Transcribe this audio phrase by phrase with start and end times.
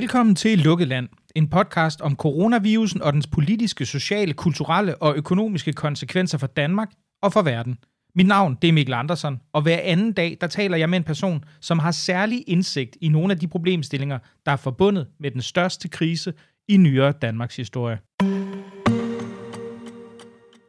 [0.00, 6.38] Velkommen til Lukkeland, en podcast om coronavirusen og dens politiske, sociale, kulturelle og økonomiske konsekvenser
[6.38, 6.90] for Danmark
[7.22, 7.78] og for verden.
[8.14, 11.04] Mit navn det er Mikkel Andersen, og hver anden dag der taler jeg med en
[11.04, 15.42] person, som har særlig indsigt i nogle af de problemstillinger, der er forbundet med den
[15.42, 16.32] største krise
[16.68, 17.98] i nyere Danmarks historie.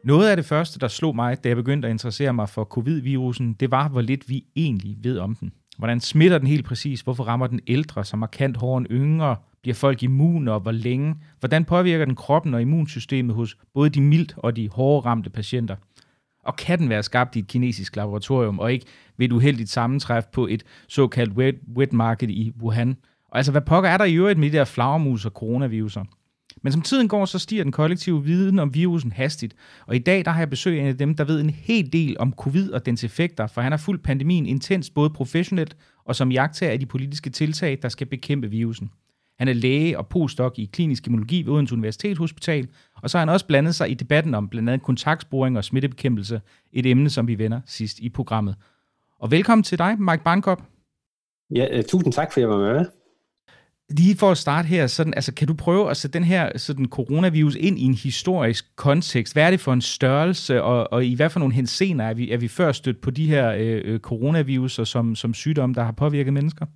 [0.04, 3.52] Noget af det første, der slog mig, da jeg begyndte at interessere mig for covid-virusen,
[3.52, 5.52] det var, hvor lidt vi egentlig ved om den.
[5.78, 7.00] Hvordan smitter den helt præcis?
[7.00, 9.36] Hvorfor rammer den ældre så markant hårdere end yngre?
[9.62, 11.14] Bliver folk immune, og hvor længe?
[11.40, 15.76] Hvordan påvirker den kroppen og immunsystemet hos både de mildt og de hårde ramte patienter?
[16.44, 20.24] Og kan den være skabt i et kinesisk laboratorium, og ikke ved et uheldigt sammentræf
[20.32, 22.96] på et såkaldt wet, wet market i Wuhan?
[23.30, 26.04] Og altså, hvad pokker er der i øvrigt med de der flagermus og coronaviruser?
[26.62, 29.54] Men som tiden går, så stiger den kollektive viden om virusen hastigt.
[29.86, 31.92] Og i dag der har jeg besøg af en af dem, der ved en hel
[31.92, 36.16] del om covid og dens effekter, for han har fulgt pandemien intens både professionelt og
[36.16, 38.90] som jagttager af de politiske tiltag, der skal bekæmpe virusen.
[39.38, 42.68] Han er læge og postdoc i klinisk immunologi ved Odense Universitetshospital,
[43.02, 46.40] og så har han også blandet sig i debatten om blandt andet kontaktsporing og smittebekæmpelse,
[46.72, 48.56] et emne, som vi vender sidst i programmet.
[49.20, 50.62] Og velkommen til dig, Mike Barnkop.
[51.54, 52.86] Ja, øh, tusind tak, for at jeg var med.
[53.96, 56.86] Lige for at starte her, sådan, altså, kan du prøve at sætte den her sådan,
[56.86, 59.34] coronavirus ind i en historisk kontekst?
[59.34, 62.30] Hvad er det for en størrelse, og, og i hvad for nogle hensener er vi,
[62.30, 65.92] er vi før stødt på de her øh, øh coronaviruser som, som sygdom, der har
[65.92, 66.66] påvirket mennesker?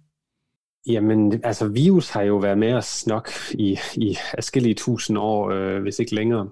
[0.89, 5.83] Jamen, altså virus har jo været med os nok i, i forskellige tusind år, øh,
[5.83, 6.49] hvis ikke længere.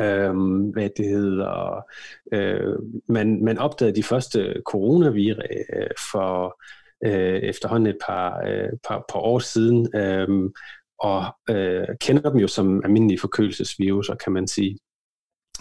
[0.00, 1.84] Øhm, hvad det hedder.
[2.32, 6.62] Øh, man, man opdagede de første coronavirus øh, for
[7.04, 10.50] øh, efterhånden et par, øh, par, par år siden, øh,
[10.98, 14.78] og øh, kender dem jo som almindelige forkølelsesviruser, kan man sige.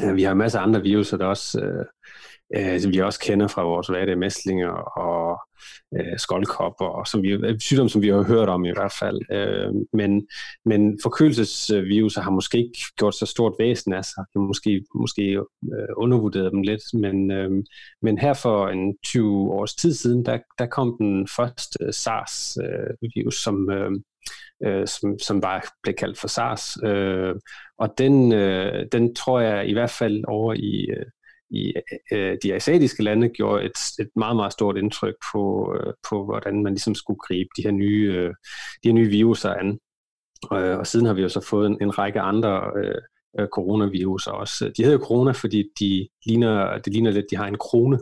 [0.04, 1.86] Øh, vi har masser af andre viruser, der også, øh,
[2.56, 5.40] øh, som vi også kender fra vores hverdag, mæslinger og
[5.96, 9.20] øh, skoldkopper, og som vi, øh, sygdomme, som vi har hørt om i hvert fald.
[9.32, 10.28] Øh, men,
[10.66, 14.24] men forkølelsesviruser har måske ikke gjort så stort væsen af sig.
[14.34, 15.24] Vi har måske, måske
[15.74, 17.52] øh, undervurderet dem lidt, men, øh,
[18.02, 23.44] men her for en 20 års tid siden, der, der kom den første SARS-virus, øh,
[23.44, 23.92] som, øh,
[24.66, 26.78] øh, som, som bare blev kaldt for SARS.
[26.84, 27.36] Øh,
[27.78, 31.06] og den, øh, den tror jeg i hvert fald over i, øh,
[31.52, 31.74] i
[32.12, 36.26] øh, øh, de asiatiske lande gjorde et, et meget, meget stort indtryk på, øh, på
[36.26, 38.34] hvordan man ligesom skulle gribe de her nye, øh,
[38.84, 39.80] de her nye viruser an.
[40.44, 43.02] Og, øh, og siden har vi jo så fået en, en række andre øh,
[43.40, 44.72] øh coronavirus også.
[44.78, 48.00] De hedder corona, fordi de ligner, det ligner lidt, de har en krone,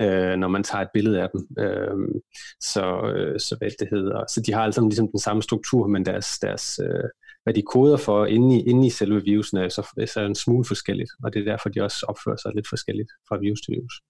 [0.00, 1.48] øh, når man tager et billede af dem.
[1.58, 2.20] Øh,
[2.60, 4.24] så, øh, så hvad det hedder.
[4.28, 7.08] Så de har altså ligesom den samme struktur, men deres, deres, øh,
[7.50, 10.34] hvad de koder for inde i, inde i selve virusen er så, så er en
[10.34, 13.74] smule forskelligt, og det er derfor, de også opfører sig lidt forskelligt fra virus til
[13.74, 14.02] virus.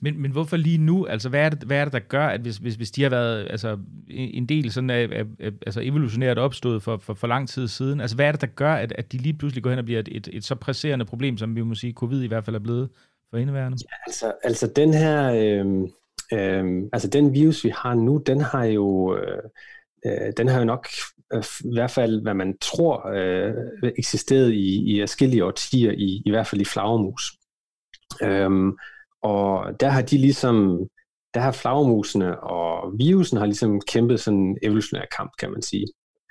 [0.00, 1.06] Men, men hvorfor lige nu?
[1.06, 3.10] Altså, hvad er det, hvad er det der gør, at hvis, hvis, hvis de har
[3.10, 7.48] været altså, en del sådan af, af, af altså evolutionært opstået for, for, for lang
[7.48, 9.78] tid siden, altså hvad er det, der gør, at, at de lige pludselig går hen
[9.78, 12.44] og bliver et, et, et så presserende problem, som vi må sige, covid i hvert
[12.44, 12.88] fald er blevet
[13.30, 13.78] for indeværende?
[13.82, 15.66] Ja, altså, altså den her, øh,
[16.32, 19.42] øh, altså den virus, vi har nu, den har jo, øh,
[20.06, 20.88] øh den har jo nok
[21.32, 23.54] Øh, i hvert fald, hvad man tror øh,
[23.98, 27.22] eksisterede i, i forskellige årtier, i, i hvert fald i flagermus.
[28.22, 28.76] Øhm,
[29.22, 30.78] og der har de ligesom,
[31.34, 35.86] der har flagermusene og virusen har ligesom kæmpet sådan en evolutionær kamp, kan man sige.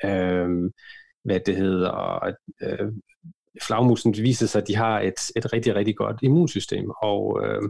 [0.06, 0.72] Øhm,
[1.24, 2.92] hvad det hedder, og øh,
[3.64, 7.62] flagmusen viser sig, at de har et, et rigtig, rigtig godt immunsystem, og øh,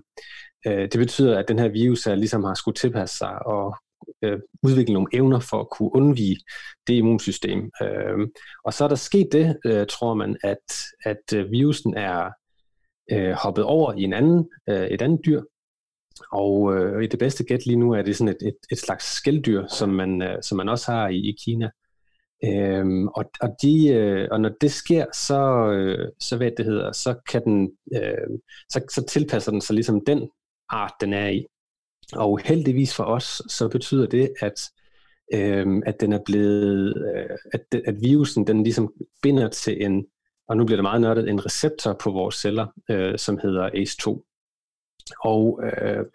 [0.67, 3.77] øh, det betyder, at den her virus er, ligesom har skulle tilpasse sig og
[4.21, 6.37] øh, udvikle nogle evner for at kunne undvige
[6.87, 7.71] det immunsystem.
[7.81, 8.27] Øh,
[8.65, 10.73] og så er der sket det, øh, tror man, at,
[11.05, 12.29] at øh, virusen er
[13.11, 15.41] øh, hoppet over i en anden, øh, et andet dyr,
[16.31, 19.05] og øh, i det bedste gæt lige nu er det sådan et, et, et slags
[19.05, 21.69] skælddyr, som man, øh, som man også har i, i Kina.
[22.45, 26.91] Øhm, og, og, de, øh, og når det sker, så, øh, så hvad det hedder,
[26.91, 28.39] så kan den, øh,
[28.69, 30.29] så, så tilpasser den sig ligesom den
[30.69, 31.45] art, den er i.
[32.13, 34.61] Og heldigvis for os, så betyder det, at,
[35.33, 40.05] øh, at den er blevet, øh, at, at virusen den ligesom binder til en,
[40.47, 44.31] og nu bliver det meget nørdet, en receptor på vores celler, øh, som hedder ACE2.
[45.23, 46.05] Og øh,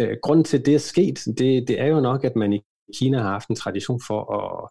[0.00, 2.60] øh, grunden til, at det er sket, det, det er jo nok, at man i
[2.98, 4.68] Kina har haft en tradition for at,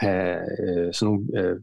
[0.00, 1.56] at have øh, sådan nogle øh,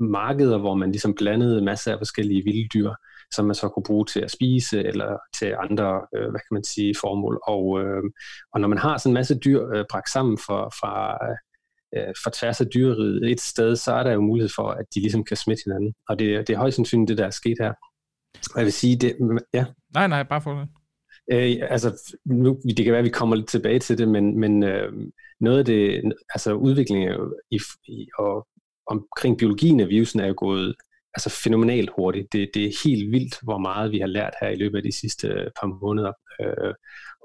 [0.00, 2.90] markeder, hvor man ligesom blandede masser af forskellige vilde dyr,
[3.34, 6.64] som man så kunne bruge til at spise eller til andre, øh, hvad kan man
[6.64, 7.40] sige, formål.
[7.46, 8.02] Og, øh,
[8.52, 11.18] og når man har sådan en masse dyr øh, bragt sammen for, fra,
[11.96, 15.00] øh, for tværs af dyreriget et sted, så er der jo mulighed for, at de
[15.00, 15.94] ligesom kan smitte hinanden.
[16.08, 17.72] Og det, det er højst sandsynligt det, der er sket her.
[18.54, 19.16] Og jeg vil sige, det,
[19.54, 19.64] ja.
[19.94, 20.68] Nej, nej, bare for det.
[21.32, 24.62] Øh, altså, nu, det kan være, at vi kommer lidt tilbage til det, men, men
[24.62, 24.92] øh,
[25.40, 28.46] noget af det, altså udviklingen i, i, og
[28.86, 30.74] omkring biologien af virusen er jo gået
[31.16, 32.32] altså fænomenalt hurtigt.
[32.32, 34.92] Det, det er helt vildt, hvor meget vi har lært her i løbet af de
[34.92, 36.12] sidste øh, par måneder.
[36.40, 36.74] Øh,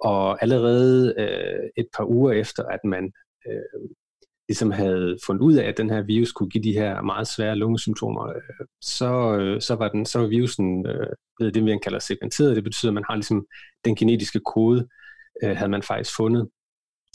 [0.04, 3.12] og allerede øh, et par uger efter, at man
[3.48, 3.90] øh,
[4.48, 7.56] ligesom havde fundet ud af, at den her virus kunne give de her meget svære
[7.56, 11.08] lungesymptomer, øh, så, øh, så, var den, så var virusen øh,
[11.38, 12.56] blevet det, vi kalder segmenteret.
[12.56, 13.46] Det betyder, at man har ligesom
[13.86, 14.88] den genetiske kode,
[15.44, 16.50] øh, havde man faktisk fundet.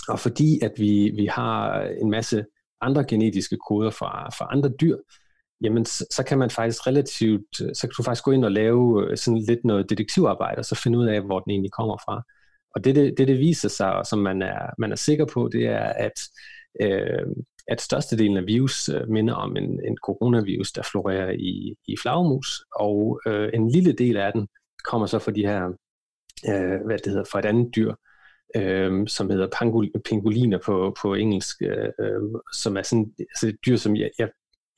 [0.08, 2.44] Og fordi at vi, vi har en masse
[2.81, 4.96] andre genetiske koder fra, fra andre dyr,
[5.62, 8.52] jamen så, så kan man faktisk relativt, øh, så kan du faktisk gå ind og
[8.52, 11.96] lave øh, sådan lidt noget detektivarbejde, og så finde ud af, hvor den egentlig kommer
[12.04, 12.22] fra.
[12.74, 15.48] Og det, det, det, det viser sig, og som man er, man er sikker på,
[15.52, 16.20] det er, at,
[16.82, 17.26] øh,
[17.68, 22.64] at størstedelen af virus øh, minder om en, en coronavirus, der florerer i, i flagmus,
[22.76, 24.48] og øh, en lille del af den
[24.84, 25.64] kommer så fra de her,
[26.48, 27.94] øh, hvad det hedder, fra et andet dyr,
[28.56, 32.20] øh, som hedder pangol, pangoliner på, på engelsk, øh,
[32.52, 34.28] som er sådan altså et dyr, som jeg, jeg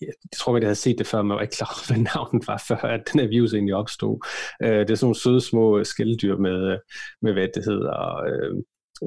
[0.01, 2.03] jeg tror godt, jeg havde set det før, men jeg var ikke klar over, hvad
[2.15, 4.27] navnet var, før at den her virus egentlig opstod.
[4.63, 6.79] Øh, det er sådan nogle søde små skældyr med,
[7.23, 8.55] med hvad det hedder, øh,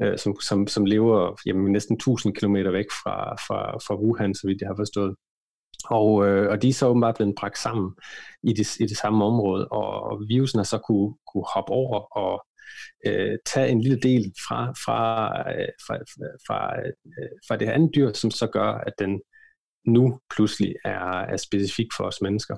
[0.02, 4.46] øh, som, som, som lever jamen, næsten 1000 km væk fra, fra, fra Wuhan, så
[4.46, 5.14] vidt jeg har forstået.
[5.90, 7.90] Og, øh, og de er så åbenbart blevet bragt sammen
[8.42, 12.46] i det, i det samme område, og virusen har så kunne, kunne hoppe over og
[13.06, 15.94] øh, tage en lille del fra, fra, øh, fra,
[16.46, 16.92] fra, øh,
[17.48, 19.20] fra det her andet dyr, som så gør, at den
[19.86, 22.56] nu pludselig er, er specifik for os mennesker.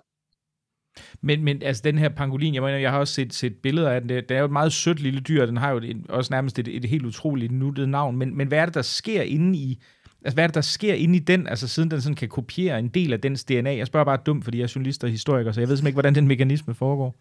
[1.23, 4.01] Men, men altså den her pangolin, jeg mener, jeg har også set, set billeder af
[4.01, 6.33] den, det, det er jo et meget sødt lille dyr, den har jo et, også
[6.33, 9.59] nærmest et, et helt utroligt nuttet navn, men, men hvad er det, der sker inde
[9.59, 9.83] i,
[10.25, 12.79] altså hvad er det, der sker inde i den, altså siden den sådan kan kopiere
[12.79, 13.77] en del af dens DNA?
[13.77, 15.97] Jeg spørger bare dumt, fordi jeg er journalist og historiker, så jeg ved simpelthen ikke,
[15.97, 17.21] hvordan den mekanisme foregår.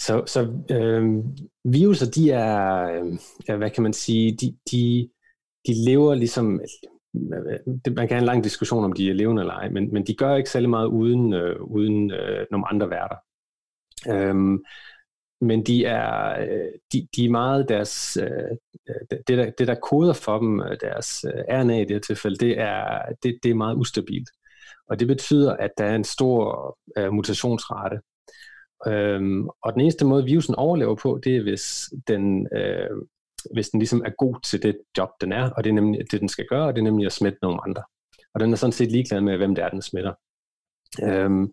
[0.00, 0.40] Så, så
[0.70, 1.02] øh,
[1.64, 2.84] viruser, de er,
[3.48, 5.08] øh, hvad kan man sige, de, de,
[5.66, 6.60] de lever ligesom,
[7.84, 10.06] det, man kan have en lang diskussion om de er levende eller ej, men, men
[10.06, 13.16] de gør ikke særlig meget uden, øh, uden øh, nogle andre værter.
[14.08, 14.64] Øhm,
[15.40, 18.56] men de er, øh, de, de er meget deres, øh,
[19.10, 22.36] det, der, det der koder for dem, øh, deres øh, RNA i det her tilfælde,
[22.36, 24.30] det er, det, det er meget ustabilt.
[24.88, 28.00] Og det betyder, at der er en stor øh, mutationsrate.
[28.86, 32.90] Øhm, og den eneste måde, virusen overlever på, det er, hvis den øh,
[33.52, 36.20] hvis den ligesom er god til det job, den er, og det er nemlig det,
[36.20, 37.82] den skal gøre, og det er nemlig at smitte nogle andre.
[38.34, 40.12] Og den er sådan set ligeglad med, hvem det er, den smitter.
[41.02, 41.52] Øhm,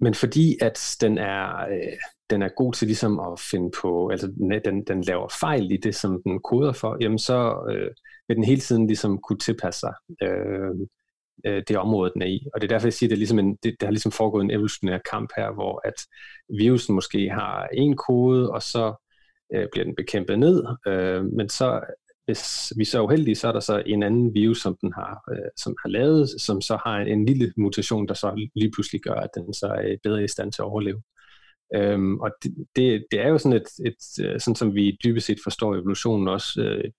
[0.00, 1.96] men fordi at den er, øh,
[2.30, 4.26] den er god til ligesom at finde på, altså
[4.64, 7.90] den, den laver fejl i det, som den koder for, jamen så øh,
[8.28, 10.70] vil den hele tiden ligesom kunne tilpasse sig øh,
[11.46, 12.46] øh, det område, den er i.
[12.54, 14.12] Og det er derfor, jeg siger, at det, er ligesom en, det, det har ligesom
[14.12, 15.94] foregået en evolutionær kamp her, hvor at
[16.58, 19.05] virusen måske har en kode, og så
[19.54, 21.80] øh, bliver den bekæmpet ned, øh, men så
[22.26, 25.50] hvis vi så uheldige, så er der så en anden virus, som den har, øh,
[25.56, 29.14] som har lavet, som så har en, en lille mutation, der så lige pludselig gør,
[29.14, 31.02] at den så er bedre i stand til at overleve.
[31.74, 35.26] Øhm, og det, det, det er jo sådan et, et, øh, sådan som vi dybest
[35.26, 36.90] set forstår evolutionen også, øh,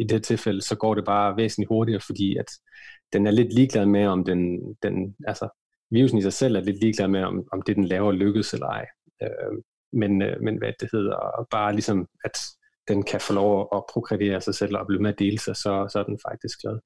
[0.00, 2.46] i det tilfælde, så går det bare væsentligt hurtigere, fordi at
[3.12, 5.48] den er lidt ligeglad med, om den, den altså
[5.90, 8.66] virusen i sig selv er lidt ligeglad med, om, om det den laver lykkes eller
[8.66, 8.86] ej.
[9.22, 12.38] Øh, men, øh, men hvad det hedder, bare ligesom, at
[12.88, 15.88] den kan få lov at prokreere sig selv og blive med at dele sig, så,
[15.92, 16.78] så er den faktisk glad.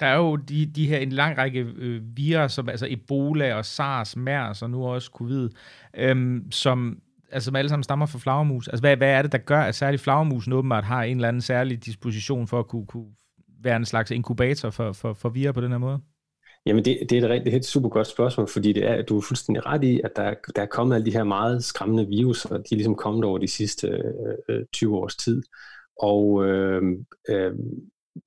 [0.00, 3.64] Der er jo de, de her en lang række øh, virus, som altså Ebola og
[3.64, 5.50] SARS, MERS og nu også covid,
[5.96, 7.00] øhm, som
[7.32, 8.68] altså, alle sammen stammer fra flagermus.
[8.68, 11.42] Altså, hvad, hvad er det, der gør, at særligt flagermusen åbenbart har en eller anden
[11.42, 13.08] særlig disposition for at kunne, kunne
[13.62, 16.00] være en slags inkubator for, for, for virer på den her måde?
[16.68, 19.16] Jamen det, det er et, det er et super godt spørgsmål, fordi det er, du
[19.16, 22.44] er fuldstændig ret i, at der, der er kommet alle de her meget skræmmende virus,
[22.44, 25.42] og de er ligesom kommet over de sidste øh, øh 20 års tid.
[26.02, 26.82] Og øh,
[27.28, 27.52] øh,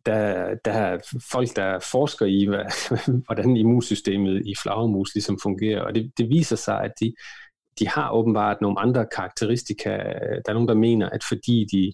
[0.06, 1.00] der, der er
[1.32, 2.66] folk, der forsker i, hvad,
[3.26, 7.14] hvordan immunsystemet i flagermus ligesom fungerer, og det, det viser sig, at de,
[7.80, 9.90] de har åbenbart nogle andre karakteristika.
[10.46, 11.94] Der er nogen, der mener, at fordi de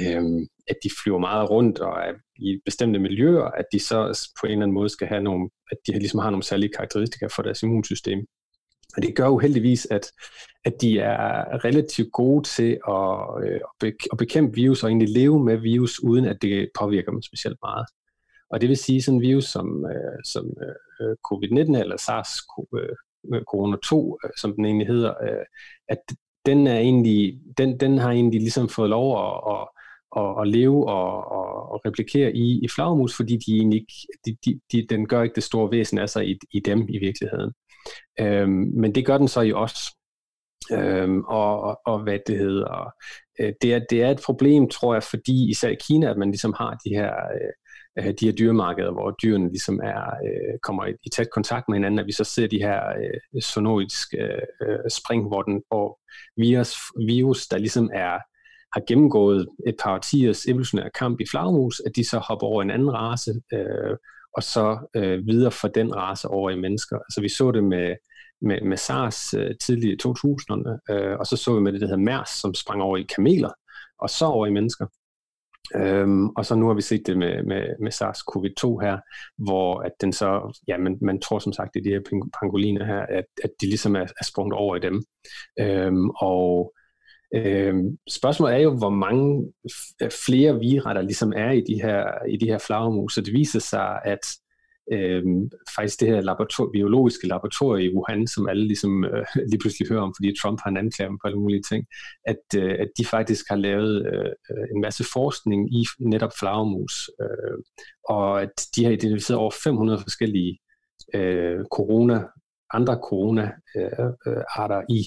[0.00, 4.46] øh, at de flyver meget rundt og er i bestemte miljøer, at de så på
[4.46, 7.42] en eller anden måde skal have nogle, at de ligesom har nogle særlige karakteristika for
[7.42, 8.26] deres immunsystem.
[8.96, 10.12] Og det gør uheldigvis, at,
[10.64, 13.60] at de er relativt gode til at, øh,
[14.12, 17.86] at bekæmpe virus og egentlig leve med virus, uden at det påvirker dem specielt meget.
[18.50, 20.46] Og det vil sige, sådan en virus som, øh, som
[21.00, 25.44] øh, covid-19 eller SARS-CoV-2, øh, øh, som den egentlig hedder, øh,
[25.88, 25.98] at
[26.46, 29.68] den, er egentlig, den, den har egentlig ligesom fået lov at, at
[30.16, 33.94] at, at leve og, og, og replikere i, i flagermus, fordi de egentlig ikke,
[34.26, 36.98] de, de, de, den gør ikke det store væsen af sig i, i dem i
[36.98, 37.52] virkeligheden.
[38.20, 39.74] Øhm, men det gør den så i os.
[40.72, 42.92] Øhm, og, og, og hvad det hedder.
[43.40, 46.30] Øh, det, er, det er et problem, tror jeg, fordi især i Kina, at man
[46.30, 47.12] ligesom har de her,
[47.98, 51.76] øh, de her dyremarkeder, hvor dyrene ligesom er, øh, kommer i, i tæt kontakt med
[51.76, 54.18] hinanden, at vi så ser de her øh, zoonoiske
[54.62, 56.00] øh, spring, hvor, den, hvor
[56.36, 56.74] virus,
[57.06, 58.18] virus, der ligesom er
[58.74, 62.70] har gennemgået et par årtiers evolutionære kamp i flagmus, at de så hopper over en
[62.70, 63.96] anden race, øh,
[64.36, 66.96] og så øh, videre fra den race over i mennesker.
[66.96, 67.96] Altså vi så det med,
[68.42, 71.86] med, med SARS øh, tidligt i 2000'erne, øh, og så så vi med det, der
[71.86, 73.50] hedder MERS, som sprang over i kameler,
[73.98, 74.86] og så over i mennesker.
[75.76, 78.98] Øhm, og så nu har vi set det med, med, med SARS-CoV-2 her,
[79.44, 83.00] hvor at den så, ja, man, man tror som sagt, det de her pangoliner her,
[83.00, 85.04] at, at de ligesom er, er sprunget over i dem.
[85.60, 86.74] Øhm, og
[87.34, 89.52] øhm, spørgsmålet er jo, hvor mange
[90.02, 93.14] øh, flere vira, der ligesom er i de her, i de her flagermus.
[93.14, 94.20] Så det viser sig, at
[94.92, 95.22] øh,
[95.76, 100.02] faktisk det her laborator- biologiske laboratorium i Wuhan, som alle ligesom øh, lige pludselig hører
[100.02, 101.86] om, fordi Trump har en anklage på alle mulige ting,
[102.26, 107.10] at, øh, at de faktisk har lavet øh, øh en masse forskning i netop flagermus,
[107.20, 107.58] øh,
[108.08, 110.58] og at de har identificeret over 500 forskellige
[111.14, 112.24] øh, corona,
[112.72, 115.00] andre corona-arter øh, øh i,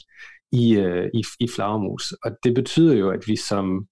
[0.51, 2.12] i, øh, i, i flagermus.
[2.12, 3.88] Og det betyder jo, at vi som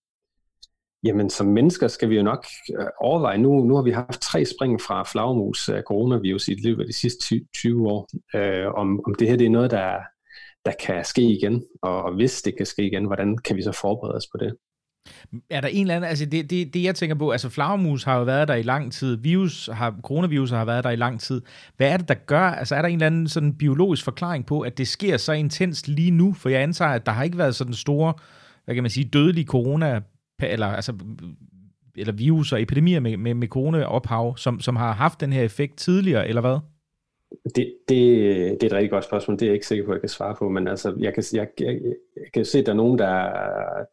[1.05, 2.45] Jamen, som mennesker skal vi jo nok
[2.79, 6.81] øh, overveje, nu, nu har vi haft tre spring fra flagermus af coronavirus i løbet
[6.81, 9.97] af de sidste 20 år, øh, om, om det her det er noget, der,
[10.65, 13.71] der kan ske igen, og, og hvis det kan ske igen, hvordan kan vi så
[13.71, 14.55] forberede os på det?
[15.49, 18.17] Er der en eller anden, altså det, det, det jeg tænker på, altså flagermus har
[18.17, 21.41] jo været der i lang tid, virus har, coronavirus har været der i lang tid.
[21.77, 24.61] Hvad er det, der gør, altså er der en eller anden sådan biologisk forklaring på,
[24.61, 26.33] at det sker så intenst lige nu?
[26.33, 28.13] For jeg antager, at der har ikke været sådan store,
[28.65, 30.01] hvad kan man sige, dødelige corona
[30.39, 30.93] eller, altså,
[31.97, 35.77] eller virus og epidemier med, med, med coronaophav, som, som har haft den her effekt
[35.77, 36.59] tidligere, eller hvad?
[37.55, 37.97] Det, det,
[38.61, 39.39] det er et rigtig godt spørgsmål.
[39.39, 41.23] Det er jeg ikke sikker på, at jeg kan svare på, men altså, jeg, kan,
[41.33, 41.79] jeg, jeg,
[42.15, 43.31] jeg kan se, at der er nogen, der,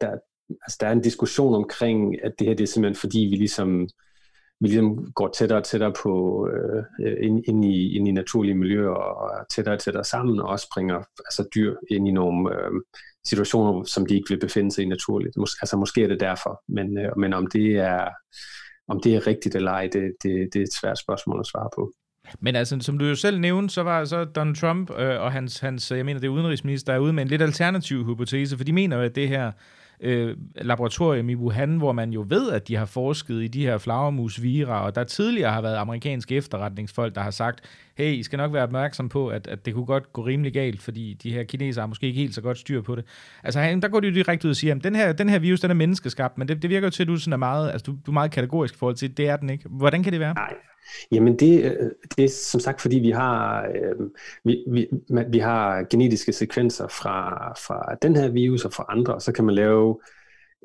[0.01, 0.17] der,
[0.49, 3.89] altså, der er en diskussion omkring, at det her det er simpelthen fordi, vi ligesom
[4.59, 6.83] vi ligesom går tættere og tættere på øh,
[7.21, 10.97] ind, ind, i, ind i naturlige miljøer og tættere og tættere sammen, og også bringer
[10.97, 12.71] altså, dyr ind i nogle øh,
[13.25, 15.37] situationer, som de ikke vil befinde sig i naturligt.
[15.37, 18.09] Mås- altså måske er det derfor, men, øh, men om det er
[18.87, 21.69] om det er rigtigt eller ej, det, det, det er et svært spørgsmål at svare
[21.75, 21.91] på.
[22.39, 25.59] Men altså, som du jo selv nævnte, så var så Donald Trump øh, og hans,
[25.59, 28.73] hans, jeg mener det er udenrigsminister, er ude med en lidt alternativ hypotese, for de
[28.73, 29.51] mener jo, at det her
[29.99, 33.77] øh, laboratorium i Wuhan, hvor man jo ved, at de har forsket i de her
[33.77, 37.61] flagermusvira, og der tidligere har været amerikanske efterretningsfolk, der har sagt,
[37.95, 40.81] hey, I skal nok være opmærksom på, at, at det kunne godt gå rimelig galt,
[40.81, 43.05] fordi de her kinesere har måske ikke helt så godt styr på det.
[43.43, 45.59] Altså, der går de jo direkte ud og siger, at den her, den her virus,
[45.59, 47.91] den er menneskeskabt, men det, det virker jo til, at du sådan er meget, altså,
[47.91, 49.69] du, du er meget kategorisk i forhold til, det er den ikke.
[49.69, 50.33] Hvordan kan det være?
[50.33, 50.53] Nej,
[51.11, 54.09] Jamen det, øh, det er som sagt, fordi vi har, øh,
[54.43, 54.87] vi, vi,
[55.27, 59.45] vi har genetiske sekvenser fra, fra den her virus og fra andre, og så kan
[59.45, 59.99] man lave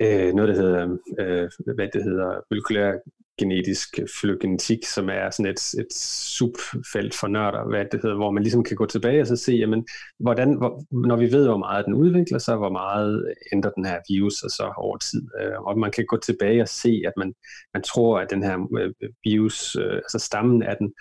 [0.03, 2.93] øh, noget, der hedder, øh, hvad det hedder, molekylær
[3.39, 5.93] genetisk flygenetik, som er sådan et, et
[6.39, 9.53] subfelt for nørder, hvad det hedder, hvor man ligesom kan gå tilbage og så se,
[9.53, 9.87] jamen,
[10.21, 13.99] hvordan, hvor, når vi ved, hvor meget den udvikler sig, hvor meget ændrer den her
[14.09, 15.23] virus og så over tid.
[15.41, 17.35] Øh, og man kan gå tilbage og se, at man,
[17.75, 20.93] man tror, at den her øh, virus, øh, altså stammen af den,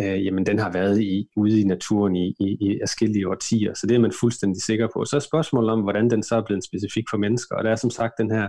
[0.00, 3.86] øh, jamen den har været i, ude i naturen i, i, i forskellige årtier, så
[3.86, 5.04] det er man fuldstændig sikker på.
[5.04, 7.76] Så er spørgsmålet om, hvordan den så er blevet specifik for mennesker, og der er
[7.76, 8.48] som sagt den her,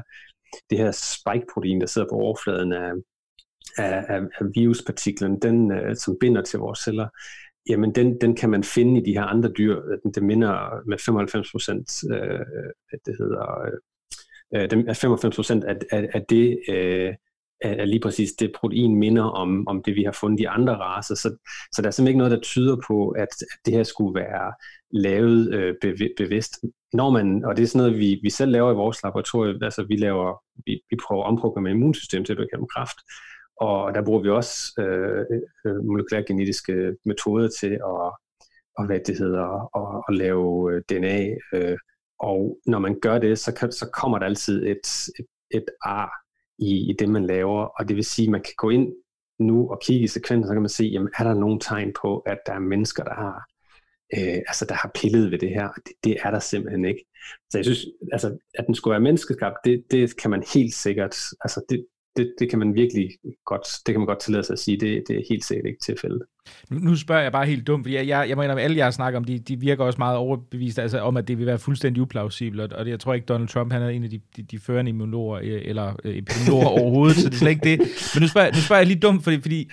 [0.70, 2.92] det her spike-protein, der sidder på overfladen af,
[3.80, 7.08] af, af, af viruspartiklen, den, øh, som binder til vores celler,
[7.70, 9.82] jamen den, den kan man finde i de her andre dyr.
[10.16, 12.40] Den, minder med 95 procent, øh,
[13.06, 17.14] det hedder, øh, øh den er 95 procent af, af, af det, øh,
[17.62, 21.16] er lige præcis det protein minder om, om det, vi har fundet i andre raser.
[21.16, 21.36] Så,
[21.72, 24.54] så der er simpelthen ikke noget, der tyder på, at, at det her skulle være
[24.92, 25.76] lavet øh,
[26.18, 26.54] bevidst.
[26.94, 29.84] Når man, og det er sådan noget, vi, vi selv laver i vores laboratorium, altså
[29.84, 32.98] vi, laver, vi, vi prøver at omprogrammere immunsystemet til at bekæmpe kræft.
[33.60, 35.26] Og der bruger vi også øh,
[35.66, 38.12] øh molekylærgenetiske metoder til at,
[38.78, 41.36] og hvad det hedder, at, at lave øh, DNA.
[41.54, 41.78] Øh,
[42.20, 44.88] og når man gør det, så, kan, så kommer der altid et,
[45.20, 46.12] et, et ar
[46.58, 47.66] i, i det, man laver.
[47.66, 48.94] Og det vil sige, at man kan gå ind
[49.40, 52.20] nu og kigge i sekvensen, så kan man se, jamen, er der nogen tegn på,
[52.20, 53.46] at der er mennesker, der har,
[54.18, 55.70] øh, altså, der har pillet ved det her.
[55.86, 57.06] Det, det er der simpelthen ikke.
[57.50, 61.16] Så jeg synes, altså, at den skulle være menneskeskabt, det, det kan man helt sikkert,
[61.42, 61.86] altså det,
[62.20, 63.10] det, det kan man virkelig
[63.46, 65.80] godt, det kan man godt tillade sig at sige, det, det er helt sikkert ikke
[65.86, 66.22] tilfældet.
[66.70, 68.94] Nu, nu spørger jeg bare helt dumt, fordi jeg, jeg, jeg mener, at alle jeg
[68.94, 72.02] snakker om, de, de virker også meget overbevist altså, om, at det vil være fuldstændig
[72.02, 74.60] uplausibelt, og det, jeg tror ikke, Donald Trump han er en af de, de, de
[74.60, 77.80] førende immunologer, øh, eller øh, epidemiologer overhovedet, så det er slet ikke det.
[78.14, 79.70] Men nu spørger, nu spørger jeg lige dumt, fordi, fordi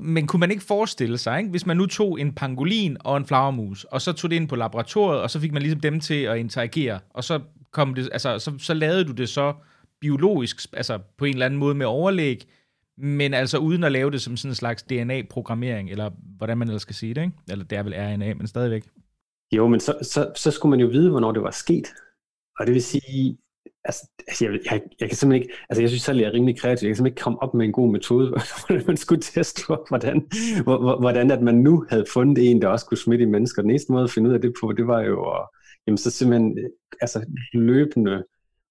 [0.00, 1.50] men kunne man ikke forestille sig, ikke?
[1.50, 4.56] hvis man nu tog en pangolin og en flagermus, og så tog det ind på
[4.56, 7.40] laboratoriet, og så fik man ligesom dem til at interagere, og så
[7.72, 9.54] kom det, altså, så, så lavede du det så
[10.06, 12.48] biologisk, altså på en eller anden måde med overlæg,
[12.98, 16.82] men altså uden at lave det som sådan en slags DNA-programmering, eller hvordan man ellers
[16.82, 17.36] skal sige det, ikke?
[17.50, 18.84] Eller det er vel RNA, men stadigvæk.
[19.52, 21.86] Jo, men så, så, så skulle man jo vide, hvornår det var sket.
[22.58, 23.38] Og det vil sige,
[23.84, 26.58] altså, altså, jeg, jeg, jeg kan simpelthen ikke, altså jeg synes selv, jeg er rimelig
[26.60, 28.28] kreativ, jeg kan simpelthen ikke komme op med en god metode,
[28.66, 30.28] hvordan man skulle teste hvordan,
[31.00, 33.62] hvordan at man nu havde fundet en, der også kunne smitte i mennesker.
[33.62, 35.48] Den eneste måde at finde ud af det på, det var jo at,
[35.86, 36.58] jamen så simpelthen,
[37.00, 38.24] altså løbende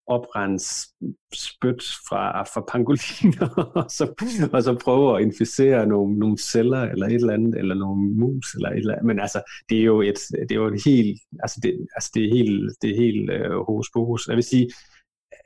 [0.08, 0.88] oprense
[1.34, 3.50] spyt fra, fra pangoliner,
[3.82, 4.06] og så,
[4.54, 8.54] og så prøve at inficere nogle, nogle celler, eller et eller andet, eller nogle mus,
[8.54, 9.06] eller et eller andet.
[9.06, 12.26] Men altså, det er jo et, det er jo et helt, altså det, altså det
[12.26, 14.28] er helt, det er helt øh, hos pokus.
[14.28, 14.70] Jeg vil sige,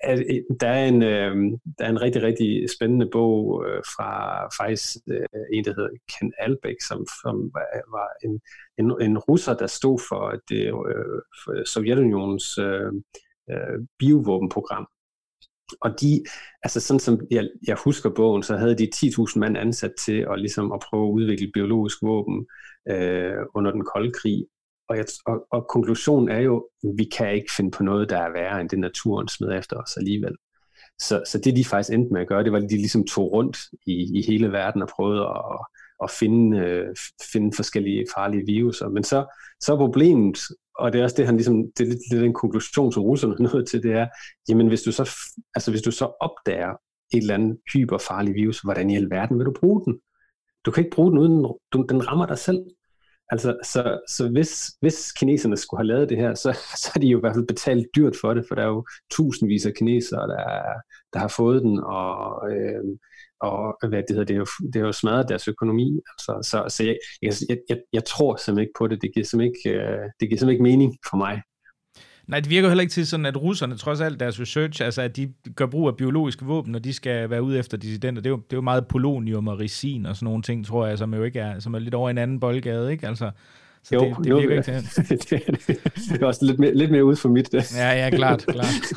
[0.04, 1.36] at øh, der er en, øh,
[1.78, 4.12] der er en rigtig, rigtig spændende bog øh, fra
[4.64, 7.52] faktisk øh, en, der hedder Ken Albeck, som, som
[7.96, 8.42] var en,
[8.78, 12.92] en, en russer, der stod for, det, øh, for Sovjetunionens øh,
[13.52, 14.88] øh, biovåbenprogram.
[15.82, 16.24] Og de,
[16.64, 20.40] altså sådan som jeg, jeg husker bogen, så havde de 10.000 mand ansat til at,
[20.40, 22.48] ligesom at prøve at udvikle biologisk våben
[22.90, 24.46] øh, under den kolde krig.
[24.90, 28.18] Og, jeg, og, og konklusionen er jo, at vi kan ikke finde på noget, der
[28.18, 30.36] er værre end det naturen smed efter os alligevel.
[31.00, 33.32] Så, så det de faktisk endte med at gøre, det var, at de ligesom tog
[33.32, 35.66] rundt i, i hele verden og prøvede at,
[36.04, 36.96] at finde, øh,
[37.34, 38.90] finde forskellige farlige viruser.
[38.90, 39.26] Men så,
[39.62, 40.40] så er problemet,
[40.80, 43.34] og det er også det, han ligesom, det er lidt, lidt den konklusion, som russerne
[43.34, 44.08] er nået til, det er,
[44.50, 45.10] jamen hvis du så,
[45.56, 46.74] altså hvis du så opdager
[47.14, 50.00] et eller andet hyperfarlig virus, hvordan i alverden vil du bruge den?
[50.66, 52.60] Du kan ikke bruge den uden, du, den rammer dig selv.
[53.32, 57.08] Altså, så, så hvis, hvis kineserne skulle have lavet det her, så, så har de
[57.08, 60.28] jo i hvert fald betalt dyrt for det, for der er jo tusindvis af kinesere,
[60.28, 60.64] der,
[61.14, 62.84] der har fået den, og, øh,
[63.42, 66.00] og hvad det hedder, det er jo, det er jo smadret deres økonomi.
[66.12, 67.34] Altså, så så jeg, jeg,
[67.70, 69.02] jeg, jeg tror simpelthen ikke på det.
[69.02, 71.42] Det giver simpelthen ikke, øh, det giver simpelthen ikke mening for mig.
[72.28, 75.16] Nej, det virker heller ikke til sådan, at russerne, trods alt deres research, altså at
[75.16, 78.22] de gør brug af biologiske våben, når de skal være ude efter dissidenter.
[78.22, 80.88] Det er jo, det er jo meget polonium og resin og sådan nogle ting, tror
[80.88, 83.08] jeg, som jo ikke er, som er lidt over en anden boldgade, ikke?
[83.08, 83.32] Altså,
[83.90, 85.10] så jo, det, det jo, virker ikke til.
[85.30, 85.30] det,
[85.68, 87.52] det, det er også lidt mere, lidt mere ude for mit.
[87.52, 87.76] Det.
[87.78, 88.94] Ja, ja, klart, klart.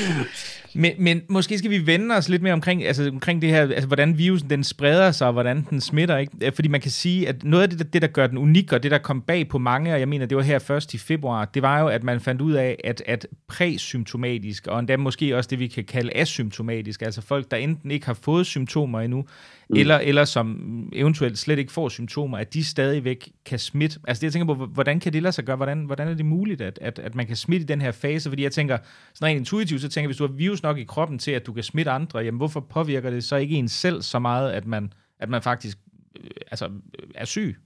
[0.74, 3.86] men, men måske skal vi vende os lidt mere omkring, altså, omkring det her, altså,
[3.86, 6.16] hvordan virusen den spreder sig, og hvordan den smitter.
[6.16, 6.52] Ikke?
[6.54, 8.90] Fordi man kan sige, at noget af det, det, der gør den unik, og det,
[8.90, 11.62] der kom bag på mange, og jeg mener, det var her først i februar, det
[11.62, 15.58] var jo, at man fandt ud af, at, at præsymptomatisk, og endda måske også det,
[15.58, 19.24] vi kan kalde asymptomatisk, altså folk, der enten ikke har fået symptomer endnu,
[19.68, 19.76] mm.
[19.76, 24.00] eller, eller som eventuelt slet ikke får symptomer, at de stadigvæk kan smitte.
[24.08, 25.56] Altså det, jeg tænker på, hvordan kan det lade sig gøre?
[25.56, 28.28] Hvordan, hvordan er det muligt, at, at, at man kan smitte i den her fase?
[28.28, 28.78] Fordi jeg tænker,
[29.14, 31.46] sådan rent intuitivt, så tænker jeg, hvis du har virus nok i kroppen til, at
[31.46, 34.66] du kan smitte andre, jamen hvorfor påvirker det så ikke en selv så meget, at
[34.66, 35.78] man, at man faktisk
[36.20, 37.56] øh, altså, øh, er syg?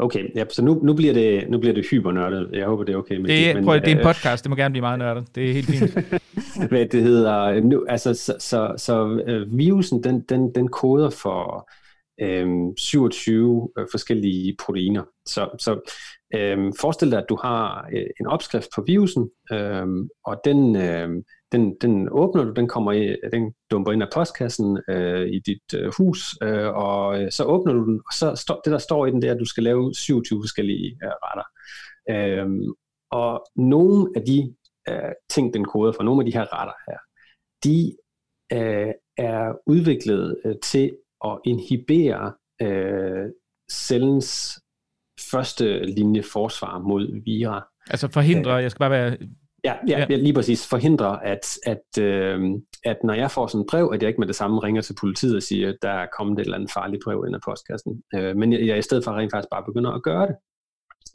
[0.00, 2.50] Okay, ja, så nu, nu, bliver det, nu bliver det hypernørdet.
[2.52, 3.56] Jeg håber, det er okay med det.
[3.56, 5.34] Men, prøv, det er en øh, podcast, det må gerne blive meget nørdet.
[5.34, 5.92] Det er helt fint.
[6.70, 11.70] Hvad det hedder, nu, altså, så, så, så uh, virusen, den, den, den koder for
[12.20, 15.02] øhm, 27 øh, forskellige proteiner.
[15.26, 15.92] Så, så
[16.34, 21.22] øhm, forestil dig, at du har øh, en opskrift på virusen, øhm, og den, øhm,
[21.52, 25.74] den, den åbner du, den kommer i, den dumper ind af postkassen øh, i dit
[25.74, 29.06] øh, hus, øh, og øh, så åbner du den, og så står det, der står
[29.06, 31.48] i den, det er, at du skal lave 27 forskellige øh, retter.
[32.10, 32.74] Øhm,
[33.10, 34.54] og nogle af de
[34.88, 36.98] øh, ting, den koder for, nogle af de her retter her,
[37.64, 37.96] de
[38.52, 42.32] øh, er udviklet øh, til at inhibere
[42.62, 43.26] øh,
[43.70, 44.60] cellens
[45.30, 47.66] første linje forsvar mod vira.
[47.90, 49.16] Altså forhindre, øh, jeg skal bare være...
[49.64, 50.16] Ja, ja, ja.
[50.16, 50.66] lige præcis.
[50.66, 52.40] Forhindre, at, at, øh,
[52.84, 54.96] at når jeg får sådan et brev, at jeg ikke med det samme ringer til
[55.00, 58.02] politiet og siger, at der er kommet et eller andet farligt brev ind af postkassen.
[58.14, 60.36] Øh, men jeg, jeg i stedet for rent faktisk bare begynder at gøre det.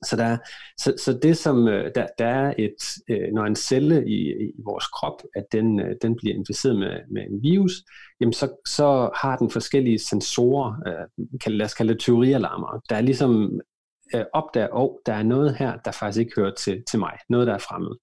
[0.06, 0.38] Så, der,
[0.78, 4.62] så, så det som øh, der, der er et, øh, når en celle i, i
[4.66, 7.72] vores krop, at den, øh, den bliver inficeret med, med en virus,
[8.20, 10.76] jamen så, så har den forskellige sensorer,
[11.42, 13.60] kan, lad os kalde det teorialarmer, der er ligesom
[14.34, 17.48] opdager, at oh, der er noget her, der faktisk ikke hører til, til mig, noget
[17.48, 17.96] der er fremmed.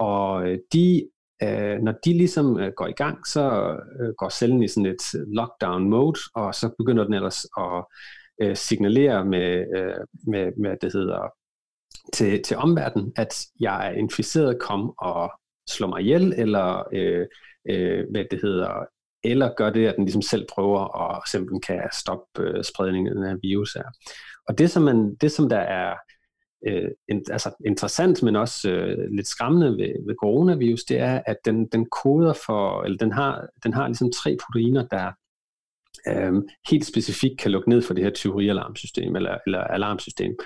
[0.00, 1.08] Og øh, de,
[1.42, 3.76] øh, når de ligesom øh, går i gang, så
[4.18, 7.84] går cellen i sådan et lockdown mode, og så begynder den ellers at
[8.42, 9.94] øh, signalere med, øh,
[10.26, 11.28] med, med, det hedder,
[12.12, 15.32] til, til omverdenen, at jeg er inficeret, kom og
[15.70, 17.26] slå mig ihjel, eller øh,
[17.70, 18.84] øh, hvad det hedder,
[19.24, 23.36] eller gør det, at den ligesom selv prøver at simpelthen kan stoppe øh, spredningen af
[23.42, 23.84] virus her.
[24.48, 25.94] Og det, som, man, det, som der er
[26.66, 31.36] øh, in, altså interessant, men også øh, lidt skræmmende ved, ved coronavirus, det er, at
[31.44, 35.12] den, den koder for, eller den har, den har ligesom tre proteiner, der
[36.08, 40.36] øh, helt specifikt kan lukke ned for det her tyverialarmsystem, eller, eller alarmsystem.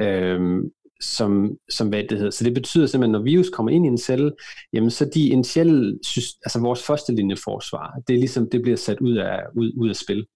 [0.00, 0.62] Øh,
[1.00, 2.30] som, som hvad det hedder.
[2.30, 4.32] Så det betyder simpelthen, når virus kommer ind i en celle,
[4.72, 5.98] jamen så de initielle,
[6.44, 9.88] altså vores første linje forsvar, det er ligesom, det bliver sat ud af, ud, ud
[9.88, 10.26] af spil.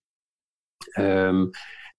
[0.99, 1.53] Øhm,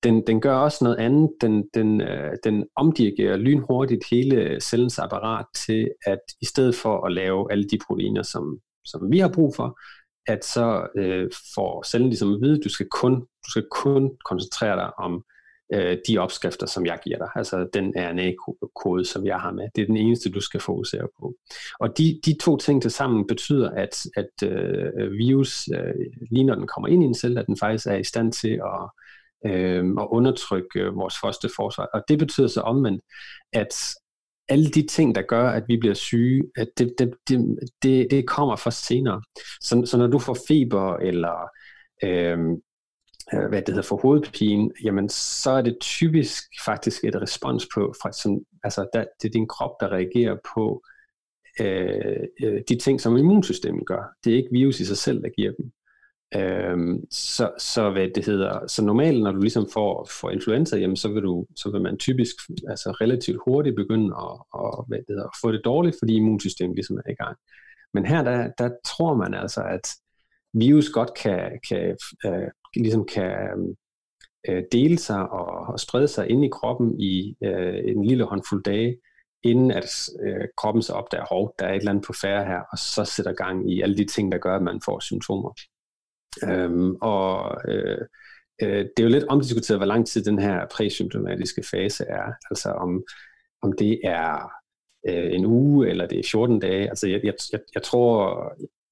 [0.05, 1.29] den, den gør også noget andet.
[1.41, 7.11] Den, den, øh, den omdirigerer lynhurtigt hele cellens apparat til, at i stedet for at
[7.11, 9.79] lave alle de proteiner, som, som vi har brug for,
[10.27, 14.11] at så øh, får cellen ligesom at vide, at du skal kun, du skal kun
[14.25, 15.23] koncentrere dig om
[15.73, 19.67] øh, de opskrifter, som jeg giver dig, altså den RNA-kode, som jeg har med.
[19.75, 21.33] Det er den eneste, du skal fokusere på.
[21.79, 25.93] Og de, de to ting til sammen betyder, at, at øh, virus, øh,
[26.31, 28.53] lige når den kommer ind i en celle, at den faktisk er i stand til
[28.53, 28.89] at,
[29.45, 31.89] øh, og undertrykke øh, vores første forsvar.
[31.93, 33.01] Og det betyder så omvendt,
[33.53, 33.73] at
[34.49, 38.27] alle de ting, der gør, at vi bliver syge, at det, det, det, det, det
[38.27, 39.21] kommer først senere.
[39.62, 41.49] Så, så når du får feber, eller
[42.03, 42.51] øhm,
[43.34, 47.93] øh, hvad det hedder, for hovedpine, jamen så er det typisk faktisk et respons på,
[48.01, 50.84] fra, som, altså der, det er din krop, der reagerer på
[51.60, 54.03] øh, øh, de ting, som immunsystemet gør.
[54.23, 55.71] Det er ikke virus i sig selv, der giver dem.
[56.35, 60.95] Øhm, så, så hvad det hedder, så normalt når du ligesom får, får influenza, jamen
[60.95, 62.35] så vil du, så vil man typisk
[62.69, 66.75] altså relativt hurtigt begynde at, at, hvad det hedder, at få det dårligt, fordi immunsystemet
[66.75, 67.38] ligesom er i gang.
[67.93, 69.89] Men her der, der tror man altså, at
[70.53, 73.75] virus godt kan, kan øh, ligesom kan
[74.49, 78.63] øh, dele sig og, og sprede sig ind i kroppen i øh, en lille håndfuld
[78.63, 78.97] dage,
[79.43, 82.59] inden at øh, kroppen så opdager, hov, der er et eller andet på færre her,
[82.71, 85.53] og så sætter gang i alle de ting, der gør, at man får symptomer.
[86.43, 87.97] Øhm, og øh,
[88.61, 92.33] øh, det er jo lidt omdiskuteret, hvor lang tid den her præsymptomatiske fase er.
[92.49, 93.03] Altså om,
[93.61, 94.51] om det er
[95.09, 96.89] øh, en uge, eller det er 14 dage.
[96.89, 97.33] Altså jeg, jeg,
[97.75, 98.41] jeg tror,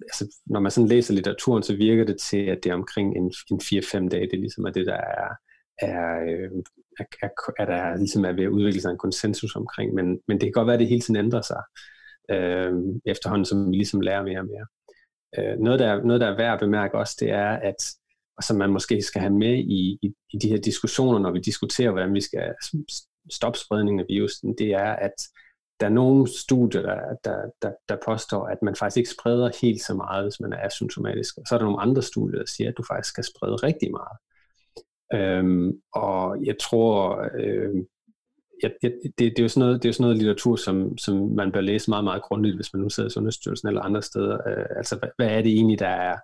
[0.02, 3.34] altså, når man sådan læser litteraturen, så virker det til, at det er omkring en,
[3.52, 5.30] en 4-5 dage, det ligesom er det, der er,
[5.78, 6.52] er, øh,
[7.00, 7.30] er, er,
[7.60, 10.52] er der ligesom er ved at udvikle sig en konsensus omkring, men, men det kan
[10.52, 11.62] godt være, at det hele tiden ændrer sig,
[12.32, 12.74] øh,
[13.06, 14.66] efterhånden som vi ligesom lærer mere og mere.
[15.38, 17.76] Øh, noget, der, noget, der er værd at bemærke også, det er, at
[18.38, 21.40] og som man måske skal have med i, i, i de her diskussioner, når vi
[21.40, 22.54] diskuterer, hvordan vi skal
[23.32, 25.14] stoppe spredningen af virusen, det er, at
[25.80, 29.82] der er nogle studier, der, der, der, der påstår, at man faktisk ikke spreder helt
[29.82, 31.38] så meget, hvis man er asymptomatisk.
[31.38, 33.92] Og så er der nogle andre studier, der siger, at du faktisk skal sprede rigtig
[33.92, 34.18] meget.
[35.14, 37.76] Øhm, og jeg tror, øh,
[38.64, 41.16] jeg, jeg, det, det, er jo sådan noget, det er sådan noget litteratur, som, som
[41.16, 44.38] man bør læse meget, meget grundigt, hvis man nu sidder i Sundhedsstyrelsen eller andre steder.
[44.48, 46.16] Øh, altså, hvad, hvad er det egentlig, der er,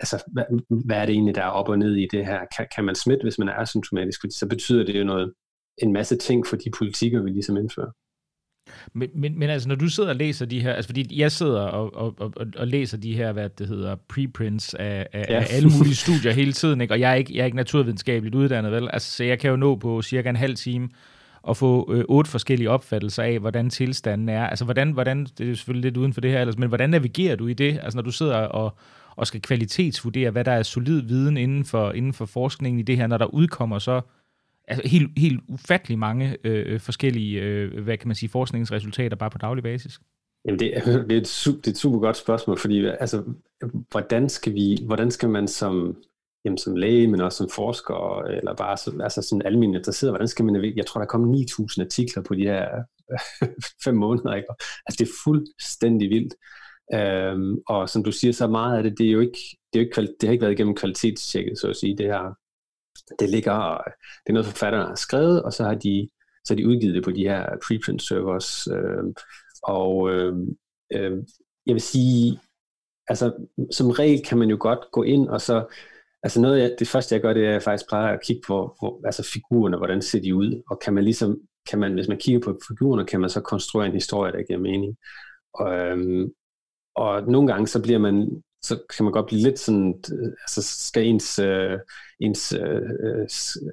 [0.00, 0.44] altså, hvad,
[0.86, 2.40] hvad er det egentlig, der er op og ned i det her?
[2.56, 4.20] Kan, kan man smitte, hvis man er asymptomatisk?
[4.20, 5.32] Fordi så betyder det jo noget,
[5.78, 7.90] en masse ting for de politikker, vi ligesom indfører.
[8.94, 11.60] Men, men, men altså, når du sidder og læser de her, altså fordi jeg sidder
[11.60, 15.40] og, og, og, og læser de her, hvad det hedder, preprints af, af, ja.
[15.40, 16.94] af alle mulige studier hele tiden, ikke?
[16.94, 18.88] og jeg er ikke, jeg er ikke naturvidenskabeligt uddannet, vel?
[18.92, 20.88] Altså, så jeg kan jo nå på cirka en halv time
[21.48, 24.46] at få øh, otte forskellige opfattelser af, hvordan tilstanden er.
[24.46, 27.36] Altså, hvordan, hvordan, det er selvfølgelig lidt uden for det her ellers, men hvordan navigerer
[27.36, 27.80] du i det?
[27.82, 28.76] Altså, når du sidder og,
[29.16, 32.96] og skal kvalitetsvurdere, hvad der er solid viden inden for, inden for forskningen i det
[32.96, 34.00] her, når der udkommer så
[34.68, 39.38] altså helt, helt ufattelig mange øh, forskellige, øh, hvad kan man sige, forskningsresultater bare på
[39.38, 40.00] daglig basis?
[40.44, 40.72] Jamen det,
[41.08, 43.22] det, er et, super, det er et super godt spørgsmål, fordi altså,
[43.90, 45.96] hvordan, skal vi, hvordan skal man som,
[46.44, 50.28] jamen, som læge, men også som forsker, eller bare som, altså sådan almindelig interesseret, hvordan
[50.28, 52.68] skal man, jeg tror, der er kommet 9.000 artikler på de her
[53.84, 54.48] fem måneder, ikke?
[54.86, 56.34] Altså det er fuldstændig vildt.
[56.94, 59.38] Øhm, og som du siger, så meget af det, det er jo ikke,
[59.72, 61.96] det, er jo ikke, det har ikke været igennem kvalitetstjekket, så at sige.
[61.96, 62.34] Det her
[63.18, 63.76] det ligger,
[64.24, 66.08] det er noget forfatterne har skrevet, og så har de,
[66.44, 68.66] så har de udgivet det på de her preprint servers.
[68.66, 69.14] Øhm,
[69.62, 70.56] og øhm,
[70.94, 71.26] øhm,
[71.66, 72.40] jeg vil sige,
[73.08, 73.32] altså
[73.70, 75.66] som regel kan man jo godt gå ind og så,
[76.22, 78.42] altså noget af det første jeg gør, det er at jeg faktisk plejer at kigge
[78.46, 82.08] på, på altså figurerne, hvordan ser de ud, og kan man ligesom, kan man, hvis
[82.08, 84.96] man kigger på figurerne, kan man så konstruere en historie, der giver mening.
[85.54, 86.30] Og, øhm,
[86.94, 89.94] og nogle gange så bliver man så kan man godt blive lidt sådan,
[90.42, 91.78] altså skal ens, øh,
[92.20, 93.26] ens øh, øh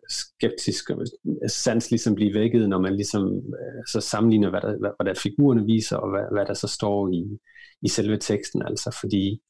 [0.10, 4.90] skeptisk øh, sans ligesom blive vækket, når man ligesom øh, så sammenligner, hvad der, hvad,
[4.98, 7.40] hvad der figurerne viser, og hvad, hvad der så står i,
[7.82, 9.42] i selve teksten, altså fordi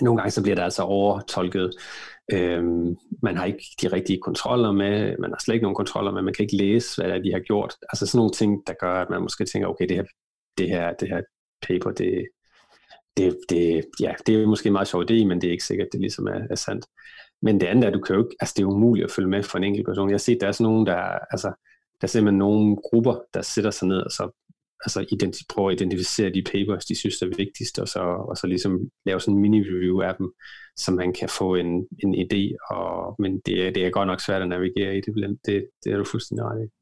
[0.00, 1.70] nogle gange så bliver det altså overtolket.
[2.32, 6.22] Øhm, man har ikke de rigtige kontroller med, man har slet ikke nogen kontroller med,
[6.22, 7.74] man kan ikke læse, hvad de har gjort.
[7.82, 10.04] Altså sådan nogle ting, der gør, at man måske tænker, okay, det her,
[10.58, 11.22] det her, det her
[11.68, 12.26] paper, det,
[13.16, 15.86] det, det, ja, det er måske en meget sjov idé, men det er ikke sikkert,
[15.86, 16.86] at det ligesom er, er sandt.
[17.42, 19.28] Men det andet er, at du kan jo ikke, altså det er umuligt at følge
[19.28, 20.08] med for en enkelt person.
[20.08, 20.96] Jeg har set, der er sådan nogen, der,
[21.30, 21.48] altså,
[22.00, 24.30] der er simpelthen nogle grupper, der sætter sig ned og så
[24.84, 28.46] altså identi- prøve at identificere de papers, de synes er vigtigst, og så, og så
[28.46, 30.32] ligesom lave sådan en mini-review af dem,
[30.76, 34.42] så man kan få en, en idé, og, men det, det er godt nok svært
[34.42, 36.77] at navigere i, det, det, det er du fuldstændig ret i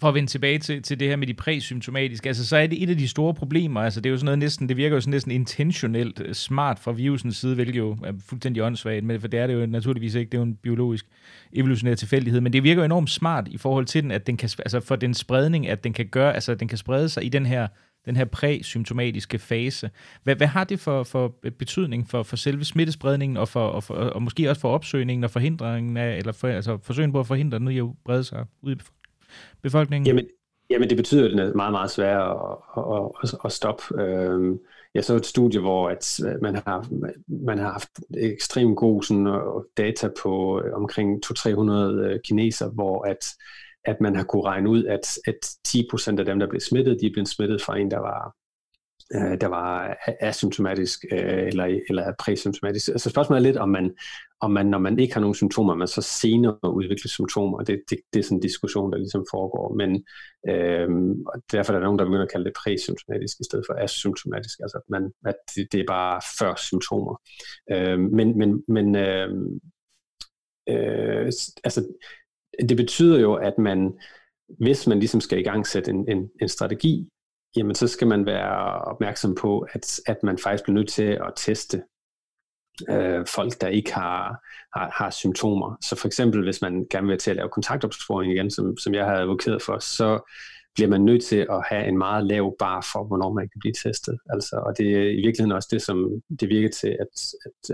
[0.00, 2.82] for at vende tilbage til, til det her med de præsymptomatiske, altså så er det
[2.82, 5.00] et af de store problemer, altså det er jo sådan noget næsten, det virker jo
[5.00, 9.28] sådan næsten intentionelt øh, smart fra virusens side, hvilket jo er fuldstændig åndssvagt, men for
[9.28, 11.06] det er det jo naturligvis ikke, det er jo en biologisk
[11.52, 14.50] evolutionær tilfældighed, men det virker jo enormt smart i forhold til den, at den kan,
[14.58, 17.46] altså for den spredning, at den kan gøre, altså den kan sprede sig i den
[17.46, 17.68] her
[18.08, 19.90] den her præsymptomatiske fase.
[20.22, 23.94] Hvad, hvad har det for, for betydning for, for selve smittespredningen, og, for, og, for,
[23.94, 27.58] og måske også for opsøgningen og forhindringen af, eller for, altså forsøgen på at forhindre
[27.58, 28.97] den i at brede sig ud i befolkningen?
[29.62, 30.06] Befolkningen?
[30.06, 30.26] Jamen,
[30.70, 34.02] jamen det betyder, at den er meget, meget svær at, at, at, at stoppe.
[34.02, 34.58] Øhm,
[34.94, 36.88] jeg så et studie, hvor at øh, man, har,
[37.46, 39.42] man har haft ekstremt god sådan, øh,
[39.76, 43.24] data på øh, omkring 200-300 kineser, hvor at,
[43.84, 47.06] at man har kunne regne ud, at, at 10% af dem, der blev smittet, de
[47.06, 48.34] er blevet smittet fra en, der var
[49.14, 52.88] øh, der var asymptomatisk øh, eller, eller præsymptomatisk.
[52.88, 53.94] Altså spørgsmålet er lidt, om man,
[54.40, 57.58] om man, når man ikke har nogen symptomer, man så senere udvikler symptomer.
[57.58, 59.74] Det, det, det er sådan en diskussion, der ligesom foregår.
[59.74, 59.90] Men
[60.48, 60.88] øh,
[61.52, 64.60] derfor er der nogen, der begynder at kalde det præsymptomatisk i stedet for asymptomatisk.
[64.60, 67.20] Altså at, man, at det, det er bare før symptomer.
[67.72, 69.28] Øh, men men, men øh,
[70.68, 71.32] øh,
[71.64, 71.86] altså,
[72.68, 73.98] det betyder jo, at man,
[74.58, 77.08] hvis man ligesom skal i gang sætte en, en, en strategi,
[77.56, 81.32] jamen så skal man være opmærksom på, at, at man faktisk bliver nødt til at
[81.36, 81.82] teste
[82.90, 84.46] øh, folk, der ikke har,
[84.78, 85.76] har, har symptomer.
[85.82, 89.04] Så for eksempel, hvis man gerne vil til at lave kontaktopsporing igen, som, som jeg
[89.04, 90.32] har advokeret for, så
[90.74, 93.74] bliver man nødt til at have en meget lav bar for, hvornår man kan blive
[93.84, 94.18] testet.
[94.30, 97.12] Altså, og det er i virkeligheden også det, som det virker til, at,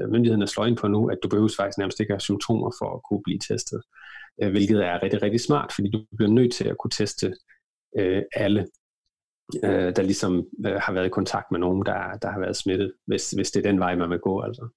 [0.02, 2.94] at myndighederne slår ind på nu, at du behøver faktisk nærmest ikke have symptomer for
[2.94, 3.80] at kunne blive testet,
[4.42, 7.34] øh, hvilket er rigtig, rigtig smart, fordi du bliver nødt til at kunne teste
[7.98, 8.66] øh, alle
[9.64, 12.92] øh, der ligesom øh, har været i kontakt med nogen, der, der har været smittet,
[13.06, 14.40] hvis, hvis det er den vej, man vil gå.
[14.40, 14.68] Altså.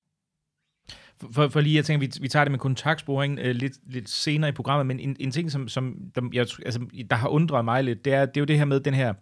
[1.32, 4.50] For, for lige, jeg tænker, vi, vi tager det med kontaktsporing øh, lidt, lidt senere
[4.50, 7.84] i programmet, men en, en ting, som, som der, jeg, altså, der har undret mig
[7.84, 9.14] lidt, det er, det er jo det her med den her,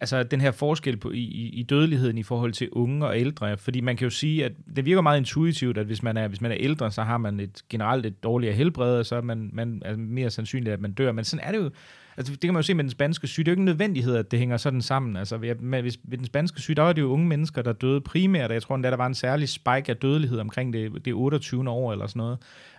[0.00, 3.80] altså den her forskel på, i, i dødeligheden i forhold til unge og ældre, fordi
[3.80, 6.50] man kan jo sige, at det virker meget intuitivt, at hvis man er, hvis man
[6.50, 9.82] er ældre, så har man et generelt et dårligere helbred, og så er man, man
[9.84, 11.70] er mere sandsynligt, at man dør, men sådan er det jo
[12.16, 13.44] Altså, det kan man jo se med den spanske syge.
[13.44, 15.16] Det er jo ikke en nødvendighed, at det hænger sådan sammen.
[15.16, 18.00] Altså, med, hvis, ved den spanske syge, der var det jo unge mennesker, der døde
[18.00, 21.14] primært, og jeg tror, at der var en særlig spike af dødelighed omkring det, det
[21.14, 21.70] 28.
[21.70, 22.38] år eller sådan noget.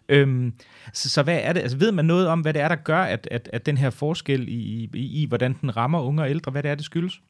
[0.10, 0.54] Øhm,
[0.94, 1.62] så, så hvad er det?
[1.62, 3.89] Altså, ved man noget om, hvad det er, der gør, at, at, at den her
[3.89, 7.22] forskel i, i, i, hvordan den rammer unge og ældre, hvad det er, det skyldes?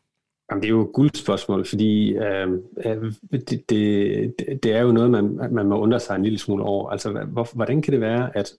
[0.52, 2.48] Jamen, det er jo et guldspørgsmål, fordi øh,
[2.86, 4.34] øh det, det,
[4.64, 6.90] det er jo noget, man, man må undre sig en lille smule over.
[6.90, 8.52] Altså, hvor, hvordan kan det være, at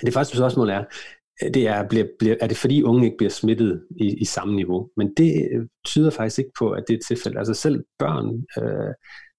[0.00, 0.84] det første spørgsmål er,
[1.40, 4.90] det er, bliver, bliver, er det fordi unge ikke bliver smittet i, i samme niveau.
[4.96, 7.38] Men det øh, tyder faktisk ikke på, at det er tilfældet.
[7.38, 8.94] Altså selv børn øh,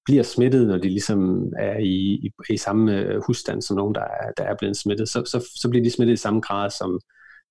[0.09, 1.95] bliver smittet, når de ligesom er i,
[2.25, 5.09] i, i samme øh, husstand som nogen, der er, der er blevet smittet.
[5.09, 6.99] Så, så, så bliver de smittet i samme grad, som,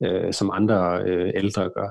[0.04, 1.90] øh, som andre øh, ældre gør.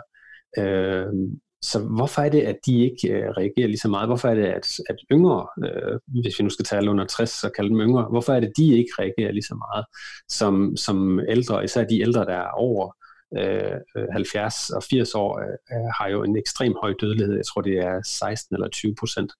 [0.57, 1.13] Øh,
[1.61, 4.09] så hvorfor er det, at de ikke øh, reagerer lige så meget?
[4.09, 7.49] Hvorfor er det, at, at yngre, øh, hvis vi nu skal tale under 60, så
[7.55, 9.85] kalde dem yngre, hvorfor er det, at de ikke reagerer lige så meget
[10.29, 12.95] som, som ældre, især de ældre, der er over
[13.37, 17.35] øh, øh 70 og 80 år, øh, har jo en ekstrem høj dødelighed.
[17.35, 19.31] Jeg tror, det er 16 eller 20 procent.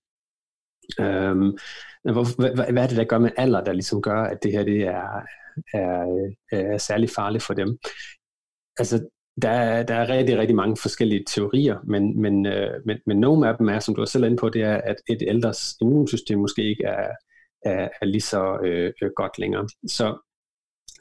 [1.00, 1.58] Øhm,
[2.04, 4.82] hvad, hvad er det, der gør med alder, der ligesom gør, at det her det
[4.82, 5.22] er,
[5.74, 7.78] er, er særlig farligt for dem?
[8.78, 9.10] Altså,
[9.42, 13.48] der er, der er rigtig, rigtig mange forskellige teorier, men, men, øh, men, men nogle
[13.50, 16.40] af dem er, som du er selv inde på, det er, at et ældres immunsystem
[16.40, 17.10] måske ikke er,
[17.66, 19.68] er, er lige så øh, øh, godt længere.
[19.88, 20.18] Så,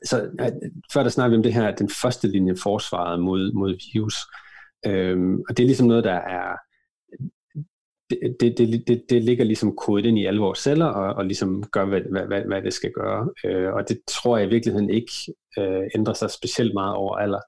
[0.04, 0.52] så øh,
[0.92, 4.16] før der snakker vi om det her, den første linje forsvaret mod, mod virus,
[4.86, 6.56] øhm, og det er ligesom noget, der er
[8.10, 11.62] det, det, det, det ligger ligesom kodet ind i alle vores celler og, og ligesom
[11.62, 13.30] gør, hvad, hvad, hvad, hvad det skal gøre.
[13.44, 15.12] Øh, og det tror jeg i virkeligheden ikke
[15.58, 17.40] øh, ændrer sig specielt meget over alder.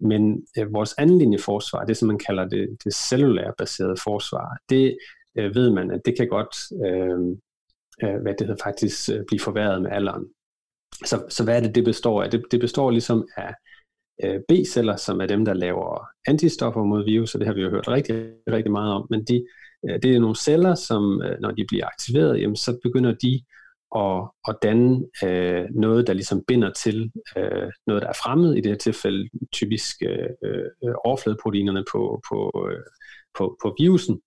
[0.00, 4.58] Men øh, vores anden linje forsvar, det som man kalder det, det cellulære baserede forsvar,
[4.68, 4.98] det
[5.38, 7.36] øh, ved man, at det kan godt øh,
[8.02, 10.24] øh, hvad det hedder, faktisk øh, blive forværret med alderen.
[11.04, 12.30] Så, så hvad er det, det består af?
[12.30, 13.54] Det, det består ligesom af
[14.24, 17.70] øh, B-celler, som er dem, der laver antistoffer mod virus, og det har vi jo
[17.70, 19.46] hørt rigtig, rigtig meget om, men de,
[19.88, 23.42] Øh, det er nogle celler, som øh, når de bliver aktiveret, jamen, så begynder de
[23.96, 28.60] at, at danne øh, noget, der ligesom binder til øh, noget, der er fremmed, i
[28.60, 30.28] det her tilfælde typisk øh,
[30.84, 32.82] øh overfladeproteinerne på, på, øh,
[33.38, 34.20] på, på virusen.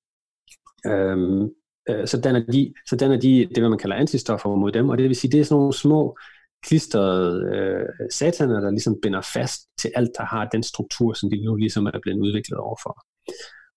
[0.85, 1.49] Øhm,
[1.89, 5.03] øh, så, danner de, så danner de det, man kalder antistoffer mod dem, og det
[5.03, 6.17] vil sige, det er sådan nogle små
[6.63, 11.45] klistrede øh, sataner, der ligesom binder fast til alt, der har den struktur, som de
[11.45, 13.05] nu ligesom er blevet udviklet overfor.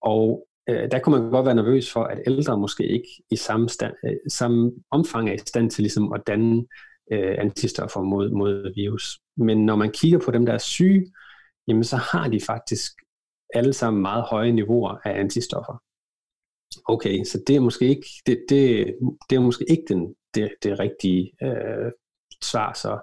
[0.03, 3.68] Og øh, der kunne man godt være nervøs for, at ældre måske ikke i samme,
[3.68, 6.66] stand, øh, samme omfang er i stand til ligesom at danne
[7.12, 9.18] øh, antistoffer mod, mod virus.
[9.37, 11.12] Men når man kigger på dem, der er syge,
[11.68, 12.92] jamen så har de faktisk
[13.55, 15.83] alle sammen meget høje niveauer af antistoffer.
[16.88, 18.94] Okay, så det er måske ikke, det, det,
[19.31, 21.92] det er måske ikke den, det, det rigtige øh,
[22.42, 22.72] svar.
[22.72, 22.98] Så,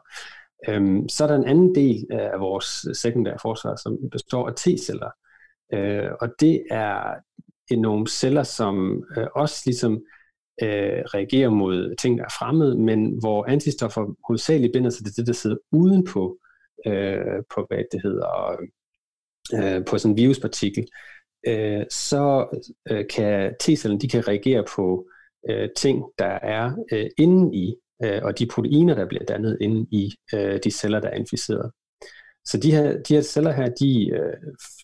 [0.69, 5.11] øhm, så er der en anden del af vores sekundære forsvar, som består af T-celler.
[5.73, 7.13] Øh, og det er
[7.75, 9.93] nogle celler, som øh, også ligesom
[10.63, 15.27] øh, reagerer mod ting, der er fremmede, men hvor antistoffer hovedsageligt binder sig til det,
[15.27, 16.37] der sidder udenpå,
[16.87, 18.57] øh, på hvad det hedder,
[19.53, 20.87] øh, på sådan en viruspartikel,
[21.47, 22.47] øh, så
[22.91, 25.07] øh, kan T-cellerne, de kan reagere på
[25.49, 29.87] øh, ting, der er øh, inde i, øh, og de proteiner, der bliver dannet inde
[29.91, 31.71] i øh, de celler, der er inficeret.
[32.45, 34.33] Så de her, de her celler her, de, øh,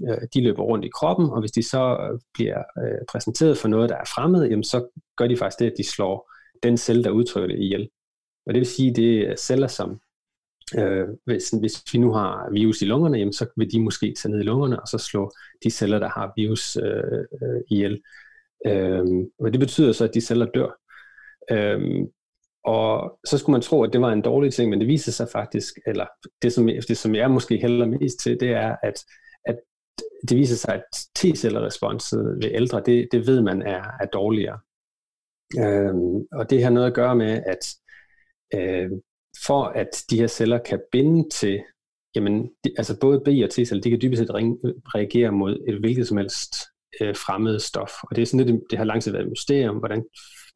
[0.09, 2.63] øh, de løber rundt i kroppen, og hvis de så øh, bliver
[3.11, 6.31] præsenteret for noget, der er fremmed, jamen så gør de faktisk det, at de slår
[6.63, 7.89] den celle, der udtrykker det ihjel.
[8.45, 9.99] Og det vil sige, at det er celler, som
[10.77, 14.31] øh, hvis, hvis vi nu har virus i lungerne, jamen så vil de måske tage
[14.31, 15.31] ned i lungerne, og så slå
[15.63, 18.01] de celler, der har virus øh, øh, ihjel.
[18.65, 19.05] Øh,
[19.39, 20.79] og det betyder så, at de celler dør.
[21.51, 21.81] Øh,
[22.65, 25.27] og så skulle man tro, at det var en dårlig ting, men det viser sig
[25.31, 26.05] faktisk, eller
[26.41, 29.03] det som, det, som jeg måske hælder mest til, det er, at,
[29.45, 29.59] at
[30.29, 30.83] det viser sig, at
[31.19, 34.59] T-celleresponset ved ældre, det, det ved man er, er dårligere.
[35.59, 37.75] Øhm, og det har noget at gøre med, at
[38.55, 38.89] øh,
[39.45, 41.63] for at de her celler kan binde til,
[42.15, 44.29] jamen, de, altså både B og T-celler, de kan dybest set
[44.95, 46.55] reagere mod et hvilket som helst
[47.01, 47.91] øh, fremmed stof.
[48.03, 50.05] Og det er sådan lidt, det har langsomt været et mysterium, hvordan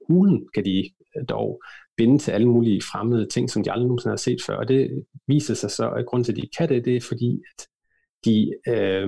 [0.07, 1.63] hulen kan de øh, dog
[1.97, 4.55] binde til alle mulige fremmede ting, som de aldrig nogensinde har set før.
[4.55, 7.41] Og det viser sig så, at grunden til, at de kan det, det er fordi,
[7.53, 7.67] at
[8.25, 9.07] de øh,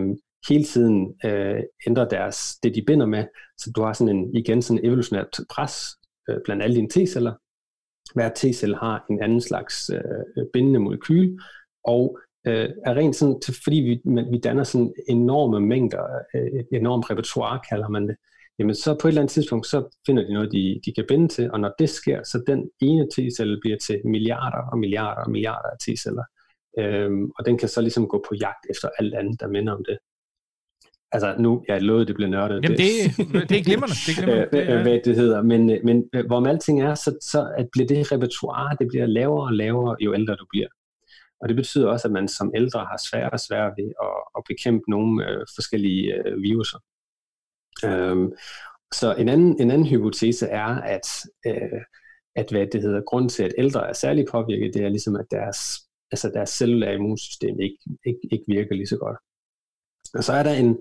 [0.50, 3.26] hele tiden øh, ændrer deres, det de binder med.
[3.58, 5.76] Så du har sådan en, igen sådan en evolutionært pres
[6.30, 7.34] øh, blandt alle dine T-celler.
[8.14, 11.38] Hver T-celle har en anden slags øh, bindende molekyl,
[11.84, 16.04] og øh, er rent sådan, fordi vi, vi danner sådan enorme mængder,
[16.36, 18.16] øh, et enormt repertoire kalder man det,
[18.60, 21.28] jamen så på et eller andet tidspunkt, så finder de noget, de, de kan binde
[21.28, 25.32] til, og når det sker, så den ene T-celle bliver til milliarder og milliarder og
[25.32, 26.26] milliarder af T-celler.
[26.80, 29.84] Øhm, og den kan så ligesom gå på jagt efter alt andet, der minder om
[29.90, 29.98] det.
[31.12, 32.64] Altså nu, jeg lovede, det bliver nørdet.
[32.64, 32.90] Jamen det,
[33.50, 33.96] det er glimrende.
[34.06, 34.50] Det er glimrende.
[34.52, 35.42] Det er, hvad det hedder.
[35.42, 39.54] Men, men hvorom alting er, så, så at bliver det repertoire, det bliver lavere og
[39.54, 40.68] lavere, jo ældre du bliver.
[41.42, 44.42] Og det betyder også, at man som ældre har sværere og sværere ved at, at
[44.50, 46.80] bekæmpe nogle øh, forskellige øh, viruser.
[47.84, 48.34] Øhm,
[48.94, 51.08] så en anden, en anden hypotese er, at,
[51.48, 51.82] øh,
[52.36, 55.26] at hvad det hedder, grund til, at ældre er særligt påvirket, det er ligesom, at
[55.32, 55.60] deres,
[56.12, 59.18] altså deres cellulære immunsystem ikke, ikke, ikke virker lige så godt.
[60.14, 60.78] Og så er der en,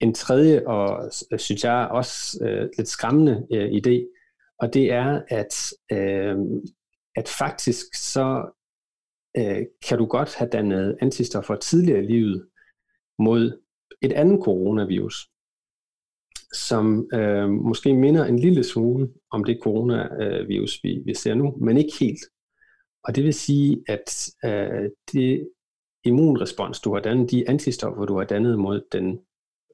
[0.00, 4.14] en tredje, og synes jeg også øh, lidt skræmmende øh, idé,
[4.58, 6.36] og det er, at, øh,
[7.16, 8.54] at faktisk så
[9.36, 12.48] øh, kan du godt have dannet antistoffer tidligere i livet
[13.18, 13.62] mod
[14.02, 15.28] et andet coronavirus
[16.52, 21.76] som øh, måske minder en lille smule om det coronavirus, vi, vi ser nu, men
[21.76, 22.20] ikke helt.
[23.04, 25.48] Og det vil sige, at øh, det
[26.04, 29.20] immunrespons, du har dannet, de antistoffer, du har dannet mod den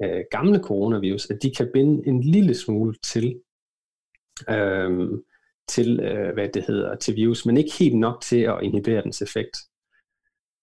[0.03, 3.41] øh, gamle coronavirus, at de kan binde en lille smule til,
[4.51, 5.09] øh,
[5.69, 9.23] til øh, hvad det hedder, til virus, men ikke helt nok til at inhibere dens
[9.23, 9.57] effekt.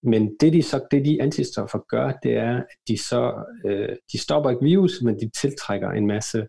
[0.04, 4.18] Men det de, så, det de antistoffer gør, det er, at de så øh, de
[4.18, 6.48] stopper ikke virus, men de tiltrækker en masse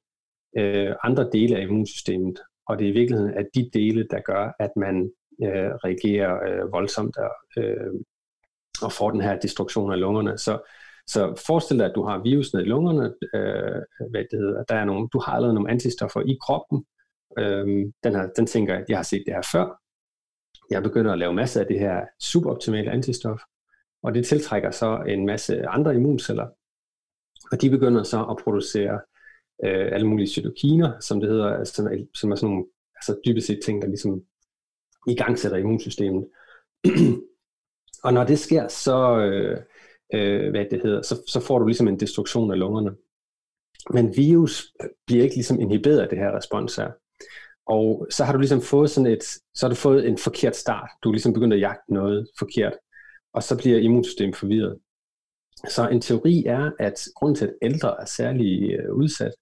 [0.58, 2.40] øh, andre dele af immunsystemet.
[2.66, 5.10] Og det er i virkeligheden at de dele, der gør, at man
[5.42, 7.92] øh, reagerer øh, voldsomt og, øh,
[8.82, 10.38] og får den her destruktion af lungerne.
[10.38, 10.68] Så,
[11.06, 14.84] så forestil dig, at du har virusen i lungerne, øh, hvad det hedder, der er
[14.84, 16.84] nogle, du har allerede nogle antistoffer i kroppen.
[17.38, 17.66] Øh,
[18.04, 19.81] den, her, den tænker, at jeg har set det her før,
[20.72, 23.40] jeg begynder at lave masser af det her suboptimale antistof,
[24.02, 26.46] og det tiltrækker så en masse andre immunceller,
[27.52, 29.00] og de begynder så at producere
[29.64, 33.20] øh, alle mulige cytokiner, som det hedder, altså, som er, som er sådan nogle, altså
[33.26, 34.22] dybest set ting, der ligesom
[35.08, 36.28] i gang sætter immunsystemet.
[38.04, 39.60] og når det sker, så, øh,
[40.14, 42.96] øh, hvad det hedder, så, så får du ligesom en destruktion af lungerne.
[43.90, 44.72] Men virus
[45.06, 46.90] bliver ikke ligesom inhiberet af det her respons her.
[47.66, 50.90] Og så har du ligesom fået sådan et, så har du fået en forkert start.
[51.02, 52.72] Du er ligesom begyndt at jagte noget forkert,
[53.34, 54.78] og så bliver immunsystemet forvirret.
[55.68, 59.32] Så en teori er, at grunden til, at ældre er særlig øh, udsat,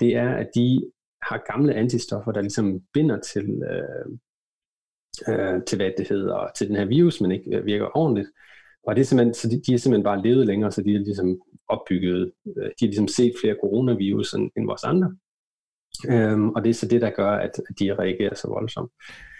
[0.00, 0.90] det er, at de
[1.22, 4.18] har gamle antistoffer, der ligesom binder til, øh,
[5.28, 8.28] øh, til hvad det hedder, til den her virus, men ikke øh, virker ordentligt.
[8.86, 10.98] Og det er simpelthen, så de, de er simpelthen bare levet længere, så de er
[10.98, 15.16] ligesom opbygget, øh, de har ligesom set flere coronavirus end, end vores andre.
[16.08, 18.90] Øhm, og det er så det, der gør, at, de reagerer så voldsomt.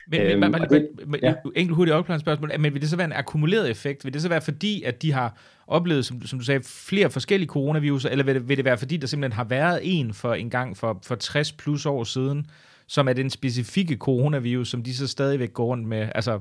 [0.09, 1.35] Men, øhm, men, men, det, men ja.
[1.57, 4.05] enkelt hurtigt opklaringsspørgsmål, men vil det så være en akkumuleret effekt?
[4.05, 7.49] Vil det så være fordi, at de har oplevet, som, som du sagde, flere forskellige
[7.49, 10.51] coronaviruser, eller vil det, vil det være fordi, der simpelthen har været en for en
[10.51, 12.47] gang for, for 60 plus år siden,
[12.87, 16.41] som er den specifikke coronavirus, som de så stadigvæk går rundt med, altså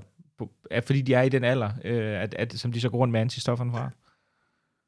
[0.84, 3.22] fordi de er i den alder, øh, at, at, som de så går rundt med
[3.22, 3.90] antistofferne fra?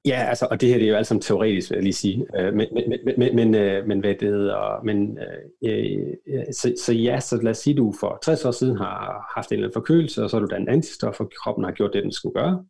[0.07, 2.25] Ja, altså, og det her det er jo alt sammen teoretisk, vil jeg lige sige.
[2.35, 6.73] Øh, men, men, men, men, øh, men hvad det hedder, men, øh, øh, øh, så,
[6.85, 9.53] så ja, så lad os sige, at du for 60 år siden har haft en
[9.55, 12.11] eller anden forkølelse, og så har du dannet antistoffer, og kroppen har gjort det, den
[12.11, 12.65] skulle gøre.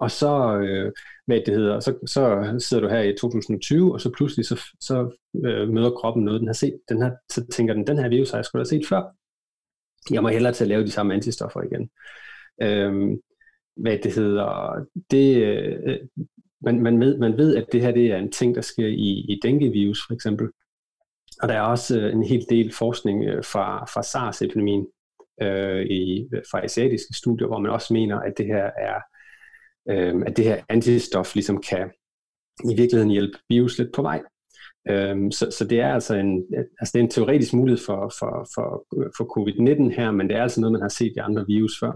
[0.00, 0.92] Og så, øh,
[1.26, 5.10] hvad det hedder, så, så sidder du her i 2020, og så pludselig så, så
[5.44, 8.30] øh, møder kroppen noget, den har set, den her, så tænker den, den her virus
[8.30, 9.02] har jeg skulle have set før.
[10.14, 11.90] Jeg må hellere til at lave de samme antistoffer igen.
[12.62, 13.18] Øh,
[13.80, 14.74] hvad det hedder,
[15.10, 15.98] det, øh,
[16.60, 19.10] man, man, ved, man ved, at det her det er en ting, der sker i,
[19.28, 20.48] i dengue-virus for eksempel.
[21.42, 24.86] Og der er også øh, en hel del forskning øh, fra, fra SARS-epidemien
[25.42, 29.00] øh, i, fra asiatiske studier, hvor man også mener, at det her er
[29.90, 31.90] øh, at det her antistof ligesom kan
[32.64, 34.22] i virkeligheden hjælpe virus lidt på vej.
[34.88, 36.44] Øhm, så, så det er altså en,
[36.80, 40.42] altså det er en teoretisk mulighed for, for, for, for covid-19 her, men det er
[40.42, 41.92] altså noget, man har set i andre virus før.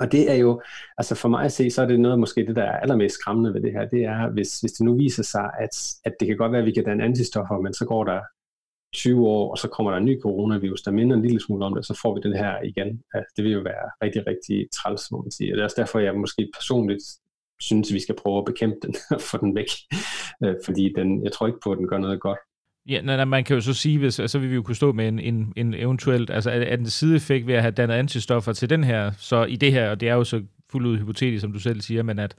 [0.00, 0.62] Og det er jo,
[0.98, 3.54] altså for mig at se, så er det noget måske det, der er allermest skræmmende
[3.54, 6.36] ved det her, det er, hvis, hvis det nu viser sig, at, at det kan
[6.36, 8.20] godt være, at vi kan danne antistoffer, men så går der
[8.94, 11.74] 20 år, og så kommer der en ny coronavirus, der minder en lille smule om
[11.74, 13.02] det, så får vi den her igen.
[13.14, 15.52] Altså, det vil jo være rigtig, rigtig træls, må man sige.
[15.52, 17.02] Og det er også derfor, jeg måske personligt
[17.60, 19.70] synes, at vi skal prøve at bekæmpe den og få den væk.
[20.44, 22.38] Øh, fordi den, jeg tror ikke på, at den gør noget godt.
[22.88, 24.92] Ja, nej, nej, man kan jo så sige, hvis, så vil vi jo kunne stå
[24.92, 28.52] med en, en, en eventuelt, altså er, er den sideeffekt ved at have dannet antistoffer
[28.52, 31.40] til den her, så i det her, og det er jo så fuldt ud hypotetisk,
[31.40, 32.34] som du selv siger, men at,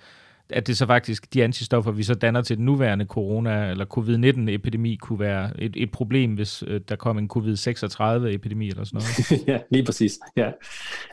[0.49, 4.95] at det så faktisk, de antistoffer, vi så danner til den nuværende corona- eller covid-19-epidemi,
[4.95, 9.47] kunne være et, et problem, hvis øh, der kom en covid-36-epidemi eller sådan noget.
[9.47, 10.19] ja, lige præcis.
[10.37, 10.51] Ja.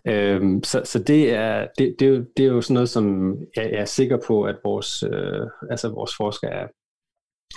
[0.06, 3.36] Øhm, så, så det er, det, det, er jo, det er jo sådan noget, som
[3.56, 6.66] jeg, jeg er sikker på, at vores, øh, altså vores forskere er,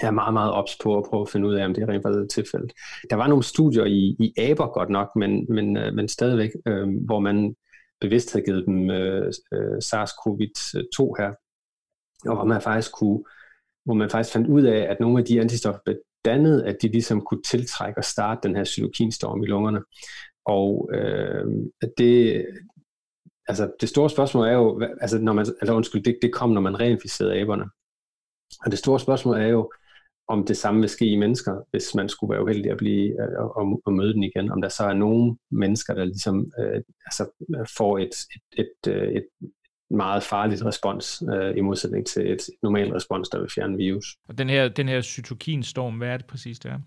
[0.01, 2.03] er meget, meget ops på at prøve at finde ud af, om det er rent
[2.03, 2.73] faktisk tilfældet.
[3.09, 6.87] Der var nogle studier i, i aber godt nok, men, men, øh, men stadigvæk, øh,
[7.05, 7.55] hvor man
[8.01, 11.33] bevidst havde givet dem øh, øh SARS-CoV-2 her,
[12.25, 13.23] og hvor man faktisk kunne,
[13.85, 16.87] hvor man faktisk fandt ud af, at nogle af de antistoffer blev dannet, at de
[16.87, 19.81] ligesom kunne tiltrække og starte den her cytokinstorm i lungerne.
[20.45, 21.45] Og øh,
[21.97, 22.45] det,
[23.47, 26.61] altså det store spørgsmål er jo, altså når man, altså undskyld, det, det kom, når
[26.61, 27.65] man reinficerede aberne.
[28.65, 29.71] Og det store spørgsmål er jo,
[30.27, 33.39] om det samme vil ske i mennesker, hvis man skulle være uheldig at blive øh,
[33.39, 34.51] og, og møde den igen.
[34.51, 37.45] Om der så er nogle mennesker, der ligesom øh, altså
[37.77, 39.25] får et, et, et, øh, et,
[39.89, 44.05] meget farligt respons øh, i modsætning til et normalt respons, der vil fjerne virus.
[44.29, 46.79] Og den her, den her cytokinstorm, hvad er det præcis, det er?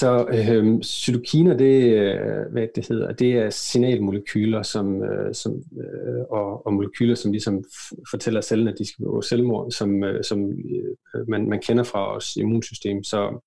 [0.00, 6.24] Så øh, cytokiner, det, øh, hvad det hedder, det er signalmolekyler, som, øh, som, øh,
[6.30, 7.64] og, og molekyler, som ligesom
[8.10, 12.10] fortæller cellen, at de skal begå selvmord, som, øh, som øh, man, man kender fra
[12.10, 13.04] vores immunsystem.
[13.04, 13.44] Så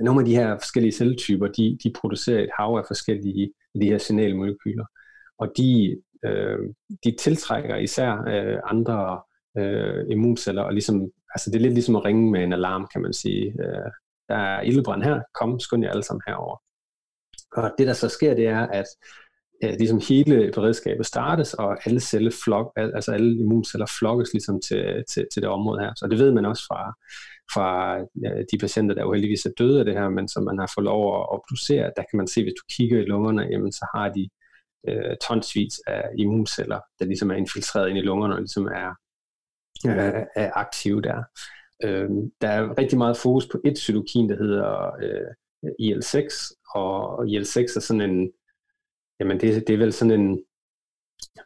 [0.00, 3.98] nogle af de her forskellige celletyper, de, de producerer et hav af forskellige de her
[3.98, 4.84] signalmolekyler,
[5.38, 6.58] og de øh,
[7.04, 9.20] de tiltrækker især øh, andre
[9.58, 13.02] øh, immunceller, og ligesom, altså det er lidt ligesom at ringe med en alarm, kan
[13.02, 13.46] man sige.
[13.46, 13.90] Øh,
[14.30, 16.56] der er ildebrand her, kom, skynd jer alle sammen herover.
[17.52, 18.86] Og det, der så sker, det er, at
[19.64, 25.04] øh, ligesom hele beredskabet startes, og alle celler flok, altså alle immunceller flokkes ligesom til,
[25.10, 25.92] til, til det område her.
[25.96, 26.94] Så det ved man også fra,
[27.54, 30.72] fra øh, de patienter, der uheldigvis er døde af det her, men som man har
[30.74, 33.86] fået lov at obducere, der kan man se, hvis du kigger i lungerne, jamen så
[33.94, 34.28] har de
[34.88, 38.90] øh, tonsvis af immunceller, der ligesom er infiltreret ind i lungerne og ligesom er,
[39.86, 41.22] øh, er aktive der.
[41.84, 42.10] Øh,
[42.40, 45.30] der er rigtig meget fokus på et cytokin, der hedder øh,
[45.80, 48.32] IL-6, og IL-6 er sådan en,
[49.20, 50.44] jamen det, det er vel sådan en,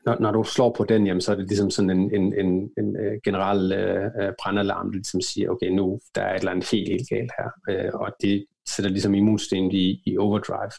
[0.07, 2.70] når, når du slår på den, jamen, så er det ligesom sådan en, en, en,
[2.78, 6.70] en, øh, generel øh, brandalarm, der ligesom siger, okay, nu der er et eller andet
[6.70, 10.70] helt, helt galt her, øh, og det sætter ligesom immunsystemet i, i overdrive.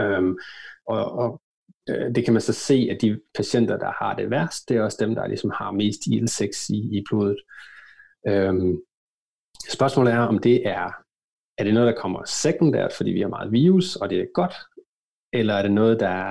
[0.00, 0.36] Øhm,
[0.86, 1.42] og, og
[1.88, 4.82] øh, det kan man så se, at de patienter, der har det værst, det er
[4.82, 7.38] også dem, der ligesom har mest IL-6 i, i blodet.
[8.28, 8.80] Øhm,
[9.68, 10.90] spørgsmålet er, om det er,
[11.58, 14.54] er det noget, der kommer sekundært, fordi vi har meget virus, og det er godt,
[15.32, 16.30] eller er det noget, der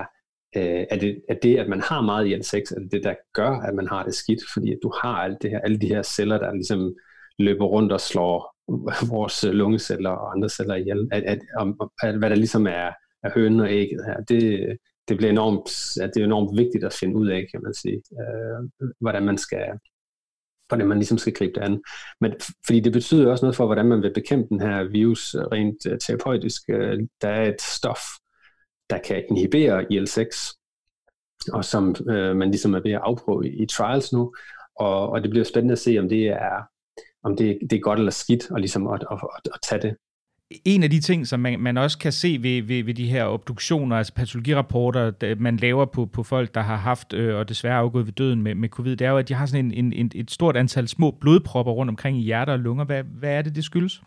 [0.55, 3.49] øh, er, det, er det, at man har meget IL-6, er det det, der gør,
[3.49, 6.03] at man har det skidt, fordi at du har alt det her, alle de her
[6.03, 6.95] celler, der ligesom
[7.39, 8.55] løber rundt og slår
[9.15, 11.09] vores lungeceller og andre celler ihjel.
[11.11, 11.67] At, at, at,
[12.03, 12.91] at, hvad der ligesom er,
[13.23, 14.77] er hønen og ægget her, det,
[15.07, 15.69] det bliver enormt,
[16.03, 19.37] at det er enormt vigtigt at finde ud af, kan man sige, øh, hvordan man
[19.37, 19.65] skal,
[20.67, 21.81] hvordan man ligesom skal gribe det an.
[22.21, 22.33] Men,
[22.65, 25.85] fordi det betyder også noget for, hvordan man vil bekæmpe den her virus øh, rent
[25.85, 26.61] uh, terapeutisk.
[26.69, 28.01] Uh, der er et stof,
[28.89, 30.55] der kan inhibere IL-6,
[31.53, 34.33] og som uh, man ligesom er ved at afprøve i, i trials nu.
[34.79, 36.61] Og, og det bliver spændende at se, om det er,
[37.23, 39.95] om det, det er godt eller skidt, og ligesom at, at, at, at tage det
[40.65, 43.25] en af de ting, som man, man også kan se ved, ved, ved de her
[43.25, 48.05] obduktioner, altså patologirapporter, man laver på, på folk, der har haft øh, og desværre afgået
[48.05, 50.11] ved døden med, med covid, det er jo, at de har sådan en, en, en,
[50.15, 52.85] et stort antal små blodpropper rundt omkring i hjerter og lunger.
[52.85, 54.01] Hvad, hvad er det, det skyldes?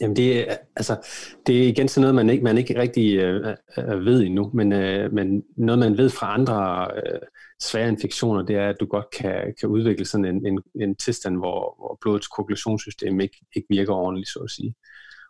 [0.00, 1.06] Jamen det, er, altså,
[1.46, 4.72] det er igen sådan noget, man ikke, man ikke rigtig øh, øh, ved endnu, men,
[4.72, 7.20] øh, men noget, man ved fra andre øh,
[7.62, 11.36] svære infektioner, det er, at du godt kan, kan udvikle sådan en, en, en tilstand,
[11.36, 14.74] hvor, hvor blodets koagulationssystem ikke, ikke virker ordentligt, så at sige.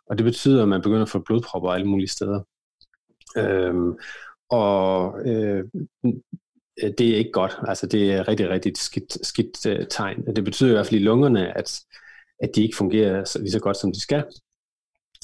[0.09, 2.41] Og det betyder, at man begynder at få blodpropper alle mulige steder.
[3.37, 3.97] Øhm,
[4.49, 5.63] og øh,
[6.97, 7.59] det er ikke godt.
[7.67, 10.35] Altså det er rigtig, rigtig skidt, skidt øh, tegn.
[10.35, 11.81] Det betyder i hvert fald i lungerne, at,
[12.39, 14.23] at de ikke fungerer så, lige så godt, som de skal.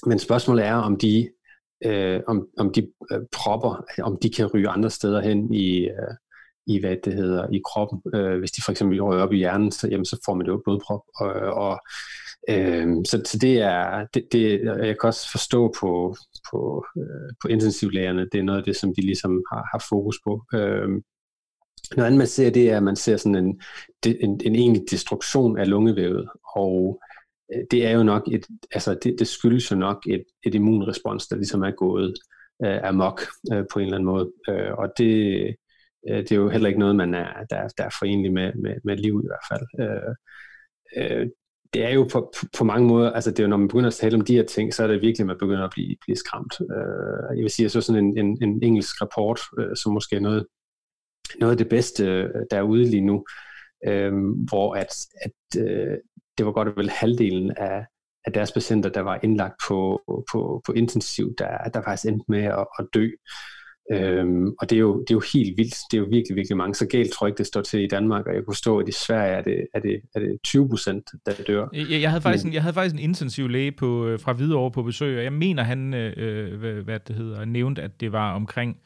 [0.05, 1.29] Men spørgsmålet er, om de,
[1.85, 6.15] øh, om, om de øh, propper, om de kan ryge andre steder hen i, øh,
[6.67, 8.01] i hvad det hedder, i kroppen.
[8.15, 10.61] Øh, hvis de for eksempel rører op i hjernen, så, jamen, så får man jo
[10.65, 11.01] blodprop.
[11.15, 11.79] Og, og
[12.49, 16.15] Øh, så, så det er, det, det, jeg kan også forstå på,
[16.51, 20.19] på, øh, på intensivlægerne, det er noget af det, som de ligesom har, har fokus
[20.25, 20.43] på.
[20.53, 20.89] Øh,
[21.95, 23.61] noget andet man ser, det er, at man ser sådan en,
[24.05, 27.01] en, en egentlig destruktion af lungevævet, og
[27.53, 31.27] øh, det er jo nok et, altså det, det skyldes jo nok et, et immunrespons,
[31.27, 32.13] der ligesom er gået
[32.65, 33.21] øh, amok
[33.53, 35.43] øh, på en eller anden måde, øh, og det,
[36.09, 38.75] øh, det er jo heller ikke noget, man er, der, der er forenlig med, med,
[38.83, 39.65] med liv i hvert fald.
[39.81, 40.15] Øh,
[40.97, 41.27] øh,
[41.73, 43.93] det er jo på, på mange måder, altså det er jo, når man begynder at
[43.93, 46.15] tale om de her ting, så er det virkelig, at man begynder at blive, blive
[46.15, 46.59] skræmt.
[46.59, 50.15] Uh, jeg vil sige, at så sådan en, en, en engelsk rapport, uh, som måske
[50.15, 50.47] er noget,
[51.39, 53.25] noget af det bedste, øh, der er ude lige nu,
[53.87, 54.13] uh,
[54.49, 55.97] hvor at, at uh,
[56.37, 57.85] det var godt vel halvdelen af,
[58.25, 60.01] af deres patienter, der var indlagt på,
[60.31, 63.09] på, på intensiv, der, der faktisk endte med at, at dø.
[63.91, 65.75] Øhm, og det er, jo, det er jo helt vildt.
[65.91, 66.75] Det er jo virkelig, virkelig mange.
[66.75, 68.89] Så galt tror jeg ikke, det står til i Danmark, og jeg kunne stå, at
[68.89, 71.67] i Sverige er det, er det, er det 20 procent, der dør.
[71.73, 74.33] Jeg, jeg, havde faktisk Men, en, jeg havde faktisk en intensiv læge på, øh, fra
[74.33, 78.01] Hvidovre på besøg, og jeg mener, han øh, øh, hvad, hvad det hedder, nævnte, at
[78.01, 78.77] det var omkring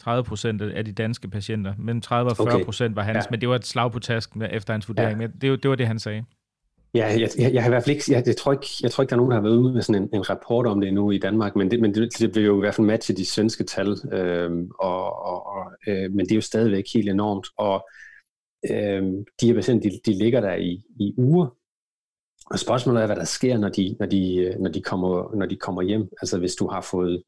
[0.00, 1.74] 30 procent af de danske patienter.
[1.78, 2.96] Mellem 30 og 40 procent okay.
[2.96, 3.30] var hans, ja.
[3.30, 5.20] men det var et slag på tasken efter hans vurdering.
[5.20, 5.26] Ja.
[5.28, 6.24] Men det, det var det, han sagde.
[6.94, 9.02] Ja, jeg, jeg, jeg har i hvert fald ikke, jeg, jeg, tror ikke, jeg tror
[9.02, 10.88] ikke, der er nogen, der har været ude med sådan en, en rapport om det
[10.88, 13.26] endnu i Danmark, men det, men det, det vil jo i hvert fald matche de
[13.26, 17.88] svenske tal, øh, og, og, og, øh, men det er jo stadigvæk helt enormt, og
[18.70, 19.02] øh,
[19.40, 21.46] de her patienter, de, de ligger der i, i uger,
[22.50, 25.46] og spørgsmålet er, hvad der sker, når de, når de, øh, når de, kommer, når
[25.46, 26.08] de kommer hjem.
[26.20, 27.22] Altså hvis du har fået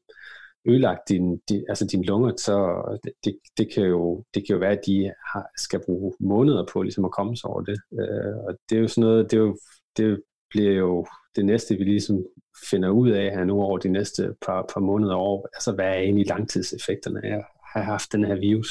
[0.67, 2.83] ødelagt din, din, altså din lunger, så
[3.23, 6.81] det, det, kan jo, det kan jo være, at de har, skal bruge måneder på
[6.81, 7.79] ligesom at komme sig over det.
[7.99, 9.57] Øh, og det er jo sådan noget, det, er jo,
[9.97, 12.25] det bliver jo det næste, vi ligesom
[12.69, 15.47] finder ud af her nu over de næste par, par måneder år.
[15.53, 18.69] Altså hvad er egentlig langtidseffekterne af at have haft den her virus?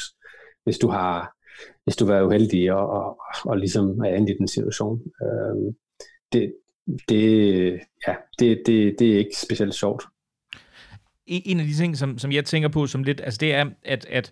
[0.63, 1.37] Hvis du har
[1.83, 5.01] hvis du var uheldig og, og, og ligesom er andet i den situation.
[5.21, 5.73] Øh,
[6.33, 6.53] det,
[7.09, 10.03] det, ja, det, det, det er ikke specielt sjovt
[11.27, 14.05] en af de ting, som, som jeg tænker på som lidt, altså det er, at,
[14.09, 14.31] at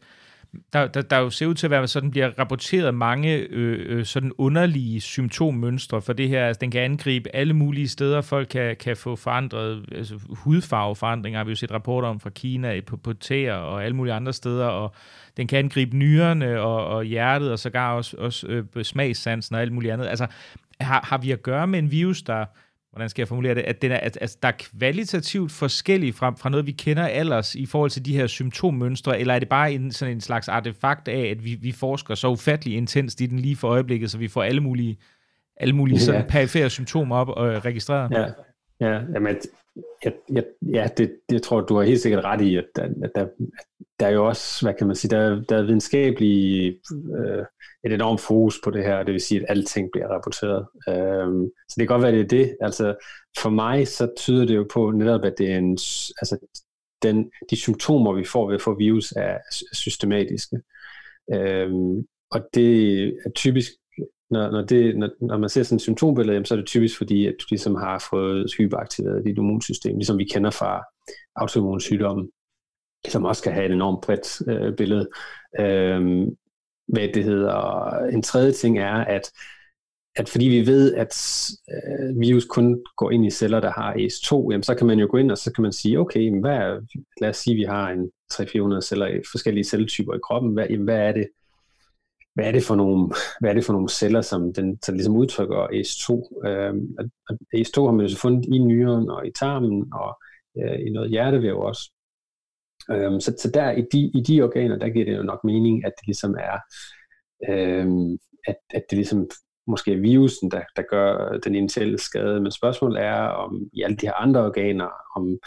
[0.73, 4.05] der, der, der jo ser ud til at være, sådan bliver rapporteret mange øh, øh,
[4.05, 6.47] sådan underlige symptommønstre for det her.
[6.47, 8.21] Altså, den kan angribe alle mulige steder.
[8.21, 12.81] Folk kan, kan få forandret altså, hudfarveforandringer, har vi jo set rapporter om fra Kina
[12.81, 14.95] på, på tæer og alle mulige andre steder, og
[15.37, 19.71] den kan angribe nyrerne og, og hjertet, og sågar også, også øh, smagssansen og alt
[19.71, 20.07] muligt andet.
[20.07, 20.27] Altså,
[20.79, 22.45] har, har vi at gøre med en virus, der
[22.95, 26.33] hvordan skal jeg formulere det, at, den er, at, at der er kvalitativt forskellige fra,
[26.37, 29.73] fra noget, vi kender ellers i forhold til de her symptommønstre, eller er det bare
[29.73, 33.39] en, sådan en slags artefakt af, at vi, vi forsker så ufattelig intenst i den
[33.39, 34.97] lige for øjeblikket, så vi får alle mulige,
[35.57, 36.27] alle mulige sådan ja.
[36.27, 38.11] perifere symptomer op og registreret?
[38.11, 38.25] Ja,
[38.79, 39.35] ja jamen,
[40.05, 43.11] ja, ja, ja det, det tror du har helt sikkert ret i, at, der, at,
[43.15, 43.27] der,
[43.99, 46.67] der er jo også, hvad kan man sige, der, der er videnskabelig
[47.17, 47.45] øh,
[47.85, 50.65] et enormt fokus på det her, det vil sige, at alting bliver rapporteret.
[50.89, 52.57] Øh, så det kan godt være, det er det.
[52.61, 52.95] Altså,
[53.37, 55.71] for mig så tyder det jo på netop, at det er en,
[56.21, 56.37] altså,
[57.03, 59.37] den, de symptomer, vi får ved at få virus, er
[59.73, 60.57] systematiske.
[61.33, 61.71] Øh,
[62.31, 63.71] og det er typisk,
[64.29, 67.25] når, når, det, når, når man ser sådan et symptombillede, så er det typisk fordi,
[67.25, 70.83] at du ligesom har fået hyperaktiveret dit immunsystem, ligesom vi kender fra
[71.35, 72.29] autoimmunsygdommen,
[73.07, 75.09] som også kan have et enormt bredt øh, billede.
[75.59, 76.27] Øh,
[76.87, 77.89] hvad det hedder.
[78.05, 79.31] En tredje ting er, at
[80.17, 81.15] at fordi vi ved, at
[81.71, 85.07] øh, virus kun går ind i celler, der har AS2, jamen, så kan man jo
[85.11, 86.79] gå ind, og så kan man sige, okay, hvad er,
[87.21, 90.53] lad os sige, at vi har en 300-400 celler i forskellige celletyper i kroppen.
[90.53, 91.27] Hvad, jamen, hvad er det,
[92.35, 93.09] hvad er det for nogle,
[93.39, 96.09] hvad er det for nogle celler, som den som ligesom udtrykker ACE2?
[96.47, 96.73] Øh,
[97.55, 100.19] ACE2 har man jo så fundet i nyren og i tarmen og
[100.57, 101.91] øh, i noget hjertevæv også.
[102.91, 105.85] Øh, så, så der i de, i de organer, der giver det jo nok mening,
[105.85, 106.57] at det ligesom er,
[107.49, 107.87] øh,
[108.47, 109.29] at, at det ligesom
[109.67, 112.41] måske er virusen, der, der gør den initielle skade.
[112.41, 115.37] Men spørgsmålet er, om i alle de her andre organer, om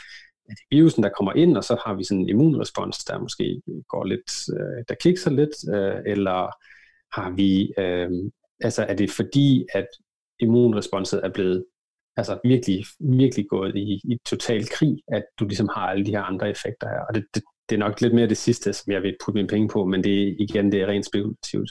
[0.48, 3.62] er det virusen, der kommer ind, og så har vi sådan en immunrespons, der måske
[3.88, 6.50] går lidt, øh, der kikser lidt, øh, eller
[7.12, 8.10] har vi, øh,
[8.60, 9.86] altså er det fordi, at
[10.40, 11.64] immunresponset er blevet
[12.16, 16.22] altså virkelig, virkelig gået i, i total krig, at du ligesom har alle de her
[16.22, 17.00] andre effekter her.
[17.08, 19.48] Og det, det, det er nok lidt mere det sidste, som jeg vil putte mine
[19.48, 21.70] penge på, men det igen, det er rent spekulativt.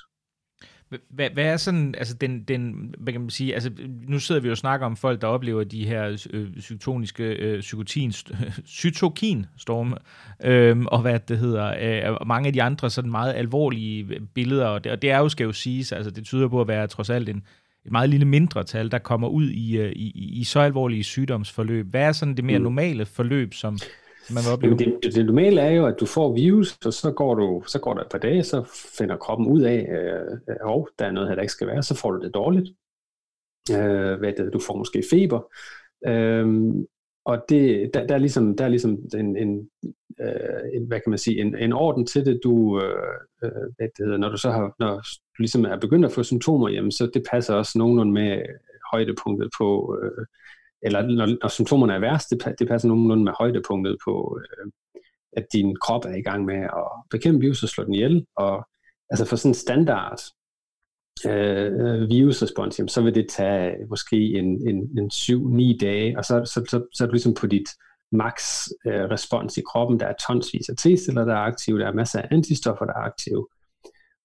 [1.10, 3.72] Hvad, hvad er sådan, altså den, den, hvad kan man sige, altså
[4.08, 7.62] nu sidder vi jo og snakker om folk, der oplever de her øh, cytoniske, øh,
[7.62, 8.14] cytokin,
[8.80, 9.96] cytokinstorme,
[10.44, 14.66] øh, og hvad det hedder, øh, og mange af de andre sådan meget alvorlige billeder,
[14.66, 16.88] og det, og det er jo, skal jo siges, altså det tyder på at være
[16.88, 17.44] trods alt en,
[17.86, 21.90] et meget lille mindretal, der kommer ud i, øh, i, i så alvorlige sygdomsforløb.
[21.90, 22.64] Hvad er sådan det mere mm.
[22.64, 23.78] normale forløb, som,
[24.34, 24.78] man vil opleve?
[24.78, 27.80] Det, det, det normale er jo, at du får virus, og så går, du, så
[27.80, 28.64] går der et par dage, så
[28.98, 31.84] finder kroppen ud af, øh, at oh, der er noget her, der ikke skal være,
[31.84, 32.70] så får du det dårligt.
[33.72, 35.42] Øh, hvad det, du får måske feber.
[36.08, 36.48] Øh,
[37.26, 39.70] og det, der, der, er ligesom, der er ligesom en, en,
[40.22, 43.88] øh, en, hvad kan man sige, en, en orden til det, du, øh, øh, hvad
[43.98, 44.96] det hedder, når du så har, når
[45.38, 48.42] du ligesom er begyndt at få symptomer, jamen så det passer også nogenlunde med
[48.92, 50.26] højdepunktet på, øh,
[50.82, 54.72] eller når, når symptomerne er værst, det, det passer nogenlunde med højdepunktet på, øh,
[55.38, 58.26] at din krop er i gang med at bekæmpe virus og slå den ihjel.
[58.36, 58.68] Og
[59.10, 60.20] altså for sådan en standard
[61.26, 66.46] øh, virusrespons, jamen, så vil det tage måske en, en, en 7-9 dage, og så,
[66.46, 67.70] så, så, så er du ligesom på dit
[68.12, 70.00] max øh, respons i kroppen.
[70.00, 73.04] Der er tonsvis af T-celler, der er aktive, der er masser af antistoffer, der er
[73.04, 73.48] aktive.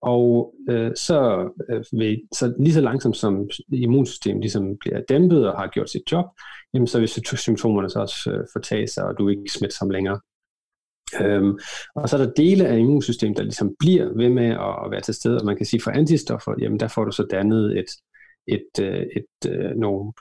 [0.02, 5.58] Og øh, så, øh, vil, så lige så langsomt som immunsystemet ligesom bliver dæmpet og
[5.58, 6.26] har gjort sit job,
[6.74, 10.20] jamen så vil symptomerne så også øh, fortage sig, og du er ikke smitsom længere.
[11.20, 11.58] Øhm,
[11.94, 15.14] og så er der dele af immunsystemet, der ligesom bliver ved med at, være til
[15.14, 17.86] stede, og man kan sige for antistoffer, jamen der får du så dannet et,
[18.46, 20.12] et, øh, et, et nogle,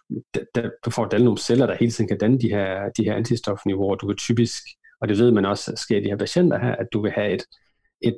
[0.56, 3.16] der, du får dannet nogle celler, der hele tiden kan danne de her, de her
[3.16, 3.96] antistofniveauer.
[3.96, 4.64] Du vil typisk,
[5.02, 7.32] og det ved man også sker i de her patienter her, at du vil have
[7.32, 7.44] et,
[8.02, 8.18] et,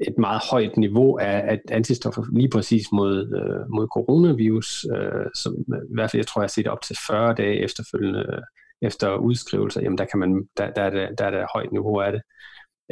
[0.00, 5.54] et meget højt niveau af, af antistoffer lige præcis mod, øh, mod coronavirus, øh, som
[5.90, 8.42] i hvert fald jeg tror, jeg har set op til 40 dage efterfølgende øh,
[8.82, 12.00] efter udskrivelse, jamen der, kan man, der, der, er det, der er det højt niveau
[12.00, 12.22] af det.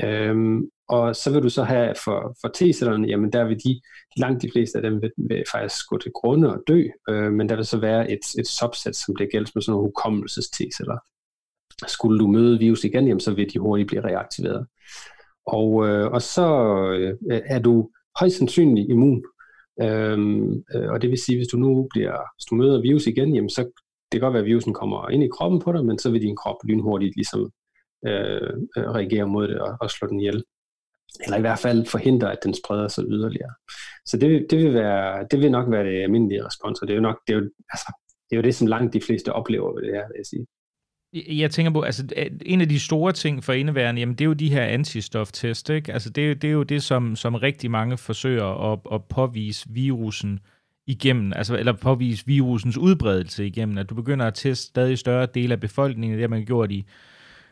[0.05, 3.81] Øhm, og så vil du så have for, for T-cellerne, jamen der vil de,
[4.17, 7.49] langt de fleste af dem vil, vil faktisk gå til grunde og dø, øh, men
[7.49, 10.99] der vil så være et, et subset, som det gælder med sådan nogle hukommelses T-celler.
[11.87, 14.67] Skulle du møde virus igen, jamen så vil de hurtigt blive reaktiveret.
[15.49, 16.47] Og, øh, og så
[16.93, 17.91] øh, er du
[18.21, 19.25] højst sandsynligt immun.
[19.83, 23.35] Øhm, øh, og det vil sige, hvis du nu bliver, hvis du møder virus igen,
[23.35, 23.63] jamen så
[24.13, 26.23] det kan godt være, at virusen kommer ind i kroppen på dig, men så vil
[26.23, 27.51] din krop lynhurtigt ligesom
[28.07, 30.45] øh, øh, reagere mod det og, og slå den ihjel.
[31.25, 33.55] Eller i hvert fald forhindre, at den spreder sig yderligere.
[34.07, 36.97] Så det, det, vil, være, det vil nok være det almindelige respons, og det er
[36.97, 37.93] jo nok det er jo, altså,
[38.31, 40.47] det, er jo det, som langt de fleste oplever ved det her, vil jeg sige.
[41.13, 42.07] Jeg tænker på, altså
[42.47, 45.93] en af de store ting for indeværende, jamen det er jo de her antistoftest, ikke?
[45.93, 50.41] Altså det, det er jo det, som, som rigtig mange forsøger at, at påvise virusen
[50.87, 55.55] igennem, altså eller påvise virusens udbredelse igennem, at du begynder at teste stadig større dele
[55.55, 56.85] af befolkningen, det har man gjort i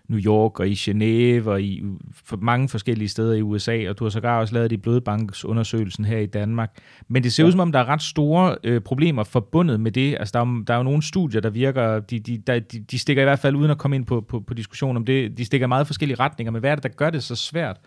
[0.09, 1.83] New York og i Genève og i
[2.13, 6.05] for mange forskellige steder i USA, og du har sågar også lavet det i blodbanksundersøgelsen
[6.05, 6.79] her i Danmark.
[7.09, 10.17] Men det ser ud som om, der er ret store øh, problemer forbundet med det.
[10.19, 12.99] Altså, der er, der er jo nogle studier, der virker, de, de, der, de, de
[12.99, 15.45] stikker i hvert fald, uden at komme ind på, på, på diskussion om det, de
[15.45, 17.81] stikker meget forskellige retninger, men hvad er det, der gør det så svært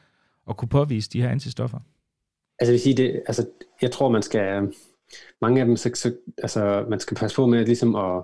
[0.49, 1.80] at kunne påvise de her antistoffer?
[2.59, 3.45] Altså, jeg vil sige, det, altså,
[3.82, 4.74] jeg tror, man skal,
[5.41, 8.24] mange af dem, så, så, altså, man skal passe på med ligesom at,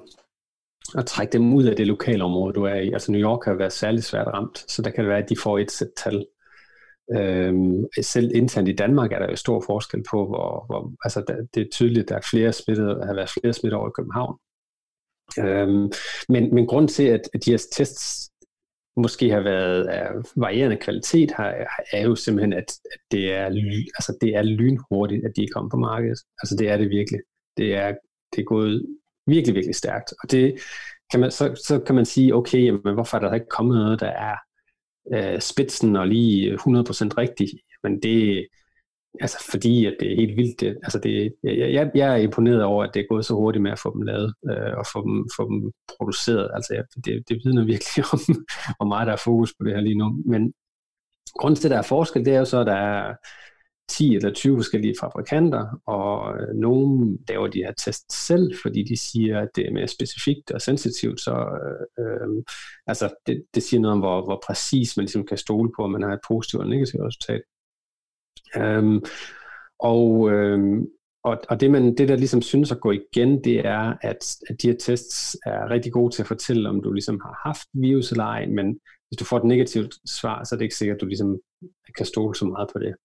[0.97, 2.91] at trække dem ud af det lokale område, du er i.
[2.91, 5.35] Altså New York har været særligt svært ramt, så der kan det være, at de
[5.43, 6.25] får et sæt tal.
[7.17, 11.35] Øhm, selv internt i Danmark er der jo stor forskel på, hvor, hvor altså der,
[11.53, 14.37] det er tydeligt, at der er flere smittede, har været flere smittede over i København.
[15.39, 15.91] Øhm,
[16.29, 18.31] men, men grund til, at, at de her tests
[18.97, 23.45] måske har været af varierende kvalitet, har, er jo simpelthen, at, at det, er,
[23.97, 26.19] altså det er lynhurtigt, at de er kommet på markedet.
[26.41, 27.19] Altså det er det virkelig.
[27.57, 27.93] Det er,
[28.35, 28.85] det er gået
[29.27, 30.13] virkelig, virkelig stærkt.
[30.23, 30.55] Og det
[31.11, 33.99] kan man, så, så kan man sige, okay, jamen, hvorfor er der ikke kommet noget,
[33.99, 34.35] der er
[35.13, 36.57] øh, spidsen og lige 100%
[37.17, 37.51] rigtigt?
[37.83, 38.47] Men det,
[39.21, 40.59] altså fordi at det er helt vildt.
[40.59, 43.71] Det, altså det, jeg, jeg er imponeret over, at det er gået så hurtigt med
[43.71, 46.51] at få dem lavet øh, og få dem, få dem produceret.
[46.53, 48.19] Altså jeg, det, det vidner virkelig om,
[48.77, 50.23] hvor meget der er fokus på det her lige nu.
[50.25, 50.53] Men
[51.39, 53.13] grunden til, at der er forskel, det er jo så, at der er
[53.89, 58.97] 10 eller 20 forskellige fabrikanter, og øh, nogen laver de her test selv, fordi de
[58.97, 62.43] siger, at det er mere specifikt og sensitivt, så øh, øh,
[62.87, 65.91] altså det, det siger noget om, hvor, hvor præcis man ligesom kan stole på, om
[65.91, 67.41] man har et positivt eller negativt resultat.
[68.55, 69.01] Øhm,
[69.79, 70.85] og, øhm,
[71.23, 74.61] og, og det, man, det, der ligesom synes at gå igen, det er, at, at
[74.61, 78.11] de her tests er rigtig gode til at fortælle, om du ligesom har haft virus
[78.11, 81.01] eller ej, men hvis du får et negativt svar, så er det ikke sikkert, at
[81.01, 81.39] du ligesom
[81.97, 82.95] kan stole så meget på det.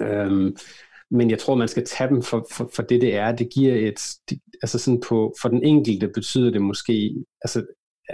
[0.00, 0.56] Øhm,
[1.10, 3.32] men jeg tror, man skal tage dem for, for, for det, det er.
[3.32, 7.66] Det giver et, det, altså sådan på, for den enkelte betyder det måske, altså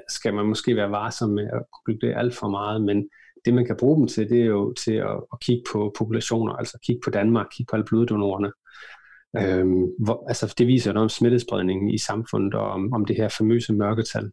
[0.08, 3.08] skal man måske være varsom med at konkludere alt for meget, men
[3.44, 6.52] det man kan bruge dem til, det er jo til at, at kigge på populationer,
[6.52, 8.52] altså kigge på Danmark, kigge på alle bloddonorerne.
[9.36, 13.28] Øhm, hvor, altså det viser noget om smittespredningen i samfundet og om, om det her
[13.28, 14.30] famøse mørketal.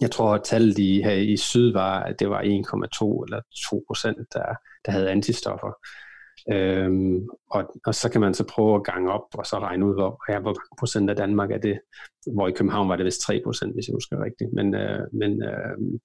[0.00, 3.40] Jeg tror, at tallet i, her i syd var, at det var 1,2 eller
[3.70, 4.44] 2 procent, der,
[4.86, 5.72] der havde antistoffer.
[6.52, 9.94] Øhm, og, og så kan man så prøve at gange op og så regne ud,
[9.94, 11.80] hvor, ja, hvor mange procent af Danmark er det.
[12.34, 14.52] Hvor i København var det vist 3 procent, hvis jeg husker rigtigt.
[14.52, 15.98] Men, øh, men øh,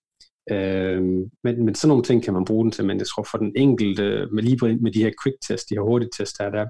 [0.52, 1.02] Øh,
[1.44, 3.54] men, men sådan nogle ting kan man bruge den til, men jeg tror for den
[3.56, 6.66] enkelte, med lige med de her quick test, de her hurtige test, der, der,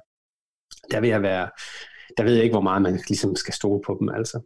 [0.91, 1.49] der vil jeg være,
[2.17, 4.09] der ved jeg ikke, hvor meget man ligesom skal stole på dem.
[4.09, 4.41] Altså.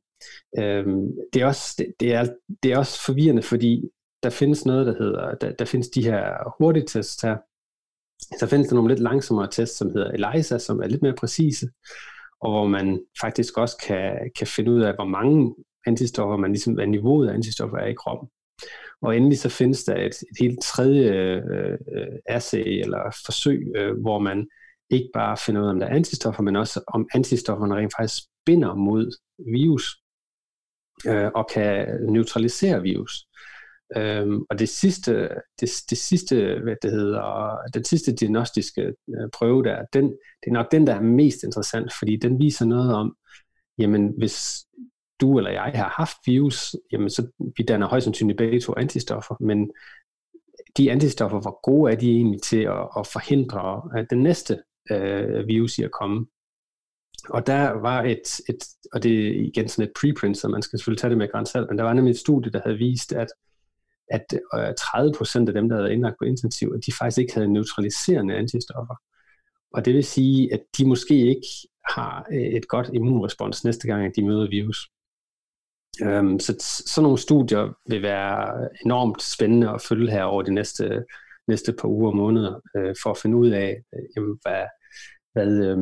[0.59, 2.25] Øhm, det, er også, det, det, er,
[2.63, 3.83] det er også forvirrende, fordi
[4.23, 7.37] der findes noget, der hedder, der, der findes de her hurtige tests her,
[8.39, 11.69] så findes der nogle lidt langsommere tests, som hedder ELISA, som er lidt mere præcise,
[12.41, 15.55] og hvor man faktisk også kan, kan finde ud af, hvor mange
[15.87, 18.29] antistoffer man ligesom, hvad niveauet af antistoffer er i kroppen.
[19.01, 24.01] Og endelig så findes der et, et helt tredje øh, øh assay eller forsøg, øh,
[24.01, 24.47] hvor man
[24.89, 28.23] ikke bare finder ud af, om der er antistoffer, men også om antistofferne rent faktisk
[28.45, 29.11] binder mod
[29.53, 29.85] virus
[31.07, 33.25] øh, og kan neutralisere virus.
[33.97, 35.29] Øhm, og det sidste,
[35.59, 40.51] det, det sidste, hvad det hedder, den sidste diagnostiske øh, prøve der, den, det er
[40.51, 43.15] nok den, der er mest interessant, fordi den viser noget om,
[43.77, 44.65] jamen hvis
[45.19, 47.27] du eller jeg har haft virus, jamen så
[47.57, 49.71] vi danner højst sandsynligt begge to antistoffer, men
[50.77, 55.47] de antistoffer, hvor gode er de egentlig til at, at forhindre at den næste øh,
[55.47, 56.25] virus i at komme?
[57.29, 60.79] Og der var et, et, og det er igen sådan et preprint, så man skal
[60.79, 63.27] selvfølgelig tage det med grænsalt, men der var nemlig et studie, der havde vist, at,
[64.11, 64.25] at
[64.55, 67.53] øh, 30 procent af dem, der havde indlagt på intensiv, at de faktisk ikke havde
[67.53, 68.95] neutraliserende antistoffer.
[69.73, 71.47] Og det vil sige, at de måske ikke
[71.89, 74.89] har øh, et godt immunrespons næste gang, at de møder virus.
[76.01, 76.55] Øhm, så
[76.87, 81.05] sådan nogle studier vil være enormt spændende at følge her over de næste,
[81.47, 84.63] næste par uger og måneder, øh, for at finde ud af, øh, jamen, hvad,
[85.33, 85.77] hvad, øh,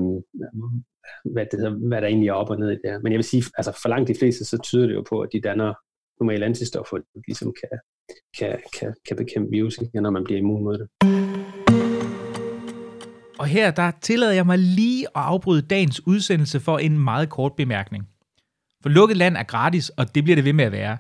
[1.34, 3.00] hvad, det hedder, hvad der egentlig er op og ned i det her.
[3.00, 5.30] Men jeg vil sige, altså for langt de fleste, så tyder det jo på, at
[5.34, 5.74] de danner
[6.20, 6.98] normale antistoffer,
[7.28, 7.80] ligesom kan,
[8.38, 10.88] kan, kan, kan bekæmpe virus, når man bliver immun mod det.
[13.40, 17.54] Og her der tillader jeg mig lige at afbryde dagens udsendelse for en meget kort
[17.58, 18.08] bemærkning.
[18.82, 20.98] For lukket land er gratis, og det bliver det ved med at være.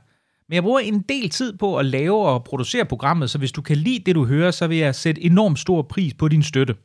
[0.50, 3.62] Men jeg bruger en del tid på at lave og producere programmet, så hvis du
[3.62, 6.76] kan lide det, du hører, så vil jeg sætte enormt stor pris på din støtte.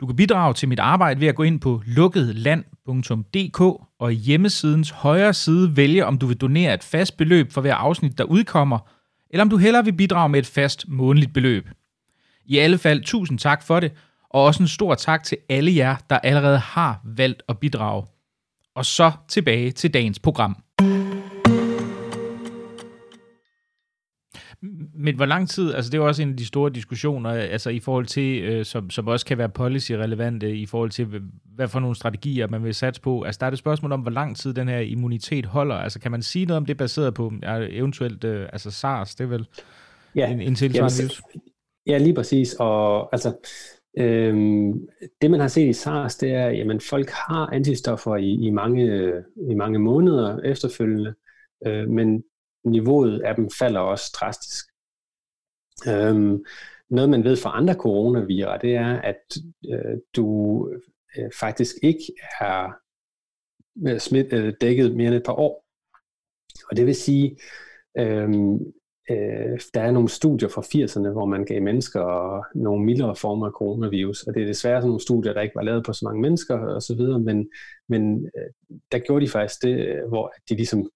[0.00, 4.90] Du kan bidrage til mit arbejde ved at gå ind på lukketland.dk og i hjemmesidens
[4.90, 8.78] højre side vælge, om du vil donere et fast beløb for hver afsnit, der udkommer,
[9.30, 11.68] eller om du hellere vil bidrage med et fast månedligt beløb.
[12.44, 13.92] I alle fald tusind tak for det,
[14.30, 18.06] og også en stor tak til alle jer, der allerede har valgt at bidrage.
[18.74, 20.56] Og så tilbage til dagens program.
[24.94, 27.70] Men hvor lang tid, altså det er jo også en af de store diskussioner, altså
[27.70, 31.06] i forhold til, øh, som, som også kan være policy-relevante, i forhold til,
[31.54, 33.22] hvad for nogle strategier man vil satse på.
[33.22, 35.74] Altså der er det spørgsmål om, hvor lang tid den her immunitet holder.
[35.74, 37.32] Altså kan man sige noget om det baseret på
[37.70, 39.46] eventuelt, øh, altså SARS, det er vel
[40.14, 40.30] ja.
[40.30, 41.14] en, en tilsvarende
[41.86, 42.54] Ja, lige præcis.
[42.58, 43.34] Og altså,
[43.98, 44.88] Øhm,
[45.22, 49.12] det man har set i SARS, det er, at folk har antistoffer i, i, mange,
[49.50, 51.14] i mange måneder efterfølgende,
[51.66, 52.22] øh, men
[52.66, 54.64] niveauet af dem falder også drastisk.
[55.88, 56.44] Øhm,
[56.90, 59.36] noget man ved fra andre coronavirer, det er, at
[59.70, 60.26] øh, du
[61.18, 62.04] øh, faktisk ikke
[62.40, 62.72] er
[63.88, 65.64] øh, smidt, øh, dækket mere end et par år.
[66.70, 67.36] Og det vil sige,
[67.98, 68.28] øh,
[69.10, 73.52] øh, der er nogle studier fra 80'erne, hvor man gav mennesker nogle mildere former af
[73.52, 76.20] coronavirus, og det er desværre sådan nogle studier, der ikke var lavet på så mange
[76.20, 77.48] mennesker og så videre, men,
[77.88, 80.90] men øh, der gjorde de faktisk det, hvor de ligesom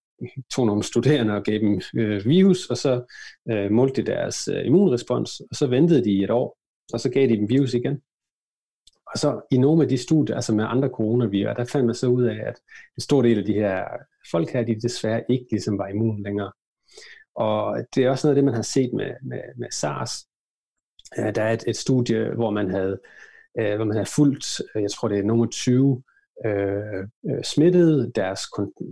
[0.50, 3.02] tog nogle studerende og gav dem øh, virus, og så
[3.50, 6.58] øh, målte de deres øh, immunrespons, og så ventede de et år,
[6.92, 8.00] og så gav de dem virus igen.
[9.12, 12.06] og så i nogle af de studier, altså med andre coronavirus, der fandt man så
[12.06, 12.60] ud af, at
[12.96, 13.84] en stor del af de her
[14.30, 16.52] folk her, de desværre ikke ligesom var immun længere.
[17.34, 20.26] Og det er også noget af det, man har set med, med, med SARS.
[21.18, 23.00] Øh, der er et, et studie, hvor man havde,
[23.58, 26.02] øh, hvor man havde fulgt, øh, jeg tror det er nummer 20,
[26.46, 28.40] Øh, øh, smittede, deres,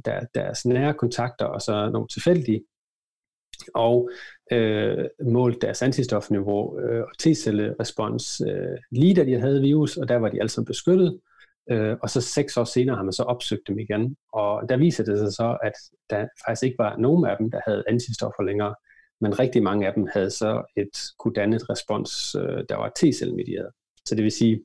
[0.05, 2.65] der, deres nære kontakter og så nogle tilfældige,
[3.75, 4.11] og
[4.53, 10.17] øh, målt deres antistofniveau øh, og T-cellerespons øh, lige da de havde virus, og der
[10.17, 11.21] var de altså beskyttet.
[11.71, 15.05] Øh, og så seks år senere har man så opsøgt dem igen, og der viser
[15.05, 15.73] det sig så, at
[16.11, 18.75] der faktisk ikke var nogen af dem, der havde antistoffer længere,
[19.21, 22.93] men rigtig mange af dem havde så et kunne danne et respons, øh, der var
[22.99, 23.71] T-cellemedieret.
[24.07, 24.65] Så det vil sige,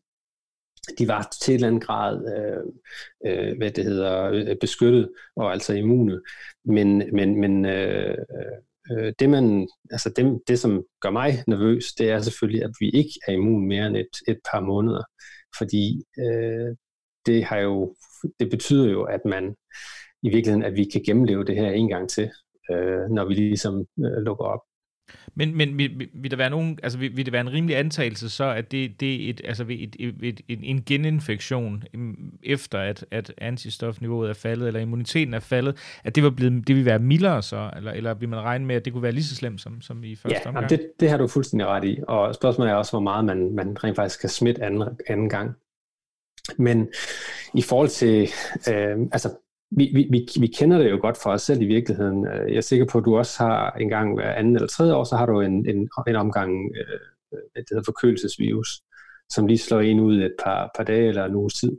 [0.98, 2.64] de var til en eller anden grad øh,
[3.26, 6.22] øh, hvad det hedder, øh, beskyttet og altså immune.
[6.66, 8.18] Men, men, men øh,
[8.92, 12.90] øh, det, man, altså det, det, som gør mig nervøs, det er selvfølgelig, at vi
[12.90, 15.04] ikke er immun mere end et, et par måneder.
[15.58, 16.76] Fordi øh,
[17.26, 17.96] det, har jo,
[18.40, 19.56] det betyder jo, at man
[20.24, 22.32] i virkeligheden, at vi kan gennemleve det her en gang til,
[22.72, 24.62] øh, når vi ligesom øh, lukker op.
[25.36, 28.30] Men, men vil, vil, der være nogen, altså vil, vil det være en rimelig antagelse
[28.30, 33.06] så, at det, det er et, altså et, et, et, en geninfektion mm, efter, at,
[33.12, 37.00] at antistofniveauet er faldet, eller immuniteten er faldet, at det, var blevet, det vil være
[37.00, 39.62] mildere så, eller, eller vil man regne med, at det kunne være lige så slemt
[39.62, 40.72] som, som i første ja, omgang?
[40.72, 43.56] Ja, det, det har du fuldstændig ret i, og spørgsmålet er også, hvor meget man,
[43.56, 45.52] man rent faktisk kan smitte anden, anden gang.
[46.58, 46.88] Men
[47.54, 48.30] i forhold til,
[48.70, 49.30] øh, altså
[49.78, 52.28] vi, vi, vi, vi kender det jo godt for os selv i virkeligheden.
[52.28, 54.94] Øh, jeg er sikker på, at du også har en gang hver anden eller tredje
[54.94, 57.00] år, så har du en, en, en omgang øh,
[57.56, 58.82] det hedder forkølelsesvirus,
[59.30, 61.72] som lige slår en ud et par, par dage eller en uges tid,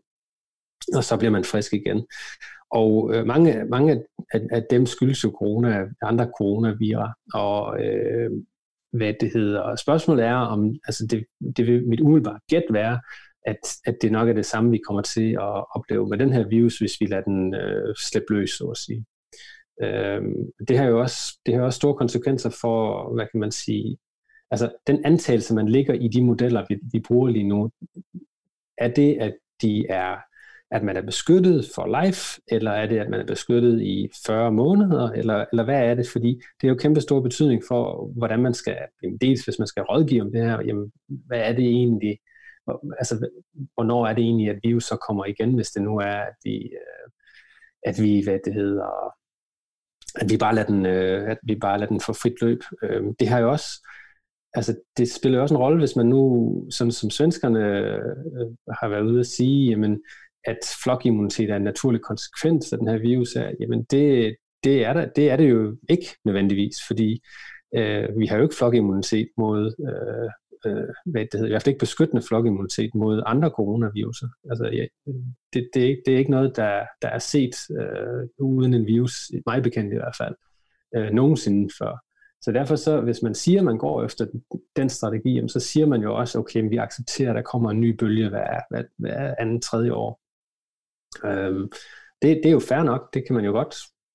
[0.95, 2.07] og så bliver man frisk igen.
[2.71, 8.31] Og øh, mange, mange af, af dem skyldes jo corona, andre coronavirer, og øh,
[8.93, 9.61] hvad det hedder.
[9.61, 11.25] Og spørgsmålet er, om altså det,
[11.57, 13.01] det vil mit umiddelbare gæt være,
[13.45, 16.49] at, at det nok er det samme, vi kommer til at opleve med den her
[16.49, 19.05] virus, hvis vi lader den øh, slippe løs, så at sige.
[19.83, 20.23] Øh,
[20.69, 23.97] det har jo også, det har også store konsekvenser for, hvad kan man sige,
[24.51, 27.71] altså den antagelse, man ligger i de modeller, vi, vi bruger lige nu,
[28.79, 30.17] er det, at de er
[30.71, 34.53] at man er beskyttet for life, eller er det, at man er beskyttet i 40
[34.53, 36.09] måneder, eller, eller hvad er det?
[36.09, 38.79] Fordi det er jo kæmpe stor betydning for, hvordan man skal,
[39.21, 42.19] dels hvis man skal rådgive om det her, jamen, hvad er det egentlig,
[42.99, 43.29] altså,
[43.75, 46.57] hvornår er det egentlig, at virus så kommer igen, hvis det nu er, at vi,
[46.57, 47.11] øh,
[47.83, 49.15] at vi hvad det hedder,
[50.15, 52.63] at vi bare lader den, øh, at vi bare lader den få frit løb.
[52.83, 53.89] Øh, det har jo også,
[54.55, 56.23] altså det spiller jo også en rolle, hvis man nu,
[56.71, 60.03] som, som svenskerne øh, har været ude at sige, jamen,
[60.45, 64.93] at flokimmunitet er en naturlig konsekvens af den her virus, er, jamen det, det, er
[64.93, 67.23] der, det er det jo ikke nødvendigvis, fordi
[67.77, 70.31] øh, vi har jo ikke flokimmunitet mod, øh,
[70.67, 74.29] øh, hvad det hedder, i hvert fald ikke beskyttende flokimmunitet mod andre coronaviruser.
[74.51, 74.85] Altså, ja,
[75.53, 78.87] det, det, er ikke, det er ikke noget, der, der er set øh, uden en
[78.87, 80.35] virus, mig bekendt i hvert fald,
[80.97, 82.05] øh, nogensinde før.
[82.41, 84.27] Så derfor så, hvis man siger, at man går efter
[84.77, 87.97] den strategi, så siger man jo også, okay, vi accepterer, at der kommer en ny
[87.97, 90.21] bølge hver, hver, hver anden, tredje år.
[91.25, 91.69] Øhm,
[92.23, 93.75] det, det er jo fair nok, det kan man jo godt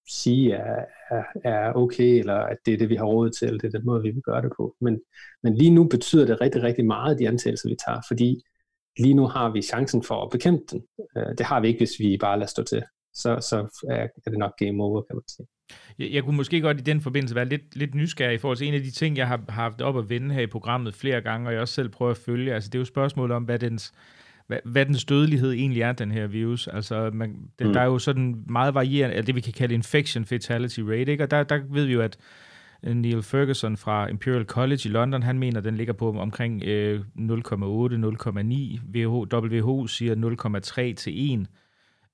[0.09, 3.59] sige er, er, er okay, eller at det er det, vi har råd til, eller
[3.59, 4.75] det er den måde, vi vil gøre det på.
[4.81, 5.01] Men,
[5.43, 8.43] men lige nu betyder det rigtig, rigtig meget, de antagelser, vi tager, fordi
[8.99, 10.81] lige nu har vi chancen for at bekæmpe den.
[11.17, 12.83] Øh, det har vi ikke, hvis vi bare lader stå til.
[13.13, 15.47] Så, så er, er det nok game over, kan man sige.
[15.99, 18.67] Jeg, jeg kunne måske godt i den forbindelse være lidt, lidt nysgerrig i forhold til
[18.67, 21.21] en af de ting, jeg har, har haft op at vende her i programmet flere
[21.21, 22.53] gange, og jeg også selv prøver at følge.
[22.53, 23.93] Altså, det er jo spørgsmålet om, hvad dens,
[24.49, 26.67] hvad, hvad dens dødelighed egentlig er, den her virus.
[26.67, 27.73] Altså, man, det, mm.
[27.73, 31.23] der er jo sådan meget varierende, eller det vi kan kalde infection fatality rate, ikke?
[31.23, 32.17] og der, der ved vi jo, at
[32.83, 36.63] øh, Neil Ferguson fra Imperial College i London, han mener, at den ligger på omkring
[36.63, 38.79] øh, 0,8-0,9.
[38.95, 40.15] WHO, WHO siger
[40.91, 41.47] 0,3 til 1.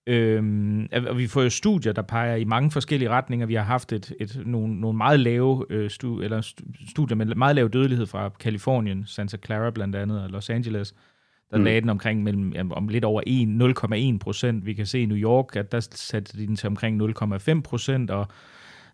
[0.08, 3.48] Øhm, og vi får jo studier, der peger i mange forskellige retninger.
[3.48, 6.42] Vi har haft et, et, nogle, nogle meget lave øh, stu, eller
[6.90, 10.94] studier med meget lav dødelighed fra Kalifornien, Santa Clara blandt andet, og Los Angeles,
[11.52, 11.64] der mm.
[11.64, 14.66] lagde den omkring mellem, om lidt over 1, 0,1 procent.
[14.66, 18.12] Vi kan se i New York, at der satte de den til omkring 0,5 procent,
[18.12, 18.28] og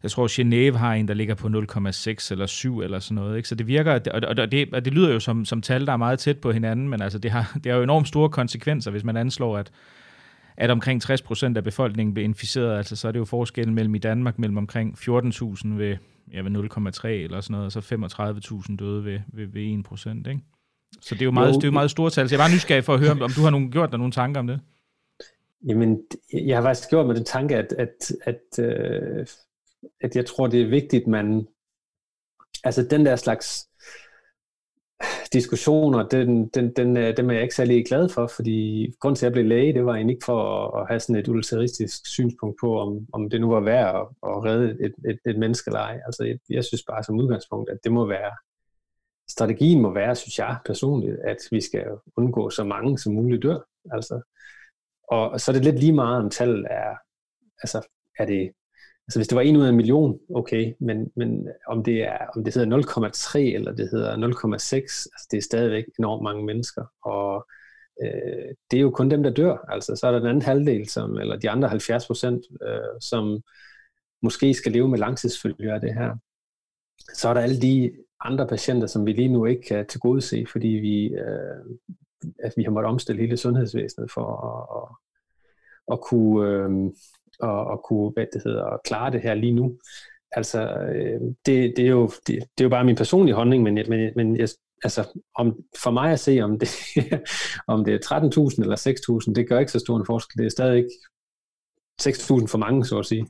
[0.04, 3.38] jeg tror, Genève har en, der ligger på 0,6 eller 7 eller sådan noget.
[3.38, 3.50] Ikke?
[3.50, 5.98] Så det virker, og, og, det, og det lyder jo som, som tal, der er
[5.98, 9.04] meget tæt på hinanden, men altså det har, det har jo enormt store konsekvenser, hvis
[9.04, 9.72] man anslår, at,
[10.58, 12.78] at omkring 60 procent af befolkningen bliver inficeret.
[12.78, 15.98] Altså så er det jo forskellen mellem i Danmark mellem omkring 14.000 ved,
[16.34, 17.96] ja, ved 0,3 eller sådan noget, og så
[18.70, 20.28] 35.000 døde ved, ved, ved 1 procent.
[20.28, 20.42] Ikke?
[21.00, 22.30] Så det er jo meget, jo, det er jo meget store tal.
[22.30, 24.40] Så jeg var nysgerrig for at høre, om du har nogen, gjort dig nogle tanker
[24.40, 24.60] om det?
[25.68, 26.02] Jamen,
[26.34, 29.26] jeg har faktisk gjort mig den tanke, at, at, at, øh,
[30.02, 31.48] at jeg tror, det er vigtigt, man...
[32.64, 33.68] Altså den der slags...
[35.34, 39.26] diskussioner, den, den, den, øh, dem er jeg ikke særlig glad for, fordi grund til,
[39.26, 40.42] at jeg blev læge, det var egentlig ikke for
[40.78, 44.44] at, have sådan et utilitaristisk synspunkt på, om, om det nu var værd at, at
[44.46, 46.00] redde et, et, et menneske eller ej.
[46.06, 48.32] Altså, jeg, jeg synes bare som udgangspunkt, at det må være,
[49.32, 51.86] strategien må være, synes jeg personligt, at vi skal
[52.18, 53.60] undgå så mange som muligt dør.
[53.92, 54.22] Altså,
[55.08, 56.96] og så er det lidt lige meget, om tallet er,
[57.64, 57.88] altså,
[58.20, 58.52] er det
[59.08, 62.18] Altså hvis det var en ud af en million, okay, men, men om det er
[62.36, 66.86] om det hedder 0,3 eller det hedder 0,6, altså det er stadigvæk enormt mange mennesker,
[67.06, 67.48] og
[68.04, 69.58] øh, det er jo kun dem, der dør.
[69.70, 73.42] Altså så er der den anden halvdel, som, eller de andre 70 procent, øh, som
[74.22, 76.16] måske skal leve med langtidsfølger af det her.
[77.14, 77.92] Så er der alle de
[78.26, 81.78] andre patienter, som vi lige nu ikke kan tilgodese, fordi vi, øh,
[82.44, 84.96] at vi har måttet omstille hele sundhedsvæsenet for at, at,
[85.94, 86.92] at kunne, øh,
[87.44, 89.78] at, at kunne hvad det hedder, at klare det her lige nu.
[90.32, 93.74] Altså, øh, det, det, er jo, det, det er jo bare min personlige holdning, men,
[93.74, 94.50] men, men jeg,
[94.84, 96.70] altså, om, for mig at se, om det,
[97.74, 98.20] om det er
[98.56, 100.38] 13.000 eller 6.000, det gør ikke så stor en forskel.
[100.38, 100.90] Det er stadig ikke
[102.08, 103.28] 6.000 for mange, så at sige.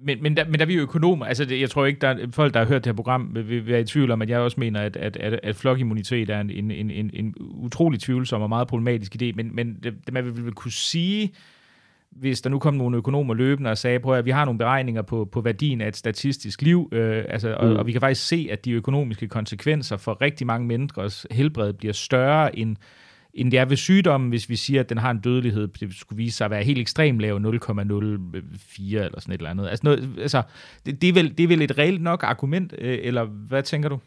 [0.00, 1.26] Men, men, der, men der er vi jo økonomer.
[1.26, 3.66] Altså, det, jeg tror ikke, der er folk, der har hørt det her program, vil,
[3.66, 6.50] være i tvivl om, at jeg også mener, at, at, at, at flokimmunitet er en,
[6.50, 9.32] en, en, en, en utrolig tvivlsom og meget problematisk idé.
[9.34, 11.32] Men, men det, man vil, vil kunne sige,
[12.10, 15.02] hvis der nu kom nogle økonomer løbende og sagde, prøv at vi har nogle beregninger
[15.02, 17.76] på, på værdien af et statistisk liv, øh, altså, og, mm.
[17.76, 21.92] og vi kan faktisk se, at de økonomiske konsekvenser for rigtig mange menneskers helbred bliver
[21.92, 22.76] større end,
[23.34, 26.16] end det er ved sygdommen, hvis vi siger, at den har en dødelighed, det skulle
[26.16, 29.68] vise sig at være helt ekstremt lav, 0,04 eller sådan et eller andet.
[29.68, 30.42] Altså, noget, altså
[30.86, 33.88] det, det, er vel, det er vel et reelt nok argument, øh, eller hvad tænker
[33.88, 33.98] du?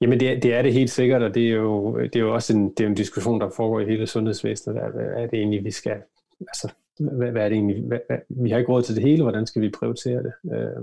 [0.00, 2.56] Jamen det, det er det helt sikkert, og det er jo, det er jo også
[2.56, 4.80] en, det er en diskussion, der foregår i hele sundhedsvæsenet.
[4.94, 5.96] Hvad er det egentlig, vi skal,
[6.40, 9.22] altså hvad, hvad er det egentlig, hvad, hvad, vi har ikke råd til det hele,
[9.22, 10.32] hvordan skal vi prioritere det?
[10.52, 10.82] Øh,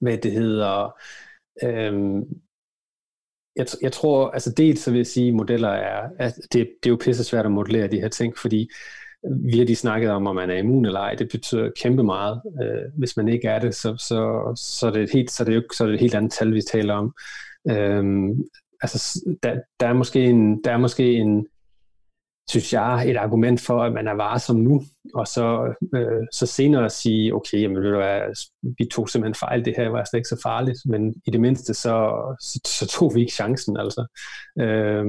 [0.00, 0.94] hvad det hedder,
[1.62, 2.22] øh,
[3.58, 6.90] jeg, jeg tror, altså dels så vil jeg sige, modeller er, at det, det er
[6.90, 8.70] jo pisse svært at modellere de her ting, fordi
[9.26, 12.02] øh, vi har lige snakket om, om man er immun eller ej, det betyder kæmpe
[12.02, 12.40] meget.
[12.62, 15.44] Øh, hvis man ikke er det, så, så, så, er det et helt, så, er
[15.44, 17.14] det jo, så er det et helt andet tal, vi taler om.
[17.70, 18.04] Øh,
[18.82, 21.46] altså, der, der, er måske en, der er måske en,
[22.50, 24.82] synes jeg, et argument for, at man er varsom nu,
[25.14, 28.20] og så, øh, så senere at sige, okay, jamen, ved du hvad,
[28.78, 31.74] vi tog simpelthen fejl, det her var slet ikke så farligt, men i det mindste,
[31.74, 34.06] så, så, så tog vi ikke chancen, altså.
[34.60, 35.04] Øh,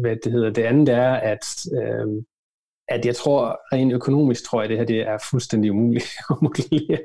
[0.00, 0.50] hvad det hedder.
[0.50, 1.44] Det andet er, at,
[1.82, 2.22] øh,
[2.88, 7.00] at jeg tror, rent økonomisk tror jeg, det her det er fuldstændig umuligt at modellere.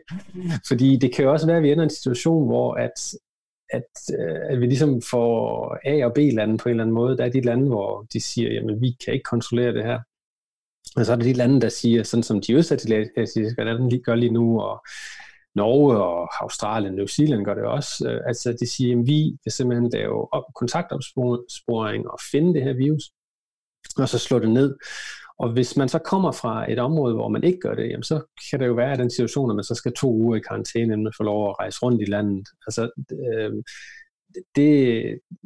[0.67, 3.13] Fordi det kan jo også være, at vi ender i en situation, hvor at,
[3.69, 7.17] at, øh, at vi ligesom får A- og B-lande på en eller anden måde.
[7.17, 9.99] Der er de lande, hvor de siger, jamen vi kan ikke kontrollere det her.
[10.95, 14.33] Og så er der de lande, der siger, sådan som de østasiatiske lande gør lige
[14.33, 14.85] nu, og
[15.55, 18.09] Norge og Australien, New Zealand gør det også.
[18.09, 22.73] Øh, altså de siger, at vi vil simpelthen lave op kontaktopsporing og finde det her
[22.73, 23.03] virus,
[23.97, 24.75] og så slå det ned.
[25.39, 28.21] Og hvis man så kommer fra et område, hvor man ikke gør det, jamen så
[28.49, 30.83] kan det jo være i den situation, at man så skal to uger i karantæne,
[30.83, 32.47] inden man får lov at rejse rundt i landet.
[32.67, 33.53] Altså, øh,
[34.55, 35.03] det,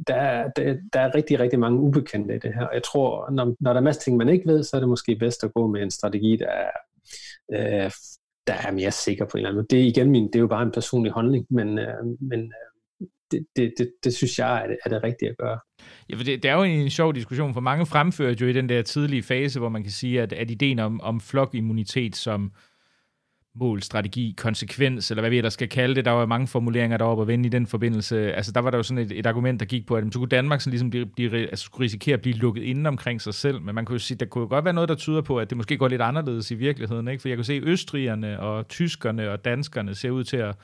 [0.08, 2.66] der, der, der er rigtig, rigtig mange ubekendte i det her.
[2.66, 4.90] Og jeg tror, når, når der er masser ting, man ikke ved, så er det
[4.90, 6.72] måske bedst at gå med en strategi, der er,
[7.54, 7.92] øh,
[8.48, 9.68] der er mere sikker på en eller anden måde.
[9.70, 12.73] Det igen min, det er jo bare en personlig holdning, men, øh, men øh,
[13.34, 15.60] det, det, det, det synes jeg er det, er det rigtige at gøre.
[16.10, 18.70] Ja, for det, det er jo en sjov diskussion, for mange fremfører jo i den
[18.70, 22.52] der tidlige fase, hvor man kan sige, at, at ideen om, om flokimmunitet som
[23.56, 27.22] mål, strategi, konsekvens, eller hvad vi ellers skal kalde det, der var mange formuleringer deroppe
[27.22, 28.34] at vende i den forbindelse.
[28.34, 30.28] Altså der var der jo sådan et, et argument, der gik på, at så kunne
[30.28, 33.62] Danmark sådan ligesom blive, blive, altså, skulle risikere at blive lukket inden omkring sig selv,
[33.62, 35.58] men man kunne jo sige, der kunne godt være noget, der tyder på, at det
[35.58, 37.22] måske går lidt anderledes i virkeligheden, ikke?
[37.22, 40.56] for jeg kunne se, at østrigerne og tyskerne og danskerne ser ud til at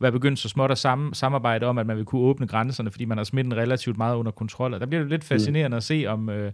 [0.00, 3.04] være begyndt så småt at sam- samarbejde om, at man vil kunne åbne grænserne, fordi
[3.04, 4.74] man har smitten relativt meget under kontrol.
[4.74, 5.76] Og der bliver det lidt fascinerende mm.
[5.76, 6.52] at se, om, øh,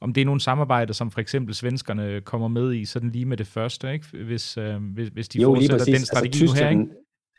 [0.00, 3.36] om det er nogle samarbejder, som for eksempel svenskerne kommer med i, sådan lige med
[3.36, 4.06] det første, ikke?
[4.24, 6.86] Hvis, øh, hvis, hvis de jo, fortsætter den altså, strategi altså, nu her, ikke?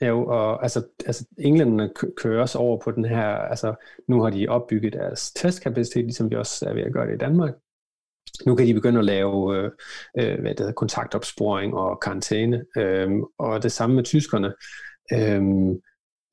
[0.01, 3.75] Jo, og altså, altså englænderne kører også over på den her, altså
[4.07, 7.17] nu har de opbygget deres testkapacitet, ligesom vi også er ved at gøre det i
[7.17, 7.53] Danmark.
[8.45, 9.71] Nu kan de begynde at lave øh,
[10.17, 14.53] øh hvad det hedder, kontaktopsporing og karantæne, øh, og det samme med tyskerne.
[15.13, 15.79] Øhm,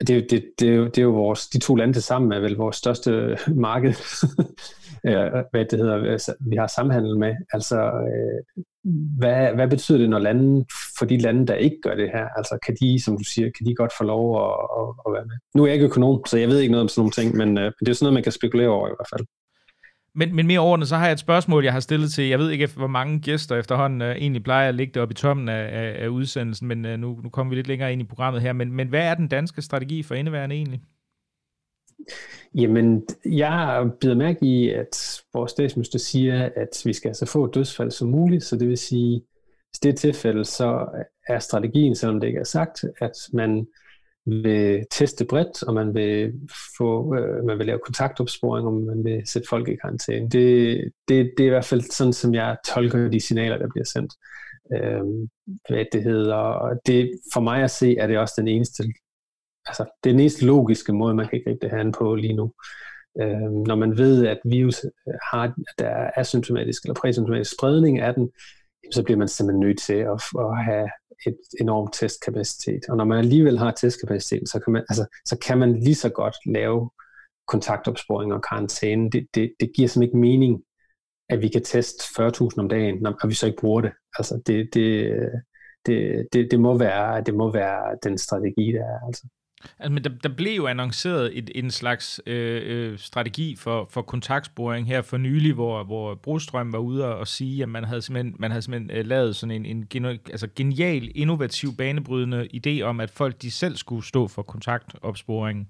[0.07, 2.41] det, det, det, er jo, det er jo vores, de to lande til sammen er
[2.41, 3.95] vel vores største marked,
[5.51, 7.35] hvad det hedder, altså, vi har samhandel med.
[7.53, 8.64] Altså, øh,
[9.18, 10.64] hvad, hvad betyder det, når lande,
[10.99, 13.66] for de lande, der ikke gør det her, altså kan de, som du siger, kan
[13.66, 15.37] de godt få lov at, at, at være med?
[15.55, 17.59] Nu er jeg ikke økonom, så jeg ved ikke noget om sådan nogle ting, men
[17.59, 19.27] øh, det er sådan noget, man kan spekulere over i hvert fald.
[20.14, 22.50] Men, men mere overordnet, så har jeg et spørgsmål, jeg har stillet til, jeg ved
[22.50, 25.82] ikke, hvor mange gæster efterhånden uh, egentlig plejer at ligge det oppe i toppen af,
[25.82, 28.52] af, af udsendelsen, men uh, nu, nu kommer vi lidt længere ind i programmet her.
[28.52, 30.80] Men, men hvad er den danske strategi for indeværende egentlig?
[32.54, 37.90] Jamen, jeg bider mærke i, at vores statsminister siger, at vi skal altså få dødsfald
[37.90, 39.22] som muligt, så det vil sige,
[39.70, 40.88] hvis det er tilfælde, så
[41.28, 43.66] er strategien, selvom det ikke er sagt, at man
[44.27, 46.33] vil teste bredt, og man vil,
[46.79, 50.31] få, øh, man vil lave kontaktopsporing, og man vil sætte folk i karantæne.
[50.31, 53.85] Det, det, det er i hvert fald sådan, som jeg tolker de signaler, der bliver
[53.85, 54.12] sendt.
[54.75, 55.29] Øh,
[55.68, 56.35] hvad det hedder.
[56.35, 58.83] Og det, for mig at se, er det også den eneste,
[59.66, 62.37] altså, det er den eneste logiske måde, man kan gribe det her an på lige
[62.37, 62.53] nu.
[63.20, 64.81] Øh, når man ved, at virus
[65.33, 68.31] har, der er asymptomatisk eller præsymptomatisk spredning af den,
[68.93, 70.88] så bliver man simpelthen nødt til at, at have
[71.26, 72.80] et enormt testkapacitet.
[72.88, 76.09] Og når man alligevel har testkapaciteten, så kan man, altså, så kan man lige så
[76.09, 76.90] godt lave
[77.49, 79.11] kontaktopsporing og karantæne.
[79.11, 80.62] Det, det, det giver simpelthen ikke mening,
[81.28, 83.93] at vi kan teste 40.000 om dagen, når vi så ikke bruger det.
[84.18, 85.18] Altså, det, det,
[85.86, 89.07] det, det, det, må være, det må være den strategi, der er.
[89.07, 89.26] Altså.
[89.78, 94.02] Altså, men der, der blev jo annonceret et, en slags øh, øh, strategi for, for
[94.02, 98.34] kontaktsporing her for nylig, hvor, hvor Brostrøm var ude og sige, at man havde simpelthen,
[98.38, 103.00] man havde simpelthen øh, lavet sådan en, en genu, altså genial, innovativ, banebrydende idé om,
[103.00, 105.68] at folk de selv skulle stå for kontaktopsporing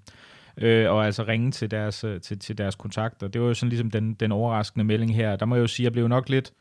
[0.57, 3.27] øh, og altså ringe til deres, øh, til, til deres kontakter.
[3.27, 5.35] Det var jo sådan ligesom den, den overraskende melding her.
[5.35, 6.53] Der må jeg jo sige, at jeg blev nok lidt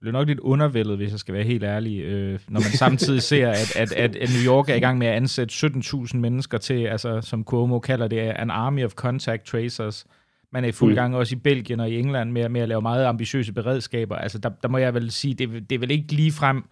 [0.00, 3.48] blev nok lidt undervældet, hvis jeg skal være helt ærlig, øh, når man samtidig ser,
[3.48, 6.84] at, at, at, at New York er i gang med at ansætte 17.000 mennesker til,
[6.84, 10.06] altså som Cuomo kalder det, an army of contact tracers.
[10.52, 10.94] Man er i fuld mm.
[10.94, 14.16] gang også i Belgien og i England med, med at lave meget ambitiøse beredskaber.
[14.16, 16.64] Altså der, der må jeg vel sige, det, det er vel ikke lige frem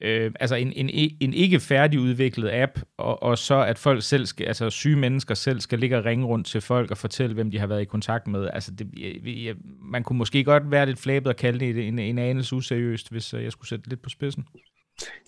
[0.00, 4.46] øh, altså en, en, en ikke færdigudviklet app, og, og så at folk selv skal,
[4.46, 7.58] altså syge mennesker selv skal ligge og ringe rundt til folk og fortælle, hvem de
[7.58, 8.48] har været i kontakt med.
[8.52, 8.88] Altså det,
[9.44, 9.54] jeg,
[9.92, 13.34] man kunne måske godt være lidt flabet og kalde det en, en anelse useriøst, hvis
[13.34, 14.44] øh, jeg skulle sætte lidt på spidsen.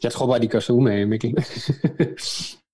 [0.02, 1.34] Jeg tror bare, de gør sig umage, Mikkel.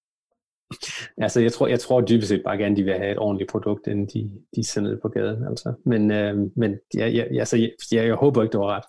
[1.18, 3.86] altså, jeg tror, jeg tror dybest set bare gerne, de vil have et ordentligt produkt,
[3.86, 5.46] inden de, de sender det på gaden.
[5.46, 5.74] Altså.
[5.86, 8.84] Men, øh, men jeg, jeg, altså, jeg, jeg, jeg håber ikke, du har ret.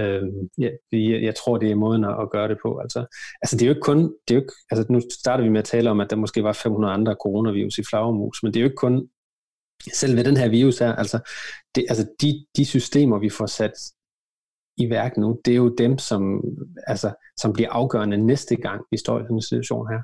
[0.00, 0.22] Øh,
[0.58, 2.78] jeg, jeg, jeg tror, det er måden at, at gøre det på.
[2.78, 3.06] Altså,
[3.42, 5.58] altså det er jo ikke kun, det er jo ikke, altså, nu starter vi med
[5.58, 8.62] at tale om, at der måske var 500 andre coronavirus i flagermus, men det er
[8.62, 9.08] jo ikke kun
[9.94, 11.18] selv med den her virus her, altså,
[11.74, 13.72] det, altså de, de systemer, vi får sat
[14.76, 16.44] i værk nu, det er jo dem, som,
[16.86, 20.02] altså, som bliver afgørende næste gang, vi står i sådan en situation her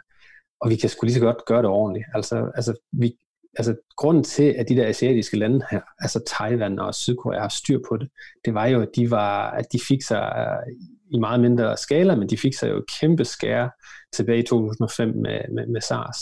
[0.64, 2.06] og vi kan sgu lige så godt gøre det ordentligt.
[2.14, 3.16] Altså, altså, vi,
[3.56, 7.78] altså grunden til, at de der asiatiske lande her, altså Taiwan og Sydkorea har styr
[7.88, 8.08] på det,
[8.44, 10.74] det var jo, at de, var, at de fik sig øh,
[11.10, 13.70] i meget mindre skala, men de fik sig jo kæmpe skære
[14.12, 16.18] tilbage i 2005 med, med, med SARS.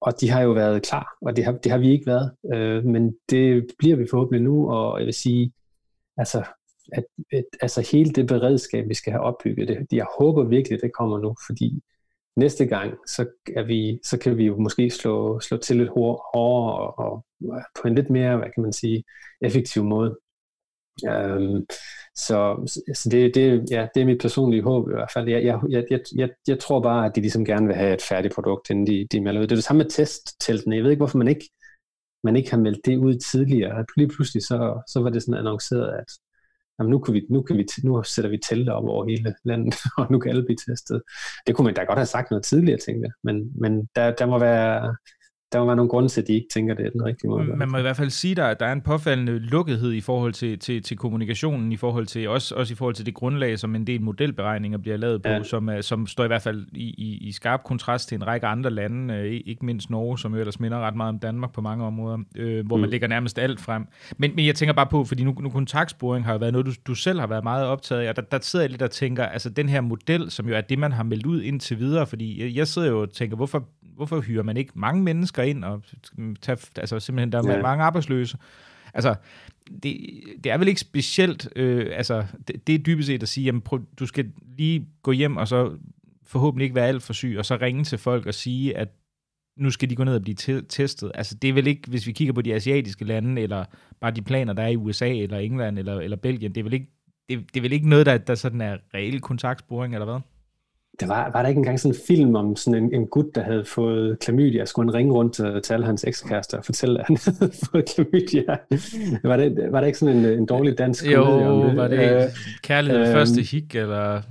[0.00, 2.32] Og de har jo været klar, og det har, det har vi ikke været.
[2.54, 5.52] Øh, men det bliver vi forhåbentlig nu, og jeg vil sige,
[6.16, 6.44] altså,
[6.92, 10.92] at, at altså hele det beredskab, vi skal have opbygget, det, jeg håber virkelig, det
[10.92, 11.82] kommer nu, fordi
[12.36, 13.26] næste gang, så,
[13.56, 17.24] er vi, så kan vi jo måske slå, slå til lidt hårdere og, og
[17.82, 19.04] på en lidt mere, hvad kan man sige,
[19.42, 20.18] effektiv måde.
[21.08, 21.66] Um,
[22.16, 25.28] så så det, det, ja, det er mit personlige håb i hvert fald.
[25.28, 28.34] Jeg, jeg, jeg, jeg, jeg tror bare, at de ligesom gerne vil have et færdigt
[28.34, 29.46] produkt, inden de, de melder ud.
[29.46, 30.76] Det er det samme med testteltene.
[30.76, 31.48] Jeg ved ikke, hvorfor man ikke,
[32.24, 33.84] man ikke har meldt det ud tidligere.
[33.96, 36.10] Lige pludselig så, så var det sådan annonceret, at
[36.80, 39.74] jamen nu, kan vi, nu, kan vi, nu sætter vi telte op over hele landet,
[39.98, 41.02] og nu kan alle blive testet.
[41.46, 43.12] Det kunne man da godt have sagt noget tidligere, tænkte jeg.
[43.22, 44.96] Men, men der, der må være
[45.52, 47.44] der må være nogle grunde til, at de ikke tænker, det er den rigtige måde.
[47.44, 50.58] Man må i hvert fald sige, at der er en påfaldende lukkethed i forhold til,
[50.58, 53.86] til, til kommunikationen, i forhold til, også, også i forhold til det grundlag, som en
[53.86, 55.42] del modelberegninger bliver lavet på, ja.
[55.42, 58.70] som, som står i hvert fald i, i, i skarp kontrast til en række andre
[58.70, 61.84] lande, øh, ikke mindst Norge, som jo ellers minder ret meget om Danmark på mange
[61.84, 62.80] områder, øh, hvor mm.
[62.80, 63.86] man lægger nærmest alt frem.
[64.18, 66.72] Men, men jeg tænker bare på, fordi nu, nu kontaktsporing har jo været noget, du,
[66.86, 69.26] du selv har været meget optaget af, og der, der sidder jeg lidt og tænker,
[69.26, 72.42] altså den her model, som jo er det, man har meldt ud indtil videre, fordi
[72.42, 75.82] jeg, jeg sidder jo og tænker, hvorfor, hvorfor hyrer man ikke mange mennesker ind og
[76.42, 77.62] tage, altså simpelthen, der er ja.
[77.62, 78.38] mange arbejdsløse.
[78.94, 79.14] Altså,
[79.82, 79.96] det,
[80.44, 83.60] det er vel ikke specielt, øh, altså, det, det er dybest set at sige, jamen,
[83.60, 85.76] prøv, du skal lige gå hjem, og så
[86.26, 88.88] forhåbentlig ikke være alt for syg, og så ringe til folk og sige, at
[89.56, 91.12] nu skal de gå ned og blive te- testet.
[91.14, 93.64] Altså, det er vel ikke, hvis vi kigger på de asiatiske lande, eller
[94.00, 96.72] bare de planer, der er i USA, eller England, eller, eller Belgien, det er vel
[96.72, 96.86] ikke,
[97.28, 100.20] det, det er vel ikke noget, der, der sådan er reel kontaktsporing, eller hvad?
[101.00, 103.42] Der var, var der ikke engang sådan en film om sådan en, en gut, der
[103.42, 107.06] havde fået klamydia, skulle han ringe rundt til, til alle hans ekskærester og fortælle, at
[107.06, 108.56] han havde fået klamydia.
[109.24, 111.76] Var det, var det ikke sådan en, en dårlig dansk jo, om det?
[111.76, 112.22] var det øh,
[112.62, 114.22] kærlighed øh, første hik, eller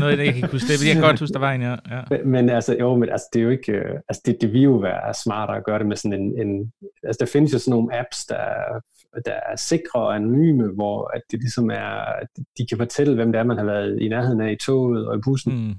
[0.00, 0.60] noget, jeg ikke kunne.
[0.60, 1.70] Det jeg kan godt huske, der var en, ja.
[1.70, 2.00] ja.
[2.10, 4.62] Men, men altså, jo, men altså, det er jo ikke, øh, altså, det, det vil
[4.62, 6.72] jo være smartere at gøre det med sådan en, en
[7.02, 8.36] altså, der findes jo sådan nogle apps, der,
[9.26, 12.04] der er sikre og anonyme, hvor at det ligesom er,
[12.58, 15.16] de kan fortælle, hvem det er, man har været i nærheden af i toget og
[15.16, 15.66] i bussen.
[15.66, 15.74] Mm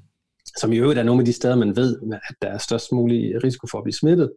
[0.57, 3.43] som i øvrigt er nogle af de steder, man ved, at der er størst mulig
[3.43, 4.33] risiko for at blive smittet.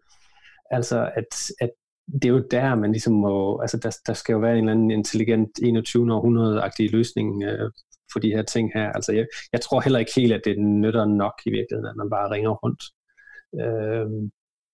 [0.70, 1.70] Altså, at, at
[2.12, 4.72] det er jo der, man ligesom må, altså der, der skal jo være en eller
[4.72, 6.14] anden intelligent 21.
[6.14, 7.70] århundrede-agtig løsning øh,
[8.12, 8.92] for de her ting her.
[8.92, 12.10] Altså jeg, jeg tror heller ikke helt, at det nytter nok i virkeligheden, at man
[12.10, 12.82] bare ringer rundt.
[13.60, 14.30] Øh,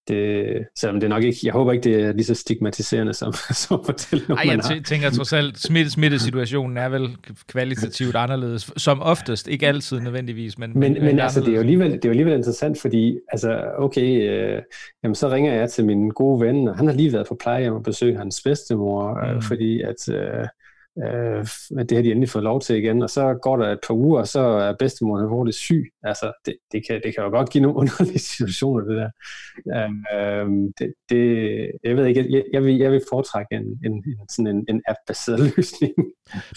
[0.08, 0.46] det,
[0.78, 4.24] selvom det nok ikke, jeg håber ikke, det er lige så stigmatiserende som, som fortælle
[4.28, 7.16] Ej, jeg t- tænker trods alt, smitte, smittesituationen er vel
[7.46, 11.60] kvalitativt anderledes, som oftest, ikke altid nødvendigvis, men Men, men, men altså, det er, jo
[11.60, 14.62] alligevel, det er jo alligevel interessant, fordi, altså, okay, øh,
[15.04, 17.74] jamen, så ringer jeg til min gode ven, og han har lige været på plejehjem
[17.74, 19.42] og besøgt hans bedstemor, øh, mm.
[19.42, 20.46] fordi at, øh,
[20.98, 21.46] Øh,
[21.78, 24.20] det har de endelig fået lov til igen, og så går der et par uger,
[24.20, 25.92] og så er bedstemor alvorligt syg.
[26.02, 29.10] Altså, det, det, kan, det kan jo godt give nogle underlige situationer, det der.
[30.14, 34.28] Øh, det, det, jeg ved ikke, jeg, jeg, vil, jeg vil foretrække en, en, en,
[34.28, 35.92] sådan en, en app-baseret løsning.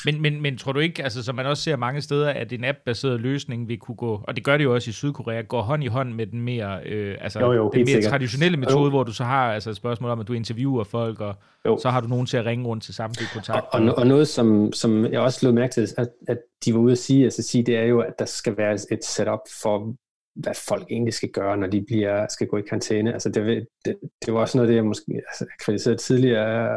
[0.05, 2.63] Men, men, men tror du ikke, altså som man også ser mange steder, at en
[2.63, 5.83] app-baseret løsning vil kunne gå, og det gør det jo også i Sydkorea, gå hånd
[5.83, 8.09] i hånd med den mere, øh, altså, jo, jo, den mere sikkert.
[8.09, 8.89] traditionelle metode, jo.
[8.89, 11.35] hvor du så har altså et spørgsmål om, at du interviewer folk, og
[11.65, 11.77] jo.
[11.81, 13.69] så har du nogen til at ringe rundt til samtlige kontakter.
[13.71, 16.79] Og, og, og noget, som, som jeg også lod mærke til, at, at de var
[16.79, 19.95] ude at sige, altså sige, det er jo, at der skal være et setup for,
[20.35, 23.13] hvad folk egentlig skal gøre, når de bliver, skal gå i karantæne.
[23.13, 23.95] Altså det, det,
[24.25, 26.69] det var også noget, det jeg måske altså, kritiserede tidligere,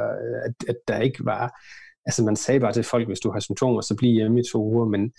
[0.45, 1.59] at, at der ikke var
[2.09, 4.65] altså man sagde bare til folk, hvis du har symptomer, så bliv hjemme i to
[4.65, 5.13] uger, men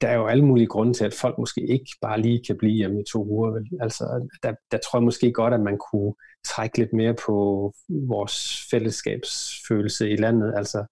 [0.00, 2.72] der er jo alle mulige grunde til, at folk måske ikke bare lige kan blive
[2.72, 3.50] hjemme i to uger.
[3.50, 3.68] Vel?
[3.80, 6.14] Altså, der, der tror jeg måske godt, at man kunne
[6.44, 7.36] trække lidt mere på
[7.88, 10.54] vores fællesskabsfølelse i landet.
[10.56, 10.84] Altså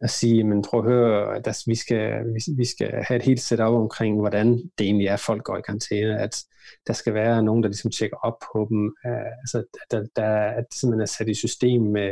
[0.00, 2.24] at sige, men prøv at høre, at altså, vi, skal,
[2.56, 4.48] vi, skal have et helt setup omkring, hvordan
[4.78, 6.20] det egentlig er, at folk går i karantæne.
[6.20, 6.44] At
[6.86, 8.94] der skal være nogen, der ligesom tjekker op på dem.
[9.06, 10.28] Øh, altså, der, der,
[10.58, 12.10] at det simpelthen er sat i system med,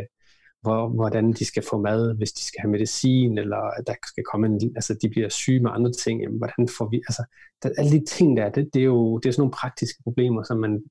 [0.64, 4.24] hvor, hvordan de skal få mad, hvis de skal have medicin, eller at der skal
[4.32, 7.24] komme en, altså de bliver syge med andre ting, jamen, hvordan får vi, altså
[7.62, 10.42] der, alle de ting der, det, det, er jo det er sådan nogle praktiske problemer,
[10.42, 10.82] som man,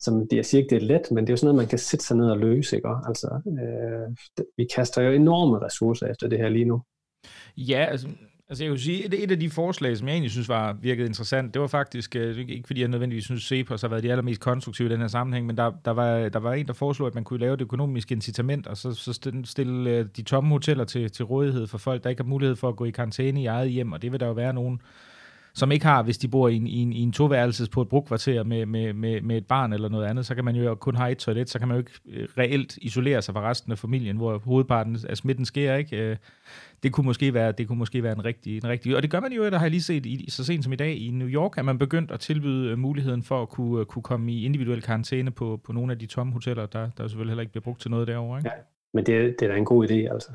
[0.00, 1.68] som det, jeg siger ikke, det er let, men det er jo sådan noget, man
[1.68, 2.88] kan sætte sig ned og løse, ikke?
[2.88, 4.16] Altså, øh,
[4.56, 6.82] vi kaster jo enorme ressourcer efter det her lige nu.
[7.56, 8.08] Ja, altså,
[8.50, 11.06] Altså jeg vil sige, et, et af de forslag, som jeg egentlig synes var virkede
[11.06, 14.40] interessant, det var faktisk, øh, ikke fordi jeg nødvendigvis synes, Cepos har været de allermest
[14.40, 17.14] konstruktive i den her sammenhæng, men der, der, var, der var en, der foreslog, at
[17.14, 19.12] man kunne lave et økonomisk incitament, og så, så
[19.44, 22.68] stille øh, de tomme hoteller til, til rådighed for folk, der ikke har mulighed for
[22.68, 24.80] at gå i karantæne i eget hjem, og det vil der jo være nogen,
[25.54, 27.88] som ikke har, hvis de bor i en, i en, i en toværelses på et
[27.88, 30.96] brugkvarter med, med, med, med et barn eller noget andet, så kan man jo kun
[30.96, 33.78] have et toilet, så kan man jo ikke øh, reelt isolere sig fra resten af
[33.78, 35.96] familien, hvor hovedparten af smitten sker, ikke?
[35.96, 36.16] Øh,
[36.82, 39.20] det kunne måske være, det kunne måske være en rigtig, en rigtig, og det gør
[39.20, 41.28] man jo, der har jeg lige set i, så sent som i dag i New
[41.28, 44.82] York, at man begyndt at tilbyde øh, muligheden for at kunne, kunne komme i individuel
[44.82, 47.80] karantæne på, på nogle af de tomme hoteller, der, der selvfølgelig heller ikke bliver brugt
[47.80, 48.38] til noget derovre.
[48.38, 48.48] Ikke?
[48.48, 48.62] Ja,
[48.94, 50.30] men det, det er da en god idé, altså.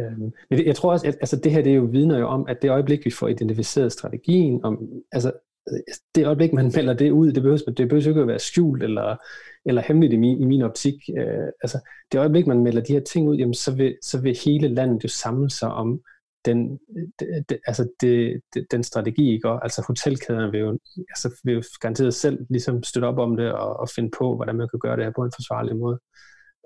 [0.00, 2.46] Øhm, men jeg tror også, at altså det her det er jo vidner jo om,
[2.48, 5.32] at det øjeblik, vi får identificeret strategien, om, altså
[5.68, 9.16] øh, det øjeblik, man melder det ud, det behøver, det ikke at være skjult eller,
[9.64, 10.94] eller hemmeligt i min, i min optik.
[11.18, 11.78] Øh, altså,
[12.12, 15.04] det øjeblik, man melder de her ting ud, jamen, så, vil, så vil hele landet
[15.04, 16.00] jo samle sig om
[16.44, 16.78] den,
[17.20, 19.48] de, de, altså det, de, den strategi, ikke?
[19.48, 23.76] altså hotelkæderne vil jo, altså vil jo garanteret selv ligesom støtte op om det og,
[23.76, 25.98] og finde på, hvordan man kan gøre det her på en forsvarlig måde.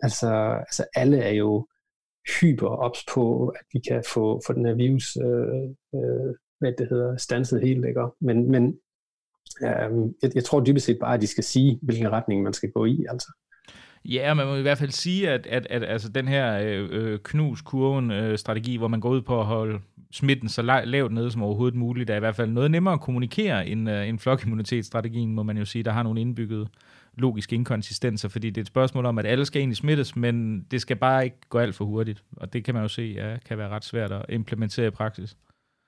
[0.02, 0.28] Altså,
[0.58, 1.66] altså alle er jo
[2.40, 6.88] hyper ops på, at vi kan få, få den her virus, øh, øh, hvad det
[6.90, 8.06] hedder, stanset helt, ikke?
[8.20, 8.78] Men, men
[9.62, 12.70] øh, jeg, jeg tror dybest set bare, at de skal sige, hvilken retning man skal
[12.70, 13.04] gå i.
[13.08, 13.32] Altså.
[14.04, 16.58] Ja, man må i hvert fald sige, at, at, at altså den her
[16.90, 19.80] øh, knus-kurven-strategi, øh, øh hvor man går ud på at holde
[20.12, 23.66] smitten så lavt nede som overhovedet muligt, er i hvert fald noget nemmere at kommunikere
[23.66, 26.68] end, øh, end flokimmunitetsstrategien, må man jo sige, der har nogle indbygget
[27.16, 30.80] logiske inkonsistenser, fordi det er et spørgsmål om, at alle skal egentlig smittes, men det
[30.80, 33.58] skal bare ikke gå alt for hurtigt, og det kan man jo se ja, kan
[33.58, 35.36] være ret svært at implementere i praksis.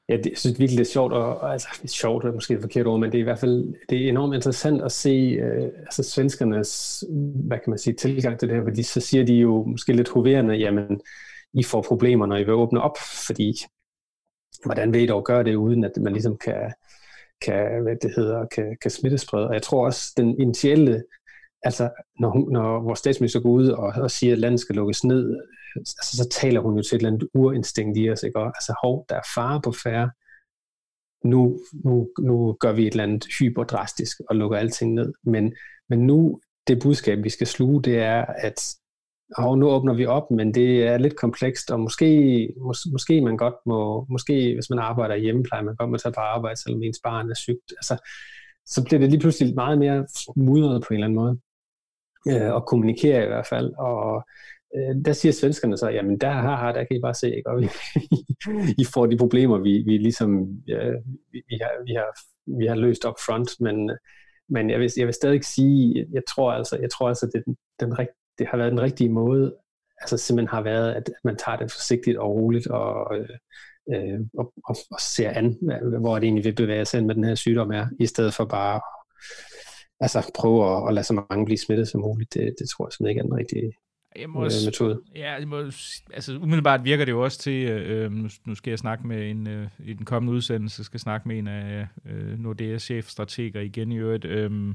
[0.09, 2.87] Ja, det, jeg synes virkelig, det er sjovt, og, altså sjovt er måske et forkert
[2.87, 6.03] ord, men det er i hvert fald det er enormt interessant at se øh, altså
[6.03, 9.93] svenskernes, hvad kan man sige, tilgang til det her, fordi så siger de jo måske
[9.93, 11.01] lidt hoverende, jamen,
[11.53, 12.97] I får problemer, når I vil åbne op,
[13.27, 13.55] fordi
[14.65, 16.73] hvordan vil I dog gøre det, uden at man ligesom kan,
[17.43, 19.49] kan hvad det hedder, kan, kan smittesprede.
[19.49, 21.05] Og jeg tror også, den initielle,
[21.63, 21.91] altså
[22.21, 25.31] når, hun, når vores statsminister går ud og, og siger, at landet skal lukkes ned,
[25.31, 25.43] øh,
[25.77, 28.39] altså, så taler hun jo til et eller andet urinstinkt i os, ikke?
[28.39, 30.11] Og, altså, hov, der er fare på færre.
[31.25, 35.13] Nu, nu, nu gør vi et eller andet hyperdrastisk og lukker alting ned.
[35.23, 35.55] Men,
[35.89, 38.77] men nu, det budskab, vi skal sluge, det er, at
[39.37, 43.37] og nu åbner vi op, men det er lidt komplekst, og måske, mås, måske man
[43.37, 46.83] godt må, måske hvis man arbejder i hjemmepleje, man godt må tage på arbejde, selvom
[46.83, 47.71] ens barn er sygt.
[47.71, 47.97] Altså,
[48.67, 50.07] så bliver det lige pludselig meget mere
[50.37, 51.39] mudret på en eller anden måde.
[52.29, 53.73] Øh, og kommunikere i hvert fald.
[53.79, 54.25] Og
[54.77, 57.51] øh, der siger svenskerne så, jamen der, har, der kan I bare se, ikke?
[57.51, 57.69] og vi,
[58.83, 60.91] I får de problemer, vi, vi ligesom ja,
[61.33, 62.11] vi, vi, har, vi, har,
[62.59, 63.91] vi har løst op front, men,
[64.49, 67.57] men jeg vil, jeg vil stadig sige, jeg tror altså, jeg tror altså det, den,
[67.81, 68.07] den,
[68.39, 69.55] det har været den rigtige måde,
[70.01, 73.17] altså simpelthen har været, at man tager det forsigtigt og roligt og,
[73.95, 75.59] øh, og, og, og ser an,
[76.01, 78.81] hvor det egentlig vil bevæge sig med den her sygdom er, i stedet for bare
[80.01, 82.35] altså prøve at, at lade så mange blive smittet som muligt.
[82.35, 83.73] Det, det tror jeg simpelthen ikke er den rigtige
[84.17, 85.01] jeg må også, metode.
[85.17, 85.57] Ja, jeg må,
[86.15, 89.49] altså umiddelbart virker det jo også til, øh, nu, nu skal jeg snakke med en,
[89.49, 93.97] øh, i den kommende udsendelse, skal snakke med en af øh, Nordeas chefstrateger igen i
[93.97, 94.75] øvrigt, øh,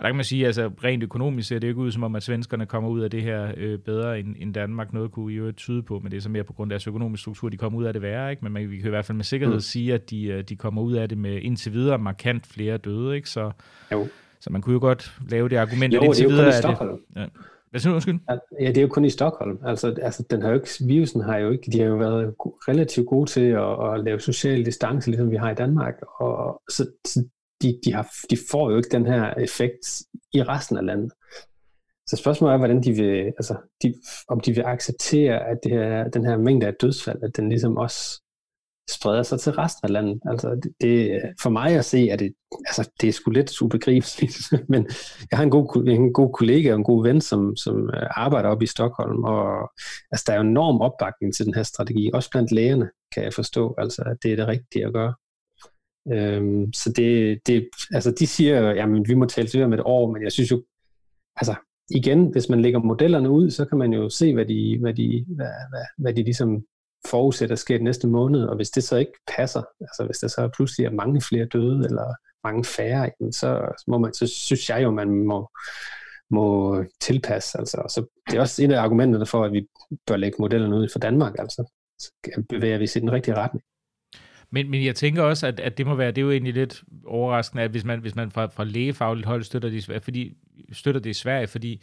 [0.00, 2.22] og der kan man sige, altså rent økonomisk ser det ikke ud som om, at
[2.22, 4.92] svenskerne kommer ud af det her øh, bedre end, end Danmark.
[4.92, 6.86] Noget kunne I jo tyde på, men det er så mere på grund af deres
[6.86, 8.30] økonomiske struktur, de kommer ud af det værre.
[8.30, 8.44] Ikke?
[8.44, 9.60] Men man, vi kan i hvert fald med sikkerhed mm.
[9.60, 13.16] sige, at de, øh, de kommer ud af det med indtil videre markant flere døde.
[13.16, 13.30] Ikke?
[13.30, 13.50] Så,
[13.92, 14.08] jo.
[14.40, 16.98] Så man kunne jo godt lave det argument, jo, indtil det er videre er det...
[17.16, 17.26] Ja.
[17.70, 18.18] Hvad siger du, undskyld?
[18.60, 19.58] Ja, det er jo kun i Stockholm.
[19.64, 23.08] Altså, altså den har jo ikke, virusen har jo ikke, de har jo været relativt
[23.08, 25.94] gode til at, at lave social distance, ligesom vi har i Danmark.
[26.20, 27.24] Og så, så
[27.62, 30.02] de, de, har, de får jo ikke den her effekt
[30.32, 31.12] i resten af landet.
[32.06, 33.94] Så spørgsmålet er, hvordan de vil, altså, de,
[34.28, 37.76] om de vil acceptere, at det her, den her mængde af dødsfald, at den ligesom
[37.76, 38.22] også
[38.94, 40.20] spreder sig til resten af landet.
[40.30, 42.32] Altså, det, det, for mig at se, at det,
[42.66, 44.38] altså, det er sgu lidt ubegribeligt,
[44.72, 44.86] men
[45.30, 48.48] jeg har en god, en god kollega og en god ven, som, som øh, arbejder
[48.48, 49.70] op i Stockholm, og
[50.12, 53.34] altså, der er jo enorm opbakning til den her strategi, også blandt lægerne, kan jeg
[53.34, 55.14] forstå, altså, at det er det rigtige at gøre.
[56.12, 60.12] Øhm, så det, det, altså de siger, jamen vi må tale til om et år,
[60.12, 60.62] men jeg synes jo,
[61.36, 61.54] altså
[61.90, 65.24] igen, hvis man lægger modellerne ud, så kan man jo se, hvad de, hvad de,
[65.28, 66.64] hvad, hvad, hvad de ligesom
[67.06, 70.48] forudsætter sker den næste måned, og hvis det så ikke passer, altså hvis der så
[70.56, 72.14] pludselig er mange flere døde, eller
[72.44, 75.50] mange færre, så, må man, så synes jeg jo, man må,
[76.30, 77.58] må tilpasse.
[77.58, 77.76] Altså.
[77.76, 79.66] Så det er også et af argumenterne for, at vi
[80.06, 81.34] bør lægge modellerne ud for Danmark.
[81.38, 81.70] Altså.
[81.98, 82.12] Så
[82.48, 83.64] bevæger vi os i den rigtige retning.
[84.52, 86.82] Men, men jeg tænker også, at, at det må være, det er jo egentlig lidt
[87.06, 90.32] overraskende, at hvis man, hvis man fra, fra lægefagligt hold støtter det, fordi,
[90.72, 91.82] støtter det i Sverige, fordi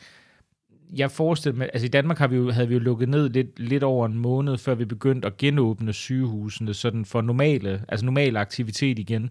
[0.95, 3.59] jeg forestiller mig, altså i Danmark har vi jo, havde vi jo lukket ned lidt,
[3.59, 8.37] lidt over en måned, før vi begyndte at genåbne sygehusene, sådan for normale, altså normal
[8.37, 9.29] aktivitet igen.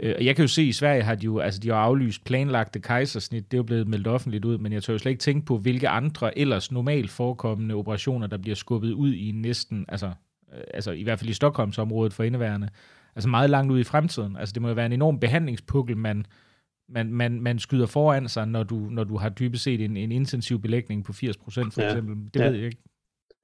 [0.00, 1.76] Øh, og jeg kan jo se, at i Sverige har de jo, altså de har
[1.76, 5.10] aflyst planlagte kejsersnit, det er jo blevet meldt offentligt ud, men jeg tør jo slet
[5.10, 9.84] ikke tænke på, hvilke andre ellers normalt forekommende operationer, der bliver skubbet ud i næsten,
[9.88, 10.10] altså
[10.54, 12.68] Øh, altså i hvert fald i Stockholmsområdet for indeværende,
[13.14, 14.36] altså meget langt ud i fremtiden.
[14.36, 16.26] Altså det må jo være en enorm behandlingspukkel, man,
[16.88, 20.12] man, man, man skyder foran sig, når du, når du har dybest set en, en
[20.12, 21.86] intensiv belægning på 80% for ja.
[21.86, 22.16] eksempel.
[22.34, 22.48] Det ja.
[22.48, 22.82] ved jeg ikke.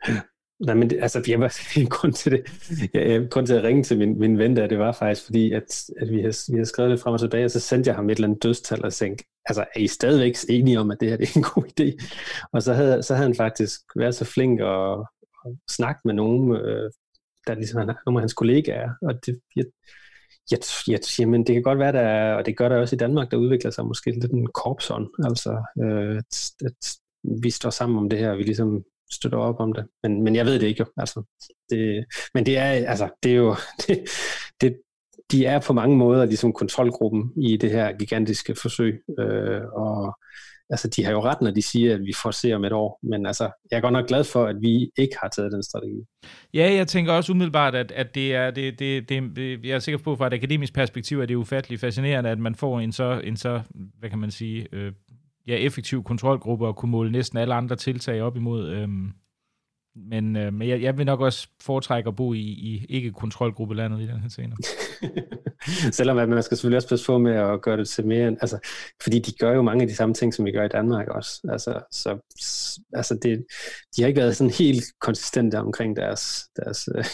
[0.67, 1.59] Nej, men det, altså, jeg var
[1.97, 2.43] grund til det.
[2.95, 5.85] Jeg, grund til at ringe til min, min ven der, det var faktisk fordi, at,
[6.01, 8.11] at vi, har, vi har skrevet det frem og tilbage, og så sendte jeg ham
[8.11, 11.17] et eller andet dødstal og tænkte, altså, er I stadigvæk enige om, at det her
[11.17, 12.07] det er en god idé?
[12.53, 14.99] Og så havde, så havde han faktisk været så flink at,
[15.47, 16.91] at snakke med nogen øh,
[17.47, 19.65] der ligesom han, nogle af hans kollegaer, og det, jeg,
[20.51, 20.59] jeg,
[20.89, 23.37] jeg, jamen, det kan godt være, der, og det gør der også i Danmark, der
[23.37, 26.97] udvikler sig måske lidt en korpsånd, altså øh, at, at
[27.43, 30.37] vi står sammen om det her, og vi ligesom støtter op om det, men, men
[30.37, 31.23] jeg ved det ikke jo, altså,
[31.71, 32.05] det,
[32.35, 33.57] men det er, altså, det er jo,
[33.87, 34.05] det,
[34.61, 34.77] det,
[35.31, 40.19] de er på mange måder ligesom kontrolgruppen i det her gigantiske forsøg, øh, og
[40.71, 42.99] altså, de har jo ret, når de siger, at vi får se om et år,
[43.03, 46.01] men altså, jeg er godt nok glad for, at vi ikke har taget den strategi.
[46.55, 49.99] Ja, jeg tænker også umiddelbart, at, at det er, det, det, det, jeg er sikker
[49.99, 53.21] på, fra et akademisk perspektiv, at det er ufatteligt fascinerende, at man får en så,
[53.25, 53.61] en så
[53.99, 54.93] hvad kan man sige, øh,
[55.47, 58.69] ja, effektiv kontrolgruppe og kunne måle næsten alle andre tiltag op imod.
[58.69, 58.89] Øh,
[59.97, 64.07] men, øh, men jeg, jeg vil nok også foretrække at bo i, i ikke-kontrolgruppelandet i
[64.07, 64.57] den her scene.
[65.93, 68.59] Selvom at man skal selvfølgelig også passe på med at gøre det til mere, altså,
[69.03, 71.41] fordi de gør jo mange af de samme ting, som vi gør i Danmark også.
[71.49, 72.19] Altså, så,
[72.93, 73.47] altså det,
[73.97, 77.05] de har ikke været sådan helt konsistente omkring deres, deres øh,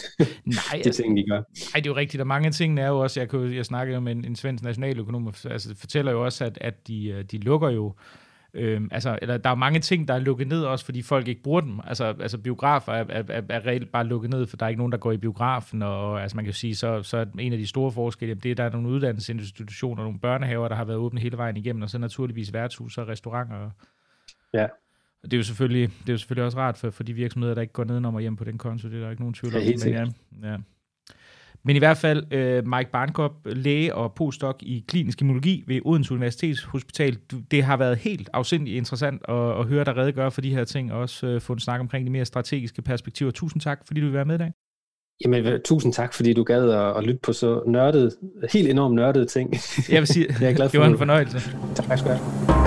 [0.44, 1.36] nej, de altså, ting, de gør.
[1.36, 3.64] Nej, det er jo rigtigt, og mange af tingene er jo også, jeg, kunne, jeg
[3.64, 7.24] snakkede jo med en, en svensk nationaløkonom, altså fortæller jo også, at, at de, øh,
[7.24, 7.94] de lukker jo
[8.56, 11.42] Øhm, altså, eller, der er mange ting, der er lukket ned også, fordi folk ikke
[11.42, 11.80] bruger dem.
[11.84, 14.78] Altså, altså biografer er, er, er, er reelt bare lukket ned, for der er ikke
[14.78, 15.82] nogen, der går i biografen.
[15.82, 18.50] Og altså, man kan sige, så, så er en af de store forskelle, det er,
[18.50, 21.90] at der er nogle uddannelsesinstitutioner, nogle børnehaver, der har været åbne hele vejen igennem, og
[21.90, 23.70] så naturligvis værtshus og restauranter.
[24.54, 24.66] Ja.
[25.22, 27.54] Og det er jo selvfølgelig, det er jo selvfølgelig også rart for, for de virksomheder,
[27.54, 28.88] der ikke går ned og hjem på den konto.
[28.88, 29.62] Det er der ikke nogen tvivl om.
[29.62, 30.12] Ja, men,
[30.42, 30.56] ja, ja.
[31.66, 36.14] Men i hvert fald øh, Mike Barnkop, læge og postdoc i klinisk immunologi ved Odense
[36.14, 37.18] Universitetshospital.
[37.50, 40.92] Det har været helt afsindigt interessant at, at høre dig redegøre for de her ting,
[40.92, 43.30] og også øh, få en snak omkring de mere strategiske perspektiver.
[43.30, 44.52] Tusind tak, fordi du vil være med i dag.
[45.24, 48.16] Jamen, tusind tak, fordi du gad at, at lytte på så nørdet,
[48.52, 49.54] helt enormt nørdede ting.
[49.88, 51.38] Jeg vil sige, jeg er glad for det var en fornøjelse.
[51.74, 52.65] Tak skal du have.